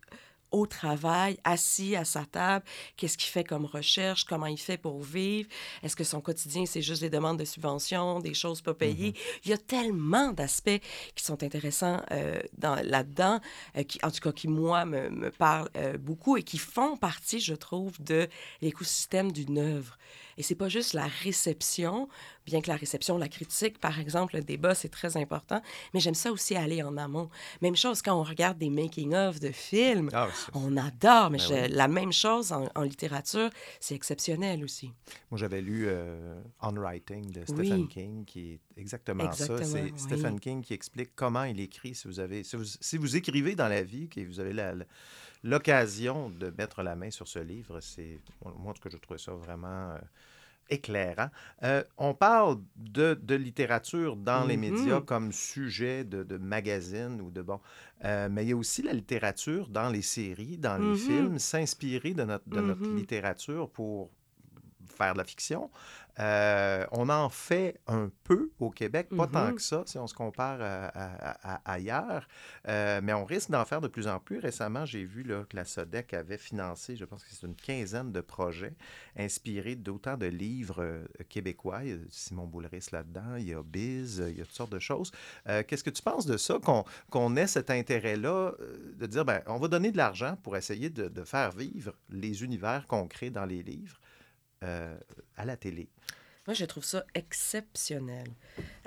au 0.51 0.65
travail, 0.65 1.37
assis 1.43 1.95
à 1.95 2.05
sa 2.05 2.25
table, 2.25 2.65
qu'est-ce 2.97 3.17
qu'il 3.17 3.29
fait 3.29 3.43
comme 3.43 3.65
recherche, 3.65 4.25
comment 4.25 4.45
il 4.45 4.57
fait 4.59 4.77
pour 4.77 5.01
vivre, 5.01 5.49
est-ce 5.83 5.95
que 5.95 6.03
son 6.03 6.21
quotidien, 6.21 6.65
c'est 6.65 6.81
juste 6.81 7.01
des 7.01 7.09
demandes 7.09 7.39
de 7.39 7.45
subventions, 7.45 8.19
des 8.19 8.33
choses 8.33 8.61
pas 8.61 8.73
payées? 8.73 9.13
Il 9.43 9.51
y 9.51 9.53
a 9.53 9.57
tellement 9.57 10.31
d'aspects 10.31 10.81
qui 11.15 11.23
sont 11.23 11.43
intéressants 11.43 12.01
euh, 12.11 12.39
dans- 12.57 12.81
là-dedans, 12.83 13.39
euh, 13.77 13.83
qui, 13.83 13.99
en 14.03 14.11
tout 14.11 14.21
cas, 14.21 14.31
qui, 14.31 14.47
moi, 14.47 14.85
me, 14.85 15.09
me 15.09 15.31
parlent 15.31 15.69
euh, 15.77 15.97
beaucoup 15.97 16.37
et 16.37 16.43
qui 16.43 16.57
font 16.57 16.97
partie, 16.97 17.39
je 17.39 17.53
trouve, 17.53 18.01
de 18.01 18.27
l'écosystème 18.61 19.31
d'une 19.31 19.57
œuvre. 19.57 19.97
Et 20.37 20.43
c'est 20.43 20.55
pas 20.55 20.67
juste 20.69 20.93
la 20.93 21.07
réception, 21.23 22.09
bien 22.45 22.61
que 22.61 22.67
la 22.67 22.75
réception, 22.75 23.17
la 23.17 23.29
critique, 23.29 23.79
par 23.79 23.99
exemple, 23.99 24.35
le 24.35 24.43
débat, 24.43 24.75
c'est 24.75 24.89
très 24.89 25.15
important, 25.17 25.61
mais 25.93 25.99
j'aime 25.99 26.15
ça 26.15 26.31
aussi 26.31 26.55
aller 26.55 26.83
en 26.83 26.97
amont. 26.97 27.29
Même 27.61 27.75
chose 27.75 28.01
quand 28.01 28.19
on 28.19 28.23
regarde 28.23 28.57
des 28.57 28.69
making-of 28.69 29.39
de 29.39 29.51
films, 29.51 30.09
Ah, 30.13 30.27
on 30.53 30.75
adore, 30.77 31.29
mais 31.29 31.37
Ben 31.37 31.43
je- 31.47 31.53
oui. 31.53 31.67
la 31.69 31.87
même 31.87 32.11
chose 32.11 32.51
en, 32.51 32.67
en 32.75 32.81
littérature, 32.81 33.49
c'est 33.79 33.95
exceptionnel 33.95 34.63
aussi. 34.63 34.91
Moi, 35.31 35.37
j'avais 35.39 35.61
lu 35.61 35.85
euh, 35.87 36.41
On 36.61 36.73
Writing 36.73 37.31
de 37.31 37.39
Oui. 37.39 37.45
Stephen 37.47 37.87
King, 37.87 38.25
qui 38.25 38.53
est 38.53 38.59
exactement, 38.77 39.23
Exactement, 39.25 39.57
ça. 39.59 39.65
C'est 39.65 39.83
oui. 39.83 39.93
Stephen 39.95 40.39
King 40.39 40.61
qui 40.61 40.73
explique 40.73 41.11
comment 41.15 41.43
il 41.43 41.59
écrit. 41.59 41.95
Si 41.95 42.07
vous, 42.07 42.19
avez, 42.19 42.43
si 42.43 42.55
vous, 42.55 42.65
si 42.65 42.97
vous 42.97 43.15
écrivez 43.15 43.55
dans 43.55 43.67
la 43.69 43.83
vie, 43.83 44.09
que 44.09 44.19
vous 44.25 44.39
avez 44.39 44.53
la- 44.53 44.73
la- 44.75 44.85
l'occasion 45.45 46.29
de 46.29 46.49
mettre 46.57 46.81
la 46.83 46.95
main 46.95 47.11
sur 47.11 47.27
ce 47.27 47.39
livre, 47.39 47.79
c'est 47.79 48.19
moi, 48.43 48.71
en 48.71 48.73
tout 48.73 48.81
cas, 48.81 48.89
je 48.91 48.97
trouve 48.97 49.17
ça 49.17 49.31
vraiment 49.33 49.91
euh, 49.91 49.99
éclairant. 50.69 51.29
Euh, 51.63 51.83
on 51.97 52.15
parle 52.15 52.59
de, 52.75 53.13
de 53.13 53.35
littérature 53.35 54.15
dans 54.15 54.43
les 54.45 54.57
Mhm. 54.57 54.61
médias 54.61 55.01
comme 55.01 55.31
sujet 55.31 56.03
de, 56.03 56.23
de 56.23 56.37
magazine 56.37 57.21
ou 57.21 57.29
de 57.29 57.43
bon. 57.43 57.59
Euh, 58.03 58.27
mais 58.29 58.43
il 58.43 58.49
y 58.49 58.53
a 58.53 58.57
aussi 58.57 58.81
la 58.81 58.93
littérature 58.93 59.67
dans 59.69 59.89
les 59.89 60.01
séries, 60.01 60.57
dans 60.57 60.77
les 60.79 60.89
Mhm. 60.89 60.95
films, 60.95 61.39
s'inspirer 61.39 62.13
de 62.15 62.23
notre, 62.23 62.49
de 62.49 62.61
notre 62.61 62.89
Mhm. 62.89 62.97
littérature 62.97 63.69
pour 63.69 64.09
faire 64.87 65.13
de 65.13 65.19
la 65.19 65.25
fiction. 65.25 65.69
Euh, 66.19 66.85
on 66.91 67.09
en 67.09 67.29
fait 67.29 67.79
un 67.87 68.09
peu 68.23 68.49
au 68.59 68.69
Québec, 68.69 69.09
pas 69.15 69.27
tant 69.27 69.47
Mhm. 69.47 69.55
que 69.55 69.61
ça 69.61 69.83
si 69.85 69.97
on 69.97 70.07
se 70.07 70.13
compare 70.13 70.61
à, 70.61 70.85
à- 70.87 71.55
à- 71.55 71.71
ailleurs, 71.73 72.27
Euh, 72.67 72.99
mais 73.03 73.13
on 73.13 73.25
risque 73.25 73.51
d'en 73.51 73.63
faire 73.65 73.81
de 73.81 73.87
plus 73.87 74.07
en 74.07 74.19
plus. 74.19 74.39
Récemment, 74.39 74.85
j'ai 74.85 75.03
vu 75.03 75.23
là, 75.23 75.43
que 75.49 75.55
la 75.55 75.65
SODEC 75.65 76.13
avait 76.13 76.37
financé, 76.37 76.95
je 76.95 77.05
pense 77.05 77.23
que 77.23 77.29
c'est 77.31 77.45
une 77.45 77.55
quinzaine 77.55 78.11
de 78.11 78.21
projets 78.21 78.73
inspirés 79.17 79.75
d'autant 79.75 80.17
de 80.17 80.25
livres 80.25 80.81
euh, 80.83 81.05
québécois. 81.29 81.79
Il 81.83 81.89
y 81.89 81.93
a 81.93 81.97
Simon 82.09 82.45
Boulris 82.47 82.87
là-dedans, 82.91 83.35
il 83.37 83.47
y 83.49 83.53
a 83.53 83.61
Biz, 83.61 84.23
il 84.29 84.37
y 84.37 84.41
a 84.41 84.45
toutes 84.45 84.55
sortes 84.55 84.71
de 84.71 84.79
choses. 84.79 85.11
Euh, 85.47 85.63
Qu'est-ce 85.67 85.83
que 85.83 85.89
tu 85.89 86.01
penses 86.01 86.25
de 86.25 86.37
ça, 86.37 86.57
qu'on 87.09 87.35
ait 87.35 87.47
cet 87.47 87.69
intérêt-là 87.69 88.53
euh, 88.59 88.93
de 88.97 89.05
dire, 89.05 89.25
ben, 89.25 89.41
on 89.47 89.57
va 89.57 89.67
donner 89.67 89.91
de 89.91 89.97
l'argent 89.97 90.37
pour 90.43 90.57
essayer 90.57 90.89
de, 90.89 91.07
de 91.07 91.23
faire 91.23 91.51
vivre 91.51 91.93
les 92.09 92.43
univers 92.43 92.85
qu'on 92.87 93.07
crée 93.07 93.29
dans 93.29 93.45
les 93.45 93.61
livres 93.63 93.99
euh, 94.65 94.97
à 95.37 95.45
la 95.45 95.55
télé? 95.55 95.87
Moi, 96.47 96.53
je 96.53 96.65
trouve 96.65 96.83
ça 96.83 97.03
exceptionnel. 97.15 98.27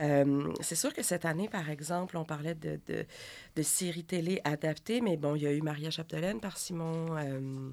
Euh, 0.00 0.52
c'est 0.60 0.76
sûr 0.76 0.94
que 0.94 1.02
cette 1.02 1.24
année, 1.24 1.48
par 1.48 1.70
exemple, 1.70 2.16
on 2.16 2.24
parlait 2.24 2.54
de, 2.54 2.78
de, 2.86 3.62
séries 3.62 4.04
télé 4.04 4.40
adaptées, 4.44 5.00
mais 5.00 5.16
bon, 5.16 5.34
il 5.34 5.42
y 5.42 5.46
a 5.46 5.52
eu 5.52 5.60
Maria 5.60 5.90
Chapdelaine 5.90 6.40
par 6.40 6.56
Simon. 6.56 7.16
euh, 7.16 7.70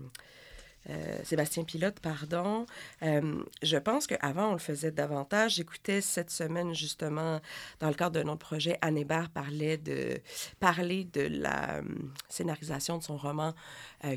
euh, 0.90 1.20
Sébastien 1.24 1.64
Pilote, 1.64 2.00
pardon. 2.00 2.66
Euh, 3.04 3.44
je 3.64 3.78
pense 3.78 4.08
qu'avant, 4.08 4.50
on 4.50 4.54
le 4.54 4.60
faisait 4.60 4.92
davantage. 4.92 5.56
J'écoutais 5.56 6.02
cette 6.02 6.30
semaine, 6.30 6.74
justement, 6.76 7.40
dans 7.80 7.88
le 7.88 7.94
cadre 7.96 8.22
d'un 8.22 8.30
autre 8.30 8.46
projet, 8.46 8.78
Anne 8.82 8.98
Hébert 8.98 9.30
parlait 9.30 9.78
de, 9.78 10.20
parler 10.60 11.06
de 11.06 11.22
la 11.22 11.76
euh, 11.78 11.82
scénarisation 12.30 12.98
de 12.98 13.04
son 13.04 13.18
roman 13.18 13.54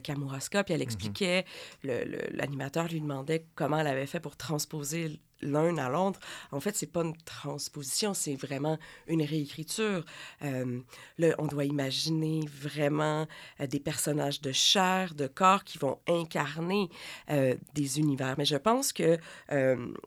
Kamouraska, 0.02 0.64
puis 0.64 0.74
elle 0.74 0.83
expliquait, 0.83 1.44
le- 1.83 2.04
le- 2.04 2.37
l'animateur 2.37 2.88
lui 2.88 3.00
demandait 3.00 3.46
comment 3.54 3.78
elle 3.78 3.87
avait 3.87 4.04
fait 4.07 4.20
pour 4.20 4.37
transposer 4.37 5.18
l'un 5.40 5.77
à 5.79 5.88
l'autre. 5.88 6.18
En 6.53 6.61
fait, 6.61 6.74
c'est 6.77 6.90
pas 6.92 7.03
une 7.03 7.16
transposition, 7.18 8.14
c'est 8.14 8.35
vraiment 8.35 8.79
une 9.07 9.22
réécriture. 9.22 10.05
Euh, 10.42 10.81
là, 11.18 11.35
on 11.38 11.46
doit 11.46 11.64
imaginer 11.64 12.40
vraiment 12.61 13.27
euh, 13.61 13.66
des 13.66 13.81
personnages 13.81 14.40
de 14.40 14.53
chair, 14.53 15.14
de 15.14 15.27
corps 15.27 15.64
qui 15.64 15.79
vont 15.79 15.98
incarner 16.09 16.88
euh, 17.31 17.55
des 17.74 17.98
univers. 17.98 18.35
Mais 18.38 18.44
je 18.44 18.57
pense 18.57 18.92
que 18.92 19.18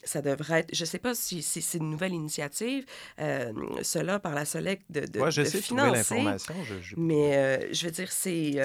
ça 0.04 0.22
devrait 0.22 0.60
être, 0.60 0.70
je 0.76 0.86
sais 0.86 1.00
pas 1.00 1.13
si, 1.15 1.41
si 1.41 1.62
c'est 1.62 1.78
une 1.78 1.89
nouvelle 1.89 2.13
initiative, 2.13 2.86
cela 3.82 4.20
par 4.20 4.34
la 4.36 4.46
SOLEC 4.46 4.82
de, 4.89 5.02
de, 5.02 5.20
Ouais, 5.20 5.30
de 5.32 5.44
financer. 5.44 6.15
l'information. 6.15 6.54
Je- 6.82 6.96
Mais 6.98 7.74
je 7.74 7.86
veux 7.86 7.91
dire, 7.91 8.12
c'est. 8.12 8.58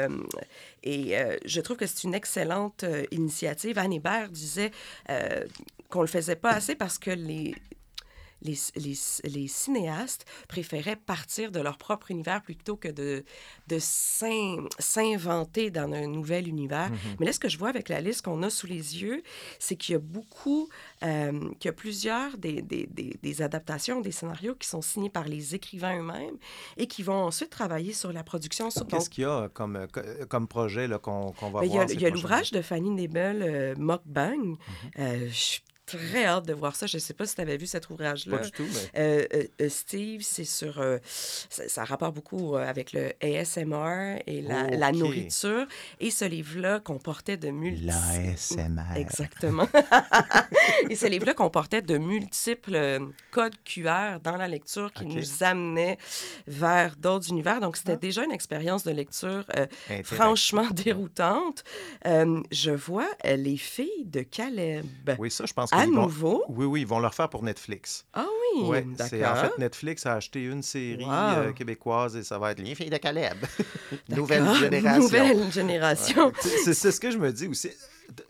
et 0.82 1.16
je 1.44 1.60
trouve 1.60 1.76
que 1.76 1.86
c'est 1.86 2.04
une 2.04 2.14
excellente 2.14 2.84
initiative. 3.10 3.78
Anne 3.78 3.92
Hébert 3.92 4.30
disait 4.30 4.70
qu'on 5.88 6.00
le 6.00 6.06
faisait 6.08 6.36
pas 6.36 6.55
assez 6.56 6.74
parce 6.74 6.98
que 6.98 7.10
les. 7.10 7.54
Les, 8.42 8.54
les, 8.76 8.94
les 9.24 9.48
cinéastes 9.48 10.26
préféraient 10.46 10.94
partir 10.94 11.50
de 11.50 11.58
leur 11.58 11.78
propre 11.78 12.10
univers 12.10 12.42
plutôt 12.42 12.76
que 12.76 12.88
de, 12.88 13.24
de 13.66 13.78
s'in- 13.80 14.66
s'inventer 14.78 15.70
dans 15.70 15.90
un 15.90 16.06
nouvel 16.06 16.46
univers. 16.46 16.90
Mhm. 16.90 16.98
Mais 17.18 17.26
là, 17.26 17.32
ce 17.32 17.40
que 17.40 17.48
je 17.48 17.56
vois 17.56 17.70
avec 17.70 17.88
la 17.88 18.02
liste 18.02 18.22
qu'on 18.22 18.42
a 18.42 18.50
sous 18.50 18.66
les 18.66 19.02
yeux, 19.02 19.22
c'est 19.58 19.74
qu'il 19.76 19.94
y 19.94 19.96
a 19.96 20.00
beaucoup, 20.00 20.68
euh, 21.02 21.32
qu'il 21.58 21.68
y 21.68 21.70
a 21.70 21.72
plusieurs 21.72 22.36
des, 22.36 22.60
des, 22.60 22.86
des, 22.86 23.16
des 23.22 23.42
adaptations, 23.42 24.02
des 24.02 24.12
scénarios 24.12 24.54
qui 24.54 24.68
sont 24.68 24.82
signés 24.82 25.10
par 25.10 25.24
les 25.24 25.54
écrivains 25.54 25.98
eux-mêmes 25.98 26.36
et 26.76 26.86
qui 26.86 27.02
vont 27.02 27.24
ensuite 27.24 27.50
travailler 27.50 27.94
sur 27.94 28.12
la 28.12 28.22
production. 28.22 28.70
sur- 28.70 28.86
Qu'est-ce 28.86 29.08
qu'il 29.08 29.22
y 29.22 29.26
a 29.26 29.48
comme, 29.48 29.86
co- 29.90 30.02
comme 30.28 30.46
projet 30.46 30.88
qu'on 31.02 31.30
va 31.30 31.60
ben, 31.60 31.62
Il 31.62 31.68
y 31.68 31.70
voir? 31.70 31.86
il 31.90 32.00
y 32.02 32.06
a 32.06 32.10
l'ouvrage 32.10 32.50
de 32.52 32.60
Fanny 32.60 32.90
Nebel, 32.90 33.42
euh, 33.42 33.74
Mukbang. 33.78 34.56
Euh, 34.98 35.28
je 35.30 35.60
très 35.86 36.24
hâte 36.24 36.46
de 36.46 36.52
voir 36.52 36.74
ça. 36.74 36.86
Je 36.86 36.96
ne 36.96 37.00
sais 37.00 37.14
pas 37.14 37.26
si 37.26 37.36
tu 37.36 37.40
avais 37.40 37.56
vu 37.56 37.66
cet 37.66 37.88
ouvrage-là. 37.90 38.38
Pas 38.38 38.44
du 38.44 38.50
tout, 38.50 38.64
mais- 38.64 39.00
Euh, 39.00 39.26
euh, 39.34 39.44
euh, 39.62 39.68
Steve, 39.68 40.22
c'est 40.22 40.44
sur... 40.44 40.80
euh, 40.80 40.98
ça, 41.04 41.68
ça 41.68 41.84
rapporte 41.84 42.14
beaucoup 42.14 42.56
avec 42.56 42.92
le 42.92 43.12
ASMR 43.22 44.22
et 44.26 44.42
la, 44.42 44.92
nourriture. 44.92 45.66
Et 46.00 46.10
ce 46.10 46.24
livre-là 46.24 46.80
comportait 46.80 47.36
de 47.36 47.50
multiples... 47.50 47.86
L'ASMR. 47.86 48.96
Exactement. 48.96 49.68
et 50.90 50.96
ce 50.96 51.06
livre-là 51.06 51.34
comportait 51.34 51.82
de 51.82 51.98
multiples 51.98 53.08
codes 53.30 53.56
QR 53.64 54.18
dans 54.22 54.36
la 54.36 54.48
lecture 54.48 54.92
qui 54.92 55.06
nous 55.06 55.42
amenaient 55.42 55.98
vers 56.46 56.96
d'autres 56.96 57.28
univers. 57.28 57.60
Donc, 57.60 57.76
c'était 57.76 57.96
déjà 57.96 58.24
une 58.24 58.32
expérience 58.32 58.82
de 58.84 58.90
lecture 58.90 59.44
franchement 60.02 60.66
déroutante. 60.72 61.62
Je 62.04 62.70
vois 62.72 63.08
les 63.24 63.56
filles 63.56 64.04
de 64.04 64.22
Caleb. 64.22 64.86
Oui, 65.18 65.30
ça, 65.30 65.44
je 65.46 65.52
pense 65.52 65.70
À 65.76 65.86
vont- 65.86 66.02
nouveau? 66.02 66.44
Oui, 66.48 66.66
oui, 66.66 66.80
ils 66.82 66.86
vont 66.86 66.98
le 66.98 67.06
refaire 67.06 67.28
pour 67.28 67.42
Netflix. 67.42 68.04
Ah 68.12 68.24
oui, 68.54 68.62
Ouais, 68.68 68.86
c'est 69.08 69.24
en 69.26 69.34
fait 69.36 69.58
Netflix 69.58 70.06
a 70.06 70.14
acheté 70.14 70.42
une 70.44 70.62
série 70.62 71.04
Wow. 71.04 71.10
euh, 71.12 71.52
québécoise 71.52 72.16
et 72.16 72.22
ça 72.22 72.38
va 72.38 72.52
être 72.52 72.60
Les 72.60 72.74
filles 72.74 72.90
de 72.90 72.96
Caleb. 72.96 73.36
Nouvelle 74.08 74.48
génération. 74.54 75.02
Nouvelle 75.02 75.52
génération. 75.52 76.26
Ouais. 76.26 76.32
C'est- 76.64 76.90
ce 76.90 77.00
que 77.00 77.10
je 77.10 77.18
me 77.18 77.32
dis 77.32 77.48
aussi. 77.48 77.70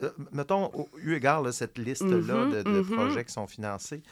Euh, 0.03 0.11
Mettons, 0.33 0.71
au- 0.75 0.89
eu 0.99 1.15
égard 1.15 1.43
là, 1.43 1.53
cette 1.53 1.77
liste-là 1.77 2.09
Mhm, 2.47 2.51
de, 2.53 2.63
de 2.63 2.81
mhm. 2.81 2.97
projets 2.97 3.25
qui 3.27 3.33
sont 3.33 3.47
financés, 3.47 4.03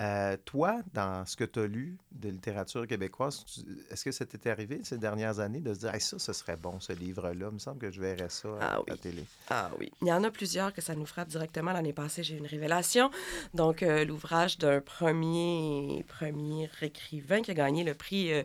euh, 0.00 0.36
toi, 0.44 0.80
dans 0.92 1.24
ce 1.24 1.36
que 1.36 1.44
tu 1.44 1.60
as 1.60 1.66
lu 1.66 1.98
de 2.10 2.28
littérature 2.28 2.86
québécoise, 2.86 3.44
est-ce 3.90 4.04
que 4.04 4.10
ça 4.10 4.26
t'était 4.26 4.50
arrivé 4.50 4.80
ces 4.82 4.98
dernières 4.98 5.38
années 5.38 5.60
de 5.60 5.72
se 5.72 5.80
dire 5.80 5.94
Hey, 5.94 6.00
ça, 6.00 6.18
ce 6.18 6.32
serait 6.32 6.56
bon, 6.56 6.80
ce 6.80 6.92
livre-là? 6.92 7.46
Il 7.48 7.54
me 7.54 7.58
semble 7.58 7.78
que 7.78 7.90
je 7.90 8.00
verrais 8.00 8.28
ça 8.28 8.48
à, 8.60 8.74
Ah 8.74 8.74
à 8.76 8.82
la 8.88 8.96
télé. 8.96 9.24
Ah 9.50 9.70
oui. 9.78 9.92
Il 10.02 10.08
y 10.08 10.12
en 10.12 10.24
a 10.24 10.30
plusieurs 10.30 10.72
que 10.72 10.80
ça 10.80 10.94
nous 10.94 11.06
frappe 11.06 11.28
directement. 11.28 11.72
L'année 11.72 11.92
passée, 11.92 12.24
j'ai 12.24 12.34
eu 12.34 12.38
une 12.38 12.46
révélation. 12.46 13.10
Donc, 13.54 13.82
euh, 13.82 14.04
l'ouvrage 14.04 14.58
d'un 14.58 14.80
premier, 14.80 16.04
premier 16.08 16.68
écrivain 16.82 17.42
qui 17.42 17.52
a 17.52 17.54
gagné 17.54 17.84
le 17.84 17.94
prix 17.94 18.32
euh, 18.32 18.42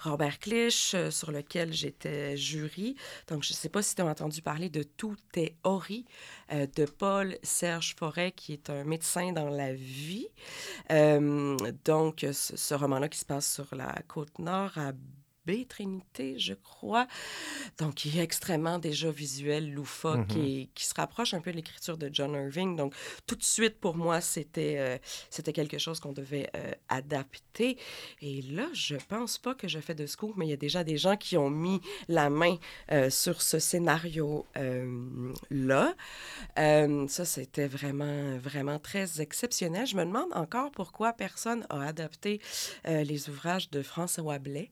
Robert 0.00 0.40
Clich, 0.40 0.96
sur 1.10 1.30
lequel 1.30 1.72
j'étais 1.72 2.36
jury. 2.36 2.96
Donc, 3.28 3.44
je 3.44 3.52
ne 3.52 3.56
sais 3.56 3.68
pas 3.68 3.82
si 3.82 3.94
tu 3.94 4.02
as 4.02 4.06
entendu 4.06 4.42
parler 4.42 4.68
de 4.68 4.82
Tout 4.82 5.16
euh, 6.50 6.66
de 6.76 6.84
Paul 6.86 7.36
Serge 7.42 7.94
Forêt, 7.94 8.32
qui 8.32 8.52
est 8.52 8.70
un 8.70 8.84
médecin 8.84 9.32
dans 9.32 9.48
la 9.48 9.74
vie. 9.74 10.28
Euh, 10.90 11.56
donc, 11.84 12.24
ce, 12.32 12.74
roman-là 12.74 13.08
qui 13.08 13.18
se 13.18 13.24
passe 13.24 13.52
sur 13.52 13.74
la 13.74 13.94
côte 14.08 14.38
nord 14.38 14.76
à 14.78 14.92
Trinité, 15.68 16.38
je 16.38 16.54
crois. 16.54 17.06
Donc, 17.78 18.04
il 18.04 18.18
est 18.18 18.22
extrêmement 18.22 18.78
déjà 18.78 19.10
visuel, 19.10 19.72
loufoque 19.72 20.34
Mhm. 20.36 20.44
et 20.44 20.68
qui 20.74 20.84
se 20.86 20.94
rapproche 20.94 21.34
un 21.34 21.40
peu 21.40 21.50
de 21.50 21.56
l'écriture 21.56 21.96
de 21.96 22.10
John 22.12 22.34
Irving. 22.34 22.76
Donc, 22.76 22.94
tout 23.26 23.36
de 23.36 23.42
suite, 23.42 23.78
pour 23.80 23.96
moi, 23.96 24.20
c'était 24.20 24.76
euh, 24.78 24.98
c'était 25.30 25.52
quelque 25.52 25.78
chose 25.78 26.00
qu'on 26.00 26.12
devait 26.12 26.50
euh, 26.54 26.72
adapter. 26.88 27.78
Et 28.20 28.42
là, 28.42 28.66
je 28.72 28.96
pense 29.08 29.38
pas 29.38 29.54
que 29.54 29.66
je 29.68 29.78
fais 29.80 29.94
de 29.94 30.06
scoop, 30.06 30.34
mais 30.36 30.46
il 30.46 30.50
y 30.50 30.52
a 30.52 30.56
déjà 30.56 30.84
des 30.84 30.96
gens 30.98 31.16
qui 31.16 31.36
ont 31.36 31.50
mis 31.50 31.80
la 32.08 32.30
main 32.30 32.56
euh, 32.92 33.10
sur 33.10 33.42
ce 33.42 33.58
scénario-là. 33.58 34.44
Ça, 36.56 37.24
c'était 37.24 37.66
vraiment, 37.66 38.36
vraiment 38.38 38.78
très 38.78 39.20
exceptionnel. 39.20 39.86
Je 39.86 39.96
me 39.96 40.04
demande 40.04 40.32
encore 40.32 40.70
pourquoi 40.70 41.12
personne 41.12 41.66
a 41.70 41.86
adapté 41.86 42.40
les 42.84 43.28
ouvrages 43.28 43.70
de 43.70 43.82
François 43.82 44.38
Blais. 44.38 44.70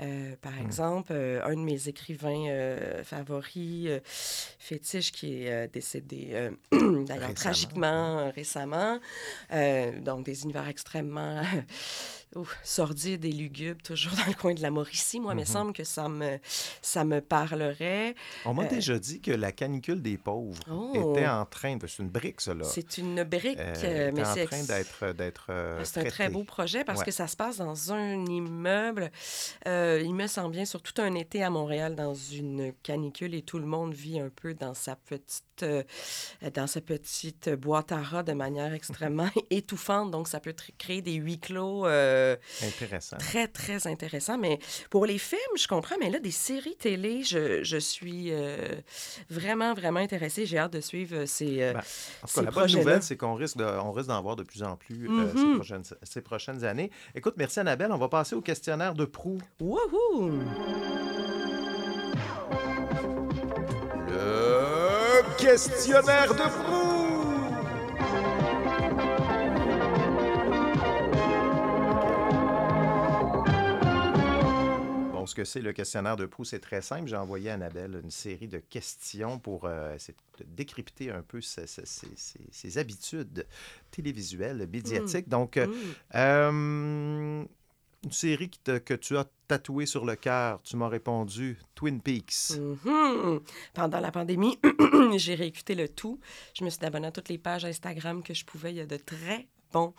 Euh, 0.00 0.36
par 0.40 0.56
exemple, 0.58 1.12
euh, 1.12 1.44
un 1.44 1.54
de 1.54 1.60
mes 1.60 1.88
écrivains 1.88 2.46
euh, 2.48 3.02
favoris, 3.02 3.88
fétiche, 4.04 5.10
qui 5.10 5.42
est 5.44 5.68
décédé 5.68 6.50
d'ailleurs 6.72 7.34
tragiquement 7.34 8.30
récemment. 8.30 8.98
Donc, 10.02 10.24
des 10.24 10.42
univers 10.44 10.68
extrêmement 10.68 11.42
ouf, 12.36 12.58
sordides 12.62 13.24
et 13.24 13.32
lugubres, 13.32 13.82
toujours 13.82 14.12
dans 14.12 14.26
le 14.26 14.34
coin 14.34 14.54
de 14.54 14.60
la 14.62 14.70
Mauricie. 14.70 15.20
Moi, 15.20 15.32
il 15.32 15.36
me 15.36 15.40
Mhm. 15.42 15.46
semble 15.46 15.72
que 15.72 15.84
ça 15.84 16.08
me, 16.08 16.38
ça 16.82 17.04
me 17.04 17.20
parlerait. 17.20 18.14
On 18.44 18.54
m'a 18.54 18.64
Euh, 18.64 18.68
déjà 18.68 18.98
dit 18.98 19.20
que 19.20 19.30
la 19.30 19.52
canicule 19.52 20.02
des 20.02 20.18
pauvres 20.18 20.62
Oh. 20.70 20.92
était 21.14 21.26
en 21.26 21.44
train 21.46 21.76
de. 21.76 21.86
C'est 21.86 22.02
une 22.02 22.10
brique, 22.10 22.44
là. 22.46 22.64
C'est 22.64 22.98
une 22.98 23.22
brique, 23.24 23.58
Euh, 23.58 23.74
euh, 23.84 24.10
mais 24.14 24.20
était 24.20 24.28
en 24.30 24.34
c'est 24.34 24.44
train 24.46 24.62
d'être. 24.64 25.12
d'être 25.14 25.46
euh, 25.50 25.80
C'est 25.84 26.00
un 26.00 26.04
très 26.10 26.28
beau 26.28 26.44
projet 26.44 26.84
parce 26.84 27.00
Ouais. 27.00 27.04
que 27.06 27.10
ça 27.10 27.26
se 27.26 27.36
passe 27.36 27.58
dans 27.58 27.92
un 27.92 28.24
immeuble. 28.26 29.10
Il 29.66 30.14
me 30.14 30.26
semble 30.26 30.52
bien, 30.52 30.64
sur 30.64 30.82
tout 30.82 31.00
un 31.00 31.14
été 31.14 31.42
à 31.42 31.50
Montréal, 31.50 31.94
dans 31.96 32.14
une 32.14 32.72
canicule 32.82 33.34
et 33.34 33.42
tout 33.42 33.58
le 33.58 33.66
monde 33.66 33.94
vit 33.94 34.20
un 34.20 34.28
peu 34.30 34.54
dans 34.54 34.74
sa 34.74 34.96
petite, 34.96 35.64
dans 36.54 36.66
sa 36.66 36.80
petite 36.80 37.48
boîte 37.50 37.90
à 37.92 38.00
rats 38.02 38.22
de 38.22 38.32
manière 38.32 38.72
extrêmement 38.74 39.28
étouffante. 39.50 40.10
Donc, 40.10 40.28
ça 40.28 40.40
peut 40.40 40.54
créer 40.78 41.02
des 41.02 41.14
huis 41.14 41.38
clos 41.40 41.86
euh, 41.86 42.17
Intéressant. 42.62 43.16
très, 43.18 43.48
très 43.48 43.86
intéressants. 43.86 44.38
Mais 44.38 44.58
pour 44.90 45.06
les 45.06 45.18
films, 45.18 45.38
je 45.56 45.66
comprends, 45.68 45.96
mais 46.00 46.10
là, 46.10 46.18
des 46.18 46.30
séries 46.30 46.76
télé, 46.76 47.22
je, 47.22 47.62
je 47.62 47.76
suis 47.78 48.32
euh, 48.32 48.56
vraiment, 49.30 49.74
vraiment 49.74 50.00
intéressée. 50.00 50.46
J'ai 50.46 50.58
hâte 50.58 50.72
de 50.72 50.80
suivre 50.80 51.16
euh, 51.16 51.26
ces, 51.26 51.62
euh, 51.62 51.72
Ben, 51.72 51.78
en 51.78 51.82
tout 51.82 51.86
ces 52.28 52.34
cas, 52.40 52.42
la 52.42 52.50
bonne 52.50 52.72
nouvelle, 52.72 53.02
c'est 53.02 53.16
qu'on 53.16 53.34
risque 53.34 53.56
de- 53.56 53.64
on 53.64 53.92
risque 53.92 54.08
d'en 54.08 54.22
voir 54.22 54.36
de 54.36 54.42
plus 54.42 54.62
en 54.62 54.76
plus 54.76 55.08
euh, 55.08 55.28
ces, 55.32 55.38
Mhm. 55.38 55.54
prochaines, 55.56 55.82
ces 56.02 56.20
prochaines 56.20 56.64
années. 56.64 56.90
Écoute, 57.14 57.34
merci 57.36 57.60
Annabelle. 57.60 57.90
On 57.92 57.98
va 57.98 58.08
passer 58.08 58.34
au 58.34 58.40
questionnaire 58.40 58.94
de 58.94 59.04
proue. 59.04 59.38
Wouhou! 59.60 60.32
Le 64.08 65.36
questionnaire 65.38 66.34
de 66.34 66.42
proue! 66.42 66.87
Que 75.38 75.44
c'est 75.44 75.60
le 75.60 75.72
questionnaire 75.72 76.16
de 76.16 76.26
Proust, 76.26 76.50
c'est 76.50 76.58
très 76.58 76.82
simple. 76.82 77.06
J'ai 77.06 77.14
envoyé 77.16 77.50
à 77.50 77.54
Annabelle 77.54 78.00
une 78.02 78.10
série 78.10 78.48
de 78.48 78.58
questions 78.58 79.38
pour 79.38 79.66
euh, 79.66 79.94
essayer 79.94 80.16
de 80.38 80.44
décrypter 80.48 81.12
un 81.12 81.22
peu 81.22 81.40
ses, 81.40 81.68
ses- 81.68 81.86
ses- 81.86 82.08
ses- 82.16 82.40
ses 82.50 82.76
habitudes 82.78 83.46
télévisuelles, 83.92 84.68
médiatiques. 84.72 85.28
Donc, 85.28 85.56
euh, 85.56 85.68
euh, 86.16 87.44
une 88.04 88.12
série 88.12 88.50
te- 88.50 88.78
que 88.78 88.94
tu 88.94 89.16
as 89.16 89.26
tatouée 89.46 89.86
sur 89.86 90.04
le 90.04 90.16
cœur, 90.16 90.60
tu 90.62 90.76
m'as 90.76 90.88
répondu 90.88 91.56
Twin 91.76 92.00
Peaks. 92.00 92.58
Mhm. 92.58 93.40
Pendant 93.74 94.00
la 94.00 94.10
pandémie, 94.10 94.58
j'ai 95.16 95.36
réécouté 95.36 95.74
le 95.76 95.88
tout. 95.88 96.18
Je 96.54 96.64
me 96.64 96.70
suis 96.70 96.84
abonnée 96.84 97.06
à 97.08 97.12
toutes 97.12 97.28
les 97.28 97.38
pages 97.38 97.64
Instagram 97.64 98.22
que 98.24 98.34
je 98.34 98.44
pouvais. 98.44 98.72
Il 98.72 98.76
y 98.76 98.80
a 98.80 98.86
de 98.86 98.96
très 98.96 99.46
bons 99.72 99.94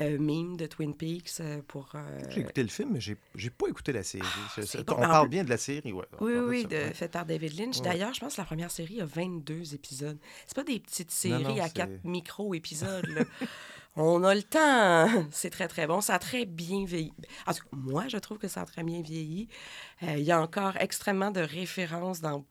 euh, 0.00 0.18
memes 0.18 0.56
de 0.56 0.66
Twin 0.66 0.94
Peaks 0.94 1.32
euh, 1.40 1.60
pour... 1.66 1.90
euh, 1.94 2.20
J'ai 2.30 2.40
écouté 2.40 2.62
le 2.62 2.68
film, 2.68 2.90
mais 2.92 3.00
j'ai 3.00 3.16
j'ai 3.34 3.50
pas 3.50 3.66
écouté 3.68 3.92
la 3.92 4.02
série. 4.02 4.24
C'est 4.62 4.78
on 4.90 4.94
bon. 4.94 5.00
Parle 5.00 5.26
plus- 5.26 5.30
bien 5.30 5.44
de 5.44 5.50
la 5.50 5.56
série, 5.56 5.92
ouais. 5.92 6.06
Oui, 6.20 6.32
oui, 6.34 6.66
ça, 6.94 7.06
de, 7.06 7.12
par 7.12 7.26
David 7.26 7.58
Lynch. 7.58 7.76
Ouais. 7.78 7.82
D'ailleurs, 7.82 8.14
je 8.14 8.20
pense 8.20 8.34
que 8.36 8.40
la 8.40 8.44
première 8.46 8.70
série 8.70 9.00
a 9.00 9.04
22 9.06 9.74
épisodes. 9.74 10.18
C'est 10.46 10.54
pas 10.56 10.64
des 10.64 10.78
petites 10.80 11.08
Non, 11.08 11.38
séries 11.38 11.42
non, 11.56 11.60
à 11.60 11.66
c'est- 11.66 11.74
quatre 11.74 12.04
micro-épisodes. 12.04 13.26
On 13.96 14.22
a 14.22 14.34
le 14.34 14.42
temps. 14.42 15.08
C'est 15.32 15.50
très, 15.50 15.66
très 15.66 15.86
bon. 15.86 16.00
Ça 16.00 16.14
a 16.14 16.18
très 16.18 16.46
bien 16.46 16.84
vieilli. 16.84 17.12
En 17.46 17.52
tout 17.52 17.62
cas, 17.62 17.68
moi, 17.72 18.04
je 18.08 18.18
trouve 18.18 18.38
que 18.38 18.48
ça 18.48 18.62
a 18.62 18.64
très 18.64 18.84
bien 18.84 19.02
vieilli. 19.02 19.48
Euh, 20.02 20.14
il 20.16 20.24
y 20.24 20.30
a 20.30 20.40
encore 20.40 20.76
extrêmement 20.78 21.30
de 21.30 21.40
références 21.40 22.20
dans 22.20 22.44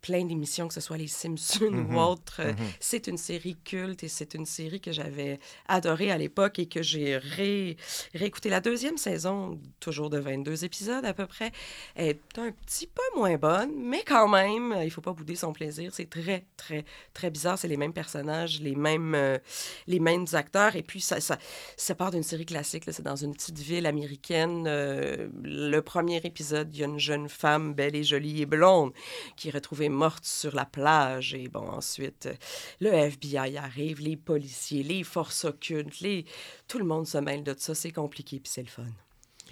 plein 0.00 0.24
d'émissions, 0.24 0.68
que 0.68 0.74
ce 0.74 0.80
soit 0.80 0.96
Les 0.96 1.06
Simpsons 1.06 1.86
ou 1.90 1.98
autres. 1.98 2.40
Euh, 2.40 2.52
mhm. 2.52 2.58
C'est 2.80 3.06
une 3.08 3.18
série 3.18 3.56
culte 3.62 4.02
et 4.04 4.08
c'est 4.08 4.34
une 4.34 4.46
série 4.46 4.80
que 4.80 4.90
j'avais 4.90 5.38
adorée 5.68 6.10
à 6.10 6.18
l'époque 6.18 6.58
et 6.58 6.66
que 6.66 6.82
j'ai 6.82 7.18
ré... 7.18 7.76
réécouté. 8.14 8.48
La 8.48 8.60
deuxième 8.60 8.96
saison, 8.96 9.60
toujours 9.80 10.08
de 10.08 10.18
22 10.18 10.64
épisodes 10.64 11.04
à 11.04 11.12
peu 11.12 11.26
près, 11.26 11.52
est 11.94 12.20
un 12.38 12.50
petit 12.50 12.86
peu 12.86 13.02
moins 13.16 13.36
bonne, 13.36 13.72
mais 13.76 14.02
quand 14.02 14.28
même, 14.28 14.74
il 14.82 14.90
faut 14.90 15.02
pas 15.02 15.12
bouder 15.12 15.36
son 15.36 15.52
plaisir. 15.52 15.92
C'est 15.94 16.08
très, 16.08 16.46
très, 16.56 16.84
très 17.12 17.30
bizarre. 17.30 17.58
C'est 17.58 17.68
les 17.68 17.76
mêmes 17.76 17.92
personnages, 17.92 18.60
les 18.60 18.74
mêmes, 18.74 19.14
euh, 19.14 19.38
les 19.86 20.00
mêmes 20.00 20.26
acteurs. 20.32 20.74
Et 20.74 20.85
puis, 20.86 21.00
ça, 21.00 21.20
ça, 21.20 21.38
ça 21.76 21.94
part 21.94 22.10
d'une 22.10 22.22
série 22.22 22.46
classique. 22.46 22.84
C'est 22.86 23.02
dans 23.02 23.16
une 23.16 23.34
petite 23.34 23.58
ville 23.58 23.86
américaine. 23.86 24.66
Euh, 24.66 25.28
le 25.42 25.80
premier 25.80 26.20
épisode, 26.24 26.74
il 26.74 26.80
y 26.80 26.82
a 26.84 26.86
une 26.86 26.98
jeune 26.98 27.28
femme 27.28 27.74
belle 27.74 27.96
et 27.96 28.04
jolie 28.04 28.42
et 28.42 28.46
blonde 28.46 28.92
qui 29.36 29.48
est 29.48 29.52
retrouvée 29.52 29.88
morte 29.88 30.24
sur 30.24 30.54
la 30.54 30.64
plage. 30.64 31.34
Et 31.34 31.48
bon, 31.48 31.68
ensuite, 31.68 32.26
euh, 32.26 32.34
le 32.80 32.92
FBI 32.92 33.58
arrive, 33.58 34.00
les 34.00 34.16
policiers, 34.16 34.82
les 34.82 35.04
forces 35.04 35.44
occultes, 35.44 36.00
les... 36.00 36.24
tout 36.68 36.78
le 36.78 36.84
monde 36.84 37.06
se 37.06 37.18
mêle 37.18 37.42
de 37.42 37.54
ça. 37.58 37.74
C'est 37.74 37.92
compliqué, 37.92 38.40
puis 38.40 38.50
c'est 38.50 38.62
le 38.62 38.68
fun. 38.68 38.84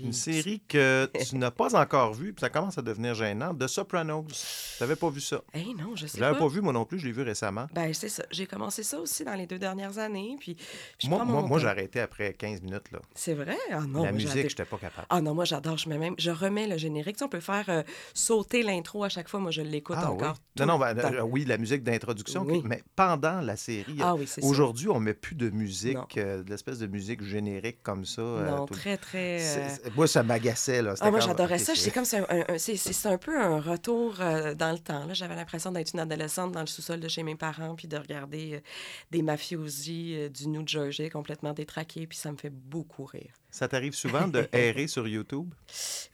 Une 0.01 0.13
série 0.13 0.61
que 0.67 1.09
tu 1.29 1.37
n'as 1.37 1.51
pas 1.51 1.75
encore 1.81 2.15
vue, 2.15 2.33
puis 2.33 2.41
ça 2.41 2.51
commence 2.51 2.79
à 2.79 2.83
devenir 2.83 3.15
gênant, 3.15 3.55
The 3.55 3.67
Sopranos. 3.69 4.25
Tu 4.77 4.83
n'avais 4.83 4.97
pas 4.97 5.09
vu 5.11 5.21
ça? 5.21 5.41
Eh 5.55 5.73
non, 5.75 5.95
je 5.95 6.07
sais 6.07 6.17
Je 6.19 6.21
l'avais 6.21 6.35
pas. 6.35 6.41
pas 6.41 6.49
vu, 6.49 6.61
moi 6.61 6.73
non 6.73 6.85
plus, 6.85 6.99
je 6.99 7.07
l'ai 7.07 7.13
vu 7.13 7.23
récemment. 7.23 7.67
Ben, 7.73 7.93
c'est 7.95 8.09
ça. 8.09 8.25
J'ai 8.31 8.47
commencé 8.47 8.83
ça 8.83 8.99
aussi 8.99 9.25
dans 9.25 9.35
les 9.35 9.47
deux 9.47 9.59
dernières 9.59 9.99
années. 9.99 10.37
Puis, 10.41 10.57
puis 10.99 11.09
Moi, 11.09 11.25
moi, 11.25 11.43
moi 11.43 11.59
j'ai 11.59 11.69
arrêté 11.69 12.01
après 12.01 12.33
15 12.35 12.63
minutes. 12.63 12.91
Là. 12.93 13.01
C'est 13.15 13.35
vrai? 13.35 13.57
Ah 13.71 13.81
non, 13.87 14.03
La 14.05 14.13
musique, 14.13 14.35
n'étais 14.45 14.65
pas 14.65 14.79
capable. 14.79 15.07
Ah 15.11 15.21
non, 15.21 15.35
moi 15.35 15.45
j'adore. 15.45 15.77
Je, 15.79 15.89
mets 15.89 15.99
même, 15.99 16.15
je 16.19 16.31
remets 16.31 16.67
le 16.67 16.77
générique. 16.77 17.17
Tu 17.17 17.21
sais, 17.21 17.25
on 17.25 17.29
peut 17.29 17.41
faire 17.41 17.65
euh, 17.69 17.83
sauter 18.15 18.63
l'intro 18.63 19.05
à 19.05 19.09
chaque 19.09 19.29
fois. 19.29 19.41
Moi, 19.41 19.51
je 19.51 19.63
l'écoute 19.63 19.97
Ah, 20.01 20.11
encore. 20.11 20.33
oui. 20.57 20.65
Non, 20.65 20.67
non, 20.67 20.79
ben, 20.79 20.97
euh, 20.99 21.21
oui, 21.23 21.45
la 21.45 21.59
musique 21.59 21.83
d'introduction, 21.83 22.43
Oui. 22.45 22.63
mais 22.65 22.83
pendant 22.97 23.41
la 23.41 23.57
série, 23.57 23.97
Ah 24.01 24.15
oui, 24.15 24.29
aujourd'hui, 24.43 24.89
on 24.89 25.01
ne 25.01 25.05
met 25.07 25.15
plus 25.15 25.35
de 25.35 25.51
musique, 25.51 26.17
euh, 26.17 26.43
de 26.43 26.51
l'espèce 26.51 26.79
de 26.79 26.87
musique 26.87 27.23
générique 27.23 27.83
comme 27.83 28.05
ça. 28.05 28.23
euh, 28.23 28.51
Non, 28.51 28.67
tout 28.67 28.75
très, 28.75 28.97
très, 28.97 29.39
Moi, 29.97 30.07
ça 30.09 30.23
m'agaçait. 30.23 30.83
là. 30.83 30.95
Ah, 31.01 31.11
moi, 31.11 31.21
j'adorais 31.21 31.59
ça. 31.59 31.75
C'est 31.75 31.91
comme 31.91 32.05
c'est 32.05 32.19
un, 32.19 32.45
un- 32.49 32.59
c'est- 32.59 32.77
c'est- 32.77 32.93
c'est 32.93 33.09
un 33.09 33.19
peu 33.19 33.39
un 33.39 33.61
retour 33.61 34.17
euh, 34.21 34.55
dans 34.55 34.73
le 34.73 34.79
temps. 34.79 35.05
là. 35.07 35.15
J'avais 35.15 35.37
l'impression 35.37 35.73
d'être 35.73 35.93
une 35.93 36.01
adolescente 36.01 36.53
dans 36.53 36.61
le 36.61 36.67
sous-sol 36.67 37.01
de 37.01 37.09
chez 37.09 37.23
mes 37.23 37.35
parents, 37.35 37.75
puis 37.75 37.87
de 37.89 37.97
regarder 37.97 38.55
euh, 38.55 38.61
des 39.11 39.23
mafiosi 39.23 40.15
euh, 40.17 40.29
du 40.29 40.49
New 40.49 40.67
Jersey 40.67 41.11
complètement 41.11 41.53
détraqués, 41.53 42.07
puis 42.07 42.17
ça 42.19 42.33
me 42.33 42.37
fait 42.37 42.51
beaucoup 42.51 43.05
rire. 43.05 43.33
Ça 43.51 43.69
t'arrive 43.69 43.95
souvent 43.95 44.27
de 44.27 44.49
errer 44.53 44.87
sur 44.89 45.07
YouTube? 45.07 45.53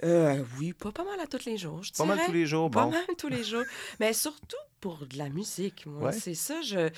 Euh, 0.05 0.43
oui, 0.59 0.73
pas, 0.73 0.93
pas 0.93 1.05
mal 1.05 1.21
à 1.21 1.27
tous 1.27 1.45
les 1.47 1.57
jours, 1.57 1.83
je 1.83 1.93
Pas 1.93 2.05
mal 2.05 2.19
tous 2.27 2.33
les 2.33 2.47
jours, 2.47 2.71
Pas 2.71 2.85
bon. 2.85 2.91
mal 2.91 3.05
tous 3.19 3.29
les 3.29 3.45
jours. 3.45 3.65
Mais 3.99 4.13
surtout 4.13 4.57
pour 4.81 5.07
de 5.07 5.19
la 5.19 5.29
musique, 5.29 5.87
moi. 5.87 6.09
Ouais. 6.09 6.13
C'est 6.19 6.35
ça, 6.35 6.63
je, 6.63 6.89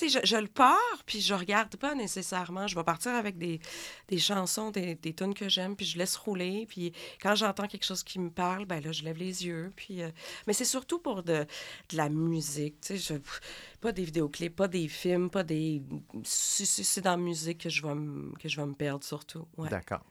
je, 0.00 0.18
je 0.22 0.36
le 0.36 0.46
pars, 0.46 0.76
puis 1.06 1.20
je 1.20 1.34
regarde 1.34 1.74
pas 1.76 1.94
nécessairement. 1.94 2.66
Je 2.68 2.74
vais 2.76 2.84
partir 2.84 3.12
avec 3.12 3.36
des, 3.36 3.60
des 4.08 4.18
chansons, 4.18 4.70
des, 4.70 4.94
des 4.94 5.12
tunes 5.12 5.34
que 5.34 5.48
j'aime, 5.48 5.74
puis 5.76 5.84
je 5.86 5.98
laisse 5.98 6.16
rouler. 6.16 6.66
Puis 6.68 6.92
quand 7.20 7.34
j'entends 7.34 7.66
quelque 7.66 7.84
chose 7.84 8.02
qui 8.04 8.18
me 8.18 8.30
parle, 8.30 8.64
ben 8.66 8.82
là, 8.82 8.92
je 8.92 9.02
lève 9.02 9.16
les 9.18 9.44
yeux. 9.46 9.72
Puis, 9.76 10.02
euh, 10.02 10.10
mais 10.46 10.52
c'est 10.52 10.64
surtout 10.64 10.98
pour 10.98 11.22
de, 11.22 11.44
de 11.90 11.96
la 11.96 12.08
musique, 12.08 12.76
je- 12.90 13.14
pas 13.80 13.90
des 13.92 14.04
vidéoclips, 14.04 14.54
pas 14.54 14.68
des 14.68 14.86
films, 14.86 15.28
pas 15.28 15.42
des... 15.42 15.82
C'est 16.22 17.00
dans 17.00 17.10
la 17.12 17.16
musique 17.16 17.58
que 17.58 17.68
je 17.68 17.82
vais 17.82 17.94
me, 17.96 18.32
que 18.38 18.48
je 18.48 18.60
vais 18.60 18.66
me 18.66 18.74
perdre, 18.74 19.04
surtout. 19.04 19.46
Ouais. 19.56 19.68
D'accord. 19.68 20.04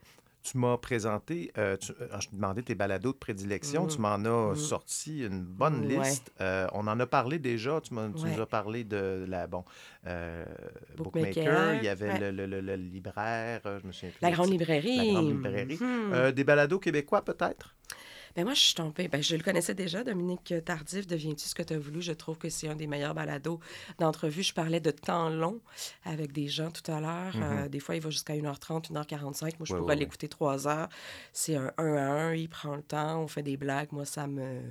Tu 0.44 0.58
m'as 0.58 0.76
présenté, 0.78 1.52
euh, 1.60 1.78
tu- 1.78 1.92
euh, 2.02 2.08
je 2.20 2.28
te 2.30 2.36
demandais 2.36 2.64
tes 2.64 2.74
balados 2.74 3.12
de 3.14 3.18
prédilection, 3.18 3.86
tu 3.86 4.00
m'en 4.00 4.16
as 4.16 4.54
Mm. 4.54 4.56
sorti 4.56 5.20
une 5.24 5.44
bonne 5.44 5.86
Ouais. 5.86 6.00
liste. 6.00 6.32
Euh, 6.42 6.66
on 6.74 6.88
en 6.88 7.00
a 7.00 7.06
parlé 7.06 7.38
déjà, 7.38 7.80
tu, 7.80 7.94
m'as- 7.94 8.10
tu 8.10 8.26
nous 8.26 8.42
as 8.42 8.46
parlé 8.48 8.84
de 8.84 9.24
la, 9.28 9.46
bon, 9.46 9.64
euh, 10.08 10.44
Bookmaker, 10.98 11.34
Bookmaker, 11.46 11.74
il 11.76 11.84
y 11.84 11.88
avait 11.88 12.10
ouais. 12.14 12.20
le, 12.20 12.32
le- 12.32 12.48
le- 12.48 12.62
le 12.62 12.76
libraire, 12.76 13.62
je 13.66 13.86
me 13.86 13.92
souviens 13.92 14.10
plus 14.10 14.22
La 14.22 14.32
grande 14.32 14.50
librairie. 14.50 14.98
La 14.98 15.14
grande 15.14 15.28
librairie. 15.30 16.34
Des 16.34 16.44
balados 16.44 16.80
québécois 16.80 17.24
peut-être? 17.24 17.76
Ben 18.36 18.46
moi, 18.46 18.54
je 18.54 18.60
suis 18.62 18.74
tombée. 18.76 19.08
Ben, 19.08 19.22
je 19.22 19.36
le 19.36 19.44
connaissais 19.44 19.74
déjà, 19.74 20.04
Dominique 20.04 20.54
Tardif. 20.66 21.06
Deviens-tu 21.08 21.48
ce 21.48 21.56
que 21.56 21.64
tu 21.64 21.74
as 21.74 21.80
voulu? 21.80 22.02
Je 22.02 22.14
trouve 22.14 22.38
que 22.38 22.50
c'est 22.50 22.68
un 22.68 22.76
des 22.76 22.88
meilleurs 22.88 23.14
balados 23.14 23.60
d'entrevue. 24.00 24.44
Je 24.44 24.54
parlais 24.54 24.80
de 24.80 24.92
temps 24.92 25.30
long 25.30 25.60
avec 26.06 26.32
des 26.32 26.48
gens 26.48 26.72
tout 26.72 26.90
à 26.92 27.00
l'heure. 27.02 27.36
Mhm. 27.36 27.44
Euh, 27.44 27.68
des 27.70 27.80
fois, 27.80 27.96
il 27.96 28.02
va 28.02 28.10
jusqu'à 28.10 28.34
1h30, 28.36 28.90
1h45. 28.92 29.58
Moi, 29.60 29.66
je 29.66 29.74
Ouais, 29.74 29.80
pourrais 29.80 29.94
ouais, 29.94 30.00
l'écouter 30.00 30.28
3 30.30 30.68
heures. 30.68 30.90
C'est 31.34 31.56
un 31.56 31.72
1 31.78 31.96
à 31.96 32.10
1. 32.30 32.34
Il 32.36 32.50
prend 32.50 32.76
le 32.76 32.84
temps. 32.84 33.22
On 33.22 33.28
fait 33.28 33.44
des 33.44 33.58
blagues. 33.58 33.90
Moi, 33.92 34.06
ça 34.06 34.28
me, 34.28 34.62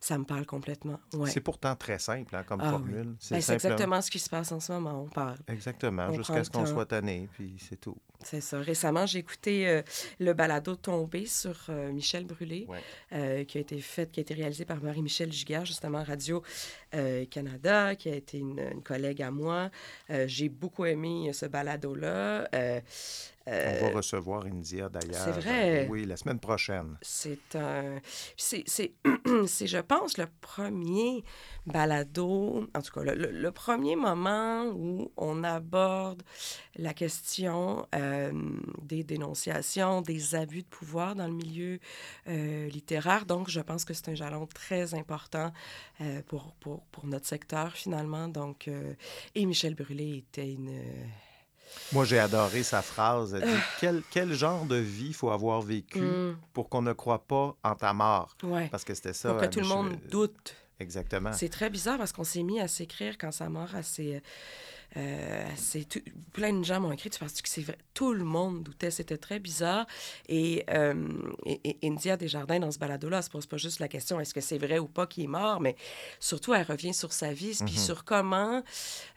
ça 0.00 0.16
me 0.18 0.24
parle 0.24 0.46
complètement. 0.46 1.00
Ouais. 1.14 1.30
C'est 1.30 1.40
pourtant 1.40 1.74
très 1.76 1.98
simple 1.98 2.34
hein, 2.36 2.44
comme 2.44 2.60
Ah 2.62 2.70
formule. 2.70 3.02
Ben, 3.04 3.16
C'est 3.18 3.40
simplement- 3.40 3.54
exactement 3.74 4.00
ce 4.02 4.10
qui 4.10 4.18
se 4.18 4.30
passe 4.30 4.52
en 4.52 4.60
ce 4.60 4.72
moment. 4.72 5.02
On 5.02 5.08
parle. 5.08 5.38
Exactement, 5.48 6.12
jusqu'à 6.12 6.44
ce 6.44 6.50
qu'on 6.50 6.66
soit 6.66 6.86
tanné, 6.86 7.28
puis 7.32 7.56
c'est 7.58 7.80
tout. 7.80 7.96
C'est 8.24 8.40
ça. 8.40 8.58
Récemment, 8.60 9.04
j'ai 9.04 9.18
écouté 9.18 9.66
euh, 9.68 9.82
le 10.20 10.32
balado 10.32 10.76
Tombé 10.76 11.26
sur 11.26 11.56
euh, 11.70 11.90
Michel 11.90 12.24
Brûlé, 12.24 12.66
Ouais. 12.68 12.80
Euh, 13.12 13.44
qui 13.44 13.58
a 13.58 13.60
été 13.60 13.80
fait, 13.80 14.10
qui 14.10 14.20
a 14.20 14.22
été 14.22 14.34
réalisé 14.34 14.64
par 14.64 14.82
Marie-Michel 14.82 15.32
Giguère, 15.32 15.64
justement 15.64 15.98
à 15.98 16.04
Radio-Canada, 16.04 17.94
qui 17.96 18.08
a 18.08 18.14
été 18.14 18.38
une, 18.38 18.60
une 18.60 18.82
collègue 18.82 19.22
à 19.22 19.30
moi. 19.30 19.70
Euh, 20.10 20.26
j'ai 20.26 20.48
beaucoup 20.48 20.84
aimé 20.84 21.30
ce 21.32 21.46
balado-là. 21.46 22.48
Euh, 23.48 23.72
On 23.82 23.86
euh, 23.86 23.88
va 23.90 23.96
recevoir 23.96 24.44
India 24.46 24.88
d'ailleurs. 24.88 25.24
c'est 25.24 25.32
vrai. 25.40 25.84
euh, 25.84 25.88
Oui, 25.90 26.04
la 26.04 26.16
semaine 26.16 26.38
prochaine. 26.38 26.96
c'est 27.02 27.56
un. 27.56 27.98
C'est, 28.36 28.64
je 29.04 29.78
pense, 29.80 30.16
le 30.18 30.26
premier 30.40 31.24
balado, 31.66 32.68
en 32.74 32.82
tout 32.82 32.92
cas, 32.92 33.02
le, 33.02 33.30
le- 33.30 33.50
premier 33.52 33.96
moment 33.96 34.66
où 34.74 35.10
on 35.16 35.42
aborde 35.44 36.22
la 36.76 36.94
question 36.94 37.86
euh, 37.94 38.32
des 38.82 39.04
dénonciations, 39.04 40.00
des 40.02 40.34
abus 40.34 40.62
de 40.62 40.68
pouvoir 40.68 41.14
dans 41.14 41.26
le 41.26 41.34
milieu 41.34 41.78
euh, 42.28 42.68
littéraire. 42.68 43.26
Donc, 43.26 43.50
je 43.50 43.60
pense 43.60 43.84
que 43.84 43.92
c'est 43.94 44.08
un 44.08 44.14
jalon 44.14 44.46
très 44.46 44.94
important 44.94 45.52
euh, 46.00 46.22
pour, 46.28 46.54
pour, 46.60 46.82
pour 46.86 47.06
notre 47.06 47.26
secteur, 47.26 47.72
finalement. 47.72 48.28
Donc, 48.28 48.68
euh, 48.68 48.94
et 49.34 49.44
Michel 49.46 49.74
Brûlé 49.74 50.18
était 50.18 50.52
une. 50.52 50.70
Moi, 51.92 52.04
j'ai 52.04 52.18
adoré 52.18 52.62
sa 52.62 52.80
phrase. 52.82 53.34
Elle 53.34 53.48
dit 53.48 53.60
quel, 53.80 54.02
quel 54.10 54.32
genre 54.32 54.64
de 54.64 54.76
vie 54.76 55.12
faut 55.12 55.30
avoir 55.30 55.60
vécu 55.60 56.00
Mm. 56.00 56.36
pour 56.52 56.68
qu'on 56.68 56.82
ne 56.82 56.92
croit 56.92 57.24
pas 57.26 57.54
en 57.62 57.74
ta 57.74 57.92
mort? 57.92 58.34
Ouais. 58.42 58.68
Parce 58.70 58.84
que 58.84 58.94
c'était 58.94 59.12
ça. 59.12 59.30
Pour 59.30 59.40
que 59.40 59.46
euh, 59.46 59.48
tout 59.50 59.60
le 59.60 59.66
monde 59.66 59.96
doute. 60.10 60.56
Exactement. 60.80 61.32
C'est 61.32 61.48
très 61.50 61.70
bizarre 61.70 61.98
parce 61.98 62.12
qu'on 62.12 62.24
s'est 62.24 62.42
mis 62.42 62.60
à 62.60 62.66
s'écrire 62.68 63.16
quand 63.18 63.30
sa 63.30 63.48
mort, 63.48 63.74
à 63.74 63.82
ses, 63.82 64.20
euh, 64.96 65.46
tout- 65.88 66.02
plein 66.32 66.52
de 66.52 66.64
gens 66.64 66.80
m'ont 66.80 66.92
écrit, 66.92 67.10
tu 67.10 67.18
penses 67.18 67.40
que 67.40 67.48
c'est 67.48 67.62
vrai? 67.62 67.78
Tout 67.94 68.12
le 68.12 68.24
monde 68.24 68.62
doutait, 68.62 68.90
c'était 68.90 69.16
très 69.18 69.38
bizarre. 69.38 69.86
Et, 70.28 70.64
euh, 70.70 70.94
et, 71.46 71.60
et 71.64 71.78
India 71.88 72.16
Desjardins, 72.16 72.60
dans 72.60 72.70
ce 72.70 72.78
balado-là, 72.78 73.18
elle 73.18 73.22
se 73.22 73.30
pose 73.30 73.46
pas 73.46 73.56
juste 73.56 73.78
la 73.80 73.88
question 73.88 74.20
est-ce 74.20 74.34
que 74.34 74.40
c'est 74.40 74.58
vrai 74.58 74.78
ou 74.78 74.86
pas 74.88 75.06
qu'il 75.06 75.24
est 75.24 75.28
mort, 75.28 75.60
mais 75.60 75.76
surtout, 76.20 76.54
elle 76.54 76.66
revient 76.66 76.94
sur 76.94 77.12
sa 77.12 77.32
vie, 77.32 77.56
puis 77.64 77.74
Mhm. 77.74 77.80
sur 77.80 78.04
comment 78.04 78.62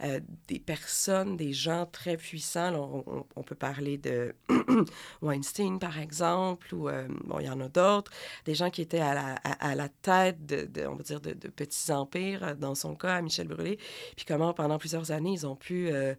euh, 0.03 0.19
des 0.47 0.59
personnes, 0.59 1.35
des 1.37 1.53
gens 1.53 1.85
très 1.85 2.17
puissants, 2.17 2.71
là, 2.71 2.79
on, 2.79 3.03
on- 3.07 3.25
on 3.35 3.43
peut 3.43 3.55
parler 3.55 3.97
de 3.97 4.33
Weinstein, 5.21 5.79
par 5.79 5.99
exemple, 5.99 6.73
ou 6.73 6.89
euh, 6.89 7.07
bon, 7.25 7.39
il 7.39 7.45
y 7.45 7.49
en 7.49 7.59
a 7.61 7.67
d'autres, 7.67 8.11
des 8.45 8.55
gens 8.55 8.69
qui 8.69 8.81
étaient 8.81 8.99
à 8.99 9.13
la, 9.13 9.35
à, 9.43 9.69
à 9.71 9.75
la 9.75 9.89
tête 9.89 10.45
de, 10.45 10.65
de- 10.65 10.85
on 10.87 10.95
va 10.95 11.03
dire, 11.03 11.21
de, 11.21 11.33
de 11.33 11.47
petits 11.49 11.91
empires, 11.91 12.55
dans 12.55 12.75
son 12.75 12.95
cas, 12.95 13.15
à 13.15 13.21
Michel 13.21 13.47
Brûlé, 13.47 13.77
puis 14.15 14.25
comment 14.25 14.53
pendant 14.53 14.77
plusieurs 14.77 15.11
années, 15.11 15.33
ils 15.33 15.45
ont 15.47 15.55
pu, 15.55 15.64
euh, 15.73 16.15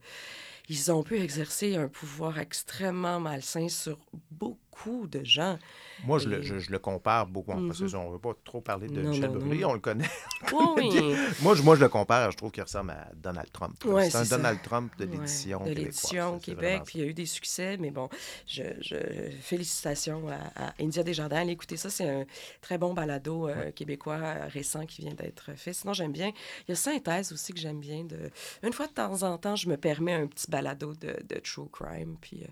ils 0.69 0.91
ont 0.93 1.03
pu 1.03 1.19
exercer 1.19 1.77
un 1.77 1.89
pouvoir 1.89 2.39
extrêmement 2.39 3.21
malsain 3.21 3.69
sur 3.69 3.99
beaucoup 4.31 4.66
de 5.09 5.25
gens. 5.25 5.59
Moi, 6.05 6.19
je, 6.19 6.27
Et- 6.29 6.31
le, 6.37 6.43
je, 6.43 6.59
je 6.59 6.71
le 6.71 6.79
compare 6.79 7.27
beaucoup. 7.27 7.53
Parce 7.53 7.81
Mhm. 7.81 7.91
que 7.91 7.97
on 7.97 8.09
ne 8.09 8.13
veut 8.13 8.19
pas 8.19 8.33
trop 8.45 8.61
parler 8.61 8.87
de 8.89 9.01
Non, 9.01 9.11
Michel 9.11 9.31
non, 9.31 9.39
Brûlé, 9.39 9.61
non. 9.63 9.71
on 9.71 9.73
le 9.75 9.81
connaît. 9.81 10.05
Oui, 10.53 10.91
oui. 10.93 11.17
moi, 11.43 11.55
je, 11.55 11.63
moi, 11.63 11.75
je 11.77 11.81
le 11.81 11.89
compare, 11.89 12.31
je 12.31 12.37
trouve 12.37 12.51
qu'il 12.53 12.63
ressemble 12.63 12.91
à 12.91 13.09
Donald 13.15 13.51
Trump. 13.53 13.83
Ouais, 13.85 14.11
c'est 14.11 14.19
un 14.19 14.25
ça. 14.25 14.37
Donald 14.37 14.61
Trump 14.63 14.93
de 14.99 15.07
Ouais, 15.07 15.11
l'édition 15.13 15.59
de 15.61 15.65
québécoise. 15.65 15.85
l'édition 15.87 16.37
au 16.37 16.39
Québec, 16.39 16.83
puis 16.85 16.99
il 16.99 17.03
y 17.03 17.05
a 17.05 17.11
eu 17.11 17.15
des 17.15 17.27
succès, 17.27 17.77
mais 17.79 17.91
bon, 17.91 18.09
je, 18.47 18.63
je- 18.81 19.31
félicitations 19.41 20.29
à, 20.29 20.67
à 20.69 20.75
India 20.81 21.03
Desjardins. 21.03 21.37
Allez 21.39 21.53
écouter 21.53 21.77
ça, 21.77 21.89
c'est 21.91 22.09
un 22.09 22.25
très 22.61 22.79
bon 22.79 22.93
balado 22.95 23.49
euh, 23.49 23.71
québécois 23.73 24.19
euh, 24.21 24.47
récent 24.49 24.85
qui 24.87 25.01
vient 25.03 25.15
d'être 25.15 25.53
fait. 25.57 25.73
Sinon, 25.73 25.93
j'aime 25.95 26.13
bien. 26.13 26.29
Il 26.69 26.71
y 26.71 26.73
a 26.73 26.77
Synthèse 26.77 27.33
aussi 27.33 27.53
que 27.53 27.59
j'aime 27.59 27.81
bien. 27.81 28.05
De... 28.05 28.31
Une 28.63 28.73
fois 28.73 28.87
de 28.87 28.93
temps 28.93 29.23
en 29.23 29.39
temps, 29.39 29.57
je 29.57 29.69
me 29.69 29.77
permets 29.77 30.13
un 30.15 30.27
petit 30.27 30.51
balado 30.51 30.95
de, 30.95 31.17
de 31.29 31.41
true 31.41 31.69
crime, 31.73 32.17
puis 32.21 32.43
euh, 32.45 32.49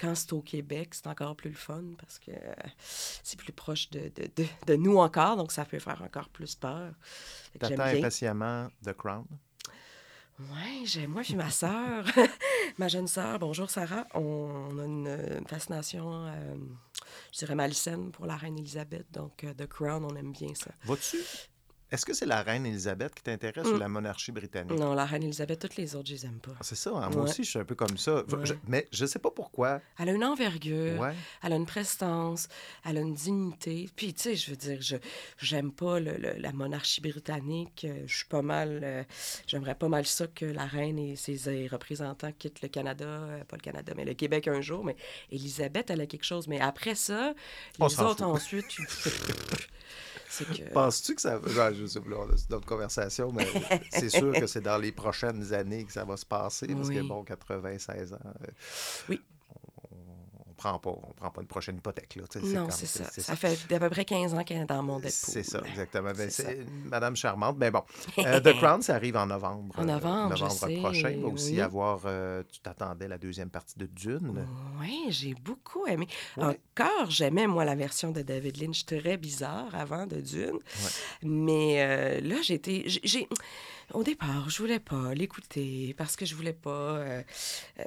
quand 0.00 0.14
c'est 0.14 0.32
au 0.32 0.40
Québec, 0.40 0.90
c'est 0.94 1.06
encore 1.06 1.36
plus 1.36 1.50
le 1.50 1.56
fun 1.66 1.82
parce 1.98 2.18
que 2.18 2.30
euh, 2.30 2.52
c'est 3.24 3.38
plus 3.38 3.52
proche 3.52 3.90
de, 3.90 4.10
de, 4.14 4.30
de- 4.36 4.48
de 4.66 4.76
nous 4.76 4.98
encore, 4.98 5.36
donc 5.36 5.52
ça 5.52 5.64
peut 5.64 5.78
faire 5.78 6.00
encore 6.02 6.28
plus 6.28 6.54
peur. 6.54 6.92
T'attends 7.58 7.82
impatiemment 7.98 8.68
The 8.84 8.92
Crown? 8.92 9.24
Oui, 10.38 10.84
j'ai 10.84 11.06
moi 11.06 11.22
puis 11.22 11.34
ma 11.34 11.50
sœur, 11.50 12.04
ma 12.78 12.88
jeune 12.88 13.08
sœur, 13.08 13.38
bonjour 13.38 13.70
Sarah, 13.70 14.06
on, 14.14 14.20
on 14.20 14.78
a 14.78 14.84
une 14.84 15.08
euh, 15.08 15.40
fascination, 15.46 16.26
euh, 16.26 16.54
je 17.32 17.38
dirais 17.38 17.54
malsaine 17.54 18.10
pour 18.12 18.26
la 18.26 18.36
reine 18.36 18.58
Elisabeth, 18.58 19.06
donc 19.12 19.44
euh, 19.44 19.54
The 19.54 19.66
Crown, 19.66 20.04
on 20.04 20.14
aime 20.14 20.32
bien 20.32 20.54
ça. 20.54 20.70
Vas-tu? 20.84 21.16
Est-ce 21.96 22.04
que 22.04 22.12
c'est 22.12 22.26
la 22.26 22.42
reine 22.42 22.66
Élisabeth 22.66 23.14
qui 23.14 23.22
t'intéresse 23.22 23.66
Mm. 23.66 23.70
ou 23.74 23.78
la 23.78 23.88
monarchie 23.88 24.30
britannique? 24.30 24.78
Non, 24.78 24.92
la 24.92 25.06
reine 25.06 25.22
Elisabeth, 25.22 25.60
toutes 25.60 25.76
les 25.76 25.96
autres, 25.96 26.08
je 26.08 26.12
les 26.12 26.26
aime 26.26 26.38
pas. 26.40 26.50
Ah, 26.56 26.62
C'est 26.62 26.74
ça, 26.74 26.90
hein, 26.90 27.08
moi 27.08 27.22
Ouais. 27.22 27.30
aussi, 27.30 27.42
je 27.42 27.48
suis 27.48 27.58
un 27.58 27.64
peu 27.64 27.74
comme 27.74 27.96
ça. 27.96 28.16
Ouais. 28.16 28.44
je- 28.44 28.52
mais 28.68 28.86
je 28.92 29.04
ne 29.04 29.08
sais 29.08 29.18
pas 29.18 29.30
pourquoi. 29.30 29.80
Elle 29.98 30.10
a 30.10 30.12
une 30.12 30.24
envergure, 30.24 31.00
Ouais. 31.00 31.14
elle 31.42 31.54
a 31.54 31.56
une 31.56 31.64
prestance, 31.64 32.48
elle 32.84 32.98
a 32.98 33.00
une 33.00 33.14
dignité. 33.14 33.88
Puis, 33.96 34.12
tu 34.12 34.22
sais, 34.24 34.36
je 34.36 34.50
veux 34.50 34.56
dire, 34.58 34.76
je 34.82 34.96
j'aime 35.38 35.72
pas 35.72 35.98
le- 35.98 36.18
le- 36.18 36.34
la 36.38 36.52
monarchie 36.52 37.00
britannique. 37.00 37.86
Euh, 37.88 38.02
Je 38.06 38.14
suis 38.18 38.26
pas 38.26 38.42
mal... 38.42 38.80
euh, 38.84 39.02
J'aimerais 39.46 39.74
pas 39.74 39.88
mal 39.88 40.04
ça 40.04 40.26
que 40.26 40.44
la 40.44 40.66
reine 40.66 40.98
et 40.98 41.16
ses 41.16 41.48
euh, 41.48 41.66
représentants 41.72 42.30
quittent 42.38 42.60
le 42.60 42.68
Canada, 42.68 43.06
euh, 43.06 43.42
pas 43.44 43.56
le 43.56 43.62
Canada, 43.62 43.94
mais 43.96 44.04
le 44.04 44.12
Québec 44.14 44.48
un 44.48 44.60
jour. 44.60 44.84
Mais 44.84 44.96
Elisabeth, 45.32 45.88
elle 45.90 46.02
a 46.02 46.06
quelque 46.06 46.24
chose. 46.24 46.46
Mais 46.46 46.60
après 46.60 46.94
ça, 46.94 47.32
On 47.80 47.86
les 47.88 47.94
s'en 47.94 48.10
autres 48.10 48.22
ensuite... 48.24 48.68
tu- 48.68 48.86
c'est 50.28 50.44
que... 50.48 50.72
Penses-tu 50.72 51.14
que 51.14 51.22
ça 51.22 51.38
je 51.86 51.92
sais 51.92 52.00
pas, 52.00 52.26
c'est 52.36 52.50
notre 52.50 52.66
conversation, 52.66 53.32
mais 53.32 53.46
c'est 53.90 54.08
sûr 54.10 54.32
que 54.32 54.46
c'est 54.46 54.60
dans 54.60 54.78
les 54.78 54.92
prochaines 54.92 55.52
années 55.52 55.84
que 55.84 55.92
ça 55.92 56.04
va 56.04 56.16
se 56.16 56.26
passer. 56.26 56.66
Parce 56.68 56.88
que, 56.90 57.00
Oui. 57.00 57.08
bon, 57.08 57.24
96 57.24 58.12
ans. 58.14 58.18
euh, 58.24 58.46
Oui. 59.08 59.20
Prend 60.56 60.78
pas, 60.78 60.90
on 60.90 61.12
prend 61.12 61.30
pas 61.30 61.40
une 61.42 61.46
prochaine 61.46 61.76
hypothèque. 61.76 62.16
Là, 62.16 62.22
Non, 62.42 62.68
c'est 62.70 62.86
ça. 62.86 63.04
Ça 63.10 63.36
fait 63.36 63.58
à 63.74 63.78
peu 63.78 63.90
près 63.90 64.04
15 64.06 64.32
ans 64.34 64.42
qu'elle 64.42 64.62
est 64.62 64.64
dans 64.66 64.82
mon 64.82 64.96
Deadpool. 64.96 65.10
C'est 65.10 65.42
ça, 65.42 65.60
exactement. 65.66 66.12
Ben, 66.16 66.30
C'est 66.30 66.66
Madame 66.84 67.14
charmante. 67.14 67.56
Mais 67.58 67.70
bon, 67.70 67.82
euh, 68.18 68.40
The 68.40 68.54
Crown, 68.56 68.80
ça 68.82 68.94
arrive 68.94 69.16
en 69.16 69.26
novembre. 69.26 69.74
En 69.78 69.82
euh, 69.82 69.84
novembre, 69.92 70.34
je 70.36 70.44
novembre 70.44 70.66
sais, 70.68 70.76
prochain. 70.78 71.10
Il 71.10 71.20
va 71.22 71.28
aussi 71.28 71.52
oui. 71.52 71.60
avoir. 71.60 72.00
euh, 72.06 72.42
tu 72.50 72.60
t'attendais 72.60 73.06
la 73.08 73.18
deuxième 73.18 73.50
partie 73.50 73.78
de 73.78 73.86
Dune. 73.86 74.46
Oui, 74.80 75.06
j'ai 75.10 75.34
beaucoup 75.34 75.86
aimé. 75.86 76.08
Encore, 76.36 77.10
j'aimais, 77.10 77.46
moi, 77.46 77.64
la 77.64 77.74
version 77.74 78.10
de 78.12 78.22
David 78.22 78.56
Lynch 78.60 78.86
très 78.86 79.16
bizarre 79.18 79.74
avant 79.74 80.06
de 80.06 80.20
Dune. 80.20 80.58
Mais 81.22 81.82
euh, 81.82 82.20
là, 82.20 82.36
j'étais. 82.42 82.84
j'ai- 82.86 83.00
j'ai- 83.04 83.28
Au 83.92 84.02
départ, 84.02 84.48
je 84.50 84.58
voulais 84.58 84.80
pas 84.80 85.14
l'écouter 85.14 85.94
parce 85.96 86.16
que 86.16 86.24
je 86.26 86.34
voulais 86.34 86.52
pas 86.52 86.70
euh, 86.70 87.22
euh, 87.78 87.84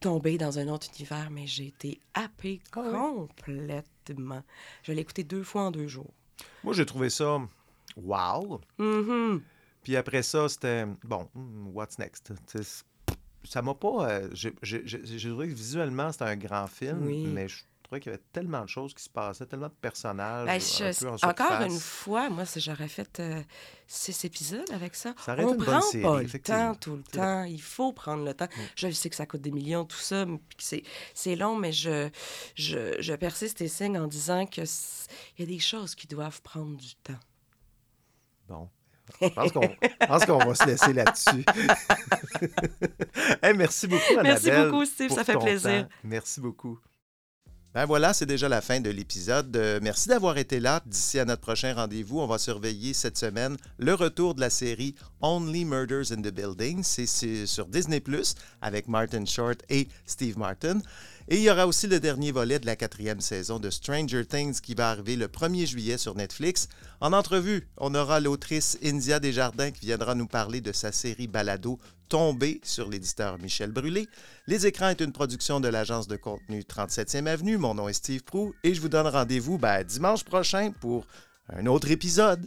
tomber 0.00 0.38
dans 0.38 0.58
un 0.58 0.68
autre 0.68 0.86
univers, 0.96 1.30
mais 1.30 1.46
j'ai 1.46 1.68
été 1.68 2.00
happée 2.14 2.60
Ah 2.72 2.80
complètement. 2.82 4.42
Je 4.82 4.92
l'ai 4.92 5.00
écouté 5.02 5.24
deux 5.24 5.42
fois 5.42 5.62
en 5.62 5.70
deux 5.70 5.86
jours. 5.88 6.12
Moi, 6.64 6.74
j'ai 6.74 6.86
trouvé 6.86 7.10
ça 7.10 7.38
wow. 7.96 8.60
Mhm. 8.78 9.42
Puis 9.82 9.96
après 9.96 10.22
ça, 10.22 10.48
c'était 10.48 10.84
bon, 11.04 11.28
hmm, 11.34 11.68
what's 11.74 11.98
next? 11.98 12.32
Ça 13.44 13.62
m'a 13.62 13.74
pas. 13.74 14.10
euh, 14.10 14.28
j'ai- 14.32 14.52
trouvé 15.18 15.48
que 15.48 15.54
visuellement, 15.54 16.10
c'était 16.10 16.24
un 16.24 16.36
grand 16.36 16.66
film, 16.66 17.06
Oui. 17.06 17.24
mais 17.26 17.46
je 17.48 17.62
trouvais 17.86 18.00
qu'il 18.00 18.10
y 18.12 18.14
avait 18.14 18.24
tellement 18.32 18.62
de 18.62 18.68
choses 18.68 18.92
qui 18.94 19.02
se 19.02 19.08
passaient, 19.08 19.46
tellement 19.46 19.68
de 19.68 19.74
personnages. 19.80 20.46
Ben, 20.46 20.54
un 20.56 20.58
je- 20.92 20.98
peu 20.98 21.08
en 21.08 21.14
encore 21.14 21.60
une 21.62 21.78
fois, 21.78 22.28
moi, 22.30 22.44
j'aurais 22.56 22.88
fait 22.88 23.20
euh, 23.20 23.42
six 23.86 24.24
épisodes 24.24 24.70
avec 24.72 24.94
ça, 24.94 25.14
Ça 25.24 25.36
on 25.38 25.56
prend 25.56 25.80
série, 25.80 26.02
pas 26.02 26.22
le 26.22 26.38
temps 26.40 26.74
tout 26.74 26.96
le 26.96 27.02
temps. 27.02 27.44
Il 27.44 27.62
faut 27.62 27.92
prendre 27.92 28.24
le 28.24 28.34
temps. 28.34 28.48
Je 28.76 28.90
sais 28.90 29.08
que 29.08 29.16
ça 29.16 29.26
coûte 29.26 29.40
des 29.42 29.52
millions, 29.52 29.84
tout 29.84 29.96
ça, 29.98 30.26
c'est, 30.58 30.82
long, 31.36 31.56
mais 31.56 31.72
je, 31.72 32.08
je, 32.54 33.00
je 33.00 33.14
persiste 33.14 33.60
et 33.60 33.68
signe 33.68 33.96
en 33.98 34.06
disant 34.08 34.46
que 34.46 34.64
c- 34.64 35.06
il 35.38 35.44
y 35.44 35.48
a 35.48 35.54
des 35.54 35.60
choses 35.60 35.94
qui 35.94 36.06
doivent 36.06 36.42
prendre 36.42 36.76
du 36.76 36.94
temps. 36.96 37.20
Bon. 38.48 38.68
Je 39.20 39.28
pense 39.28 39.52
qu'on 39.52 40.40
je 40.40 40.48
va 40.48 40.54
se 40.54 40.66
laisser 40.66 40.92
là-dessus. 40.92 41.44
Hey, 43.42 43.54
merci 43.54 43.86
beaucoup, 43.86 44.16
Merci 44.22 44.50
beaucoup, 44.50 44.84
Steve, 44.84 45.10
ça 45.12 45.24
fait 45.24 45.38
plaisir. 45.38 45.84
temps. 45.84 45.94
Merci 46.04 46.40
beaucoup. 46.40 46.78
Ben 47.76 47.84
voilà, 47.84 48.14
c'est 48.14 48.24
déjà 48.24 48.48
la 48.48 48.62
fin 48.62 48.80
de 48.80 48.88
l'épisode. 48.88 49.54
Euh, 49.54 49.80
merci 49.82 50.08
d'avoir 50.08 50.38
été 50.38 50.60
là. 50.60 50.80
D'ici 50.86 51.18
à 51.18 51.26
notre 51.26 51.42
prochain 51.42 51.74
rendez-vous, 51.74 52.20
on 52.20 52.26
va 52.26 52.38
surveiller 52.38 52.94
cette 52.94 53.18
semaine 53.18 53.58
le 53.76 53.92
retour 53.92 54.34
de 54.34 54.40
la 54.40 54.48
série 54.48 54.94
Only 55.20 55.66
Murders 55.66 56.10
in 56.10 56.22
the 56.22 56.32
Building. 56.32 56.82
C'est 56.82 57.44
sur 57.44 57.66
Disney 57.66 58.00
Plus 58.00 58.34
avec 58.62 58.88
Martin 58.88 59.26
Short 59.26 59.60
et 59.68 59.88
Steve 60.06 60.38
Martin. 60.38 60.78
Et 61.28 61.36
il 61.36 61.42
y 61.42 61.50
aura 61.50 61.66
aussi 61.66 61.86
le 61.86 62.00
dernier 62.00 62.32
volet 62.32 62.58
de 62.58 62.64
la 62.64 62.76
quatrième 62.76 63.20
saison 63.20 63.58
de 63.58 63.68
Stranger 63.68 64.24
Things 64.24 64.60
qui 64.60 64.74
va 64.74 64.88
arriver 64.88 65.16
le 65.16 65.26
1er 65.26 65.66
juillet 65.66 65.98
sur 65.98 66.14
Netflix. 66.14 66.68
En 67.00 67.12
entrevue, 67.12 67.68
on 67.76 67.94
aura 67.94 68.20
l'autrice 68.20 68.78
India 68.82 69.20
Desjardins 69.20 69.70
qui 69.70 69.84
viendra 69.84 70.14
nous 70.14 70.28
parler 70.28 70.62
de 70.62 70.72
sa 70.72 70.92
série 70.92 71.26
Balado 71.26 71.78
Tombé 72.08 72.60
sur 72.62 72.88
l'éditeur 72.88 73.38
Michel 73.38 73.72
Brûlé. 73.72 74.08
Les 74.46 74.66
écrans 74.66 74.90
est 74.90 75.00
une 75.00 75.12
production 75.12 75.60
de 75.60 75.68
l'agence 75.68 76.06
de 76.06 76.16
contenu 76.16 76.60
37e 76.60 77.26
Avenue. 77.26 77.58
Mon 77.58 77.74
nom 77.74 77.88
est 77.88 77.94
Steve 77.94 78.22
Prou 78.22 78.54
et 78.62 78.74
je 78.74 78.80
vous 78.80 78.88
donne 78.88 79.08
rendez-vous 79.08 79.58
ben, 79.58 79.82
dimanche 79.82 80.24
prochain 80.24 80.72
pour 80.80 81.06
un 81.48 81.66
autre 81.66 81.90
épisode. 81.90 82.46